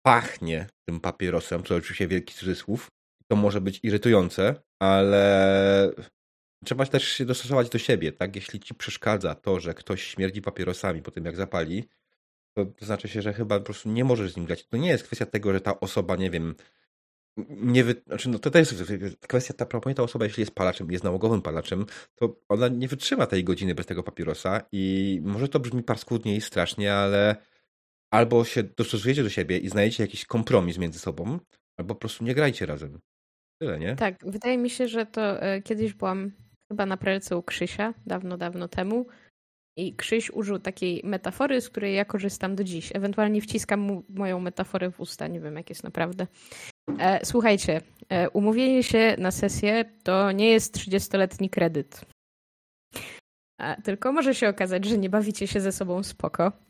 pachnie 0.08 0.68
tym 0.86 1.00
papierosem, 1.00 1.64
co 1.64 1.76
oczywiście 1.76 2.08
wielki 2.08 2.34
cudzysłów. 2.34 2.92
To 3.28 3.36
może 3.36 3.62
być 3.62 3.80
irytujące, 3.84 4.56
ale 4.80 5.92
trzeba 6.66 6.86
też 6.86 7.08
się 7.08 7.26
dostosować 7.26 7.70
do 7.70 7.78
siebie, 7.78 8.12
tak? 8.12 8.36
Jeśli 8.36 8.60
ci 8.60 8.76
przeszkadza 8.76 9.36
to, 9.36 9.60
że 9.60 9.74
ktoś 9.74 10.04
śmierdzi 10.04 10.42
papierosami 10.42 11.02
po 11.02 11.12
tym, 11.12 11.26
jak 11.26 11.36
zapali, 11.36 11.88
to 12.54 12.66
znaczy 12.82 13.08
się, 13.08 13.22
że 13.22 13.34
chyba 13.34 13.60
po 13.60 13.66
prostu 13.66 13.90
nie 13.90 14.04
możesz 14.04 14.32
z 14.32 14.38
nim 14.38 14.46
grać. 14.46 14.68
To 14.68 14.78
nie 14.78 14.90
jest 14.90 15.04
kwestia 15.04 15.26
tego, 15.26 15.54
że 15.54 15.62
ta 15.62 15.80
osoba, 15.80 16.16
nie 16.16 16.30
wiem, 16.30 16.56
nie 17.50 17.84
wy... 17.84 17.96
znaczy, 18.08 18.30
no 18.30 18.40
to, 18.40 18.52
to 18.52 18.60
jest 18.60 18.84
kwestia, 19.28 19.54
ta, 19.54 19.66
ta 19.66 20.04
osoba, 20.04 20.26
jeśli 20.26 20.42
jest 20.42 20.56
palaczem, 20.56 20.92
jest 20.92 21.04
nałogowym 21.04 21.42
palaczem, 21.42 21.86
to 22.16 22.40
ona 22.50 22.68
nie 22.68 22.88
wytrzyma 22.88 23.26
tej 23.26 23.44
godziny 23.44 23.76
bez 23.76 23.86
tego 23.86 24.04
papierosa 24.04 24.62
i 24.72 25.20
może 25.24 25.48
to 25.48 25.60
brzmi 25.60 25.84
paskudnie 25.84 26.36
i 26.36 26.42
strasznie, 26.42 26.94
ale 26.94 27.36
albo 28.14 28.46
się 28.46 28.64
dostosujecie 28.64 29.24
do 29.24 29.30
siebie 29.30 29.58
i 29.58 29.70
znajdziecie 29.70 30.04
jakiś 30.04 30.26
kompromis 30.26 30.78
między 30.78 31.00
sobą, 31.00 31.40
albo 31.80 31.96
po 31.96 32.00
prostu 32.00 32.24
nie 32.24 32.36
grajcie 32.36 32.66
razem. 32.66 33.00
Tyle, 33.62 33.80
nie? 33.80 33.96
Tak, 33.96 34.16
wydaje 34.26 34.58
mi 34.58 34.70
się, 34.70 34.88
że 34.88 35.06
to 35.06 35.42
e, 35.42 35.62
kiedyś 35.62 35.94
byłam 35.94 36.32
chyba 36.72 36.86
na 36.86 36.98
prelce 36.98 37.38
u 37.38 37.44
Krzysia, 37.44 37.94
dawno, 38.06 38.38
dawno 38.38 38.68
temu. 38.68 39.08
I 39.78 39.96
Krzyś 39.96 40.32
użył 40.32 40.60
takiej 40.60 41.02
metafory, 41.04 41.62
z 41.62 41.70
której 41.70 41.96
ja 41.96 42.06
korzystam 42.06 42.56
do 42.56 42.64
dziś. 42.64 42.92
Ewentualnie 42.96 43.42
wciskam 43.42 43.80
mu 43.80 44.04
moją 44.10 44.40
metaforę 44.40 44.92
w 44.92 45.00
usta, 45.00 45.28
nie 45.28 45.40
wiem 45.40 45.56
jak 45.56 45.70
jest 45.70 45.84
naprawdę. 45.84 46.28
E, 47.00 47.26
słuchajcie, 47.26 47.82
e, 48.10 48.30
umówienie 48.30 48.84
się 48.84 49.16
na 49.20 49.32
sesję 49.32 49.86
to 50.04 50.32
nie 50.32 50.50
jest 50.50 50.78
30-letni 50.78 51.50
kredyt. 51.50 52.06
E, 53.62 53.82
tylko 53.82 54.12
może 54.12 54.36
się 54.36 54.50
okazać, 54.50 54.86
że 54.86 54.98
nie 54.98 55.10
bawicie 55.10 55.48
się 55.48 55.62
ze 55.62 55.72
sobą 55.72 56.04
spoko. 56.04 56.67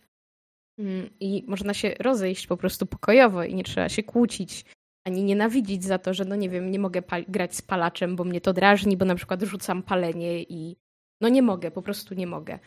Mm, 0.80 1.10
I 1.20 1.44
można 1.48 1.74
się 1.74 1.94
rozejść 2.00 2.48
po 2.48 2.58
prostu 2.58 2.86
pokojowo 2.86 3.44
i 3.44 3.56
nie 3.56 3.64
trzeba 3.64 3.90
się 3.90 4.04
kłócić 4.04 4.66
ani 5.08 5.24
nienawidzić 5.24 5.84
za 5.84 6.00
to, 6.00 6.14
że 6.14 6.26
no 6.26 6.36
nie 6.36 6.50
wiem, 6.50 6.72
nie 6.72 6.80
mogę 6.80 7.02
grać 7.28 7.56
z 7.56 7.62
palaczem, 7.62 8.16
bo 8.16 8.24
mnie 8.24 8.42
to 8.42 8.54
drażni, 8.54 8.98
bo 8.98 9.06
na 9.06 9.16
przykład 9.16 9.42
rzucam 9.42 9.84
palenie 9.84 10.44
i 10.44 10.78
no 11.22 11.30
nie 11.30 11.42
mogę, 11.42 11.72
po 11.72 11.82
prostu 11.82 12.16
nie 12.16 12.28
mogę. 12.28 12.60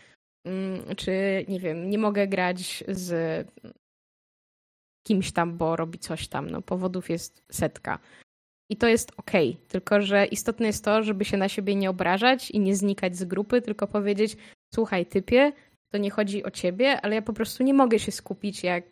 Mm, 0.44 0.96
czy 0.96 1.44
nie 1.48 1.60
wiem, 1.60 1.90
nie 1.90 1.98
mogę 1.98 2.28
grać 2.28 2.84
z 2.88 3.46
kimś 5.06 5.32
tam, 5.32 5.56
bo 5.56 5.76
robi 5.76 5.98
coś 5.98 6.28
tam. 6.28 6.50
No 6.50 6.62
powodów 6.62 7.10
jest 7.10 7.44
setka. 7.52 7.98
I 8.70 8.76
to 8.76 8.88
jest 8.88 9.12
okej, 9.16 9.50
okay. 9.50 9.66
tylko 9.68 10.02
że 10.02 10.26
istotne 10.26 10.66
jest 10.66 10.84
to, 10.84 11.02
żeby 11.02 11.24
się 11.24 11.36
na 11.36 11.48
siebie 11.48 11.74
nie 11.74 11.90
obrażać 11.90 12.50
i 12.50 12.60
nie 12.60 12.76
znikać 12.76 13.16
z 13.16 13.24
grupy, 13.24 13.62
tylko 13.62 13.86
powiedzieć: 13.86 14.36
Słuchaj, 14.74 15.06
typie, 15.06 15.52
to 15.92 15.98
nie 15.98 16.10
chodzi 16.10 16.44
o 16.44 16.50
ciebie, 16.50 17.00
ale 17.00 17.14
ja 17.14 17.22
po 17.22 17.32
prostu 17.32 17.62
nie 17.62 17.74
mogę 17.74 17.98
się 17.98 18.12
skupić, 18.12 18.64
jak 18.64 18.84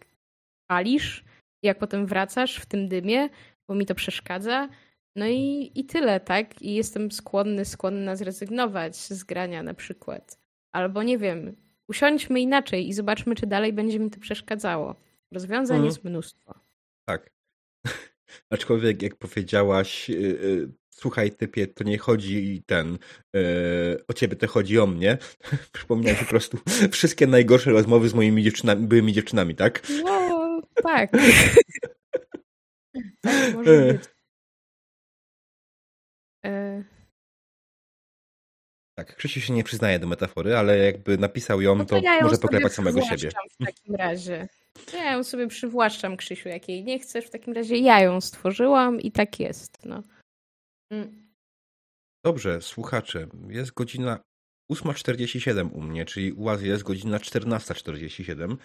palisz, 0.67 1.25
jak 1.63 1.79
potem 1.79 2.07
wracasz 2.07 2.57
w 2.57 2.67
tym 2.67 2.89
dymie, 2.89 3.29
bo 3.69 3.75
mi 3.75 3.87
to 3.87 3.95
przeszkadza. 3.95 4.69
No 5.17 5.27
i, 5.27 5.73
i 5.75 5.85
tyle, 5.85 6.21
tak? 6.21 6.63
I 6.63 6.75
jestem 6.75 7.13
skłonny, 7.13 7.65
skłonna 7.65 8.17
zrezygnować 8.17 8.97
z 8.97 9.25
grania 9.25 9.63
na 9.63 9.75
przykład. 9.75 10.41
Albo 10.73 11.03
nie 11.03 11.19
wiem, 11.19 11.57
usiądźmy 11.89 12.41
inaczej 12.41 12.89
i 12.89 12.93
zobaczmy, 12.93 13.35
czy 13.35 13.47
dalej 13.47 13.73
będzie 13.73 13.99
mi 13.99 14.11
to 14.11 14.21
przeszkadzało. 14.21 14.95
Rozwiązań 15.33 15.77
mhm. 15.77 15.85
jest 15.85 16.05
mnóstwo. 16.05 16.55
Tak. 17.05 17.31
Aczkolwiek, 18.51 19.03
jak 19.03 19.17
powiedziałaś, 19.17 20.09
yy, 20.09 20.73
słuchaj, 20.99 21.31
typie, 21.31 21.67
to 21.67 21.85
nie 21.85 21.99
chodzi 21.99 22.63
ten, 22.67 22.99
yy, 23.33 23.41
o 24.09 24.13
ciebie, 24.13 24.37
to 24.37 24.49
chodzi 24.49 24.79
o 24.79 24.87
mnie. 24.87 25.19
Przypomniałem 25.73 26.19
po 26.19 26.25
prostu 26.25 26.59
wszystkie 26.93 27.27
najgorsze 27.27 27.71
rozmowy 27.71 28.09
z 28.09 28.15
moimi 28.15 28.43
dziewczynami, 28.43 28.87
byłymi 28.87 29.13
dziewczynami, 29.13 29.55
tak? 29.55 29.83
No, 30.05 30.61
tak. 30.83 31.11
tak 33.21 33.55
może 33.55 33.73
e. 33.73 33.93
być. 33.93 34.03
E... 36.47 36.85
Tak, 38.95 39.17
Krzysiu 39.17 39.41
się 39.41 39.53
nie 39.53 39.65
przyznaje 39.65 39.99
do 39.99 40.07
metafory, 40.07 40.57
ale 40.57 40.79
jakby 40.79 41.19
napisał 41.19 41.61
ją, 41.61 41.75
no 41.75 41.85
to, 41.85 41.97
to 41.97 42.03
ja 42.03 42.21
może 42.21 42.37
poklepać 42.37 42.73
samego 42.73 43.03
siebie. 43.03 43.31
w 43.61 43.67
takim 43.67 43.95
razie. 43.95 44.49
Ja 44.95 45.13
ją 45.13 45.25
sobie 45.25 45.49
przywłaszczam, 45.49 46.17
Krzysiu, 46.17 46.49
jak 46.49 46.69
jej 46.69 46.85
nie 46.85 46.99
chcesz. 46.99 47.27
W 47.27 47.31
takim 47.31 47.55
razie 47.55 47.77
ja 47.77 48.01
ją 48.01 48.21
stworzyłam 48.21 49.01
i 49.01 49.13
tak 49.13 49.41
jest. 49.41 49.79
No. 49.85 50.03
Mm. 50.91 51.29
Dobrze, 52.25 52.63
słuchacze, 52.63 53.29
jest 53.49 53.73
godzina 53.73 54.21
8.47 54.73 55.71
u 55.73 55.81
mnie, 55.81 56.05
czyli 56.05 56.33
u 56.33 56.45
Was 56.45 56.63
jest 56.63 56.83
godzina 56.83 57.19
14.47. 57.19 58.57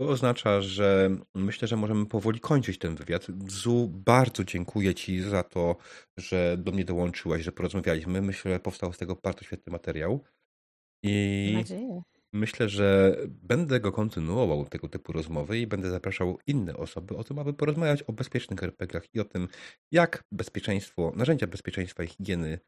To 0.00 0.08
oznacza, 0.08 0.60
że 0.60 1.10
myślę, 1.34 1.68
że 1.68 1.76
możemy 1.76 2.06
powoli 2.06 2.40
kończyć 2.40 2.78
ten 2.78 2.94
wywiad. 2.94 3.26
Zu, 3.46 3.88
bardzo 3.88 4.44
dziękuję 4.44 4.94
Ci 4.94 5.20
za 5.20 5.42
to, 5.42 5.76
że 6.16 6.56
do 6.58 6.72
mnie 6.72 6.84
dołączyłaś, 6.84 7.42
że 7.42 7.52
porozmawialiśmy. 7.52 8.22
Myślę, 8.22 8.52
że 8.52 8.60
powstał 8.60 8.92
z 8.92 8.98
tego 8.98 9.16
bardzo 9.22 9.44
świetny 9.44 9.72
materiał. 9.72 10.24
I 11.02 11.52
nadzieję. 11.54 12.02
Myślę, 12.32 12.68
że 12.68 13.16
będę 13.28 13.80
go 13.80 13.92
kontynuował, 13.92 14.64
tego 14.64 14.88
typu 14.88 15.12
rozmowy 15.12 15.58
i 15.58 15.66
będę 15.66 15.90
zapraszał 15.90 16.38
inne 16.46 16.76
osoby 16.76 17.16
o 17.16 17.24
tym, 17.24 17.38
aby 17.38 17.54
porozmawiać 17.54 18.02
o 18.02 18.12
bezpiecznych 18.12 18.62
RPGach 18.62 19.14
i 19.14 19.20
o 19.20 19.24
tym, 19.24 19.48
jak 19.90 20.24
bezpieczeństwo, 20.32 21.12
narzędzia 21.16 21.46
bezpieczeństwa 21.46 22.02
i 22.02 22.06
higieny 22.06 22.58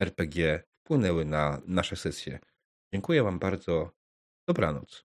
RPG 0.00 0.62
wpłynęły 0.80 1.24
na 1.24 1.62
nasze 1.66 1.96
sesje. 1.96 2.38
Dziękuję 2.92 3.22
Wam 3.22 3.38
bardzo. 3.38 3.90
Dobranoc. 4.48 5.11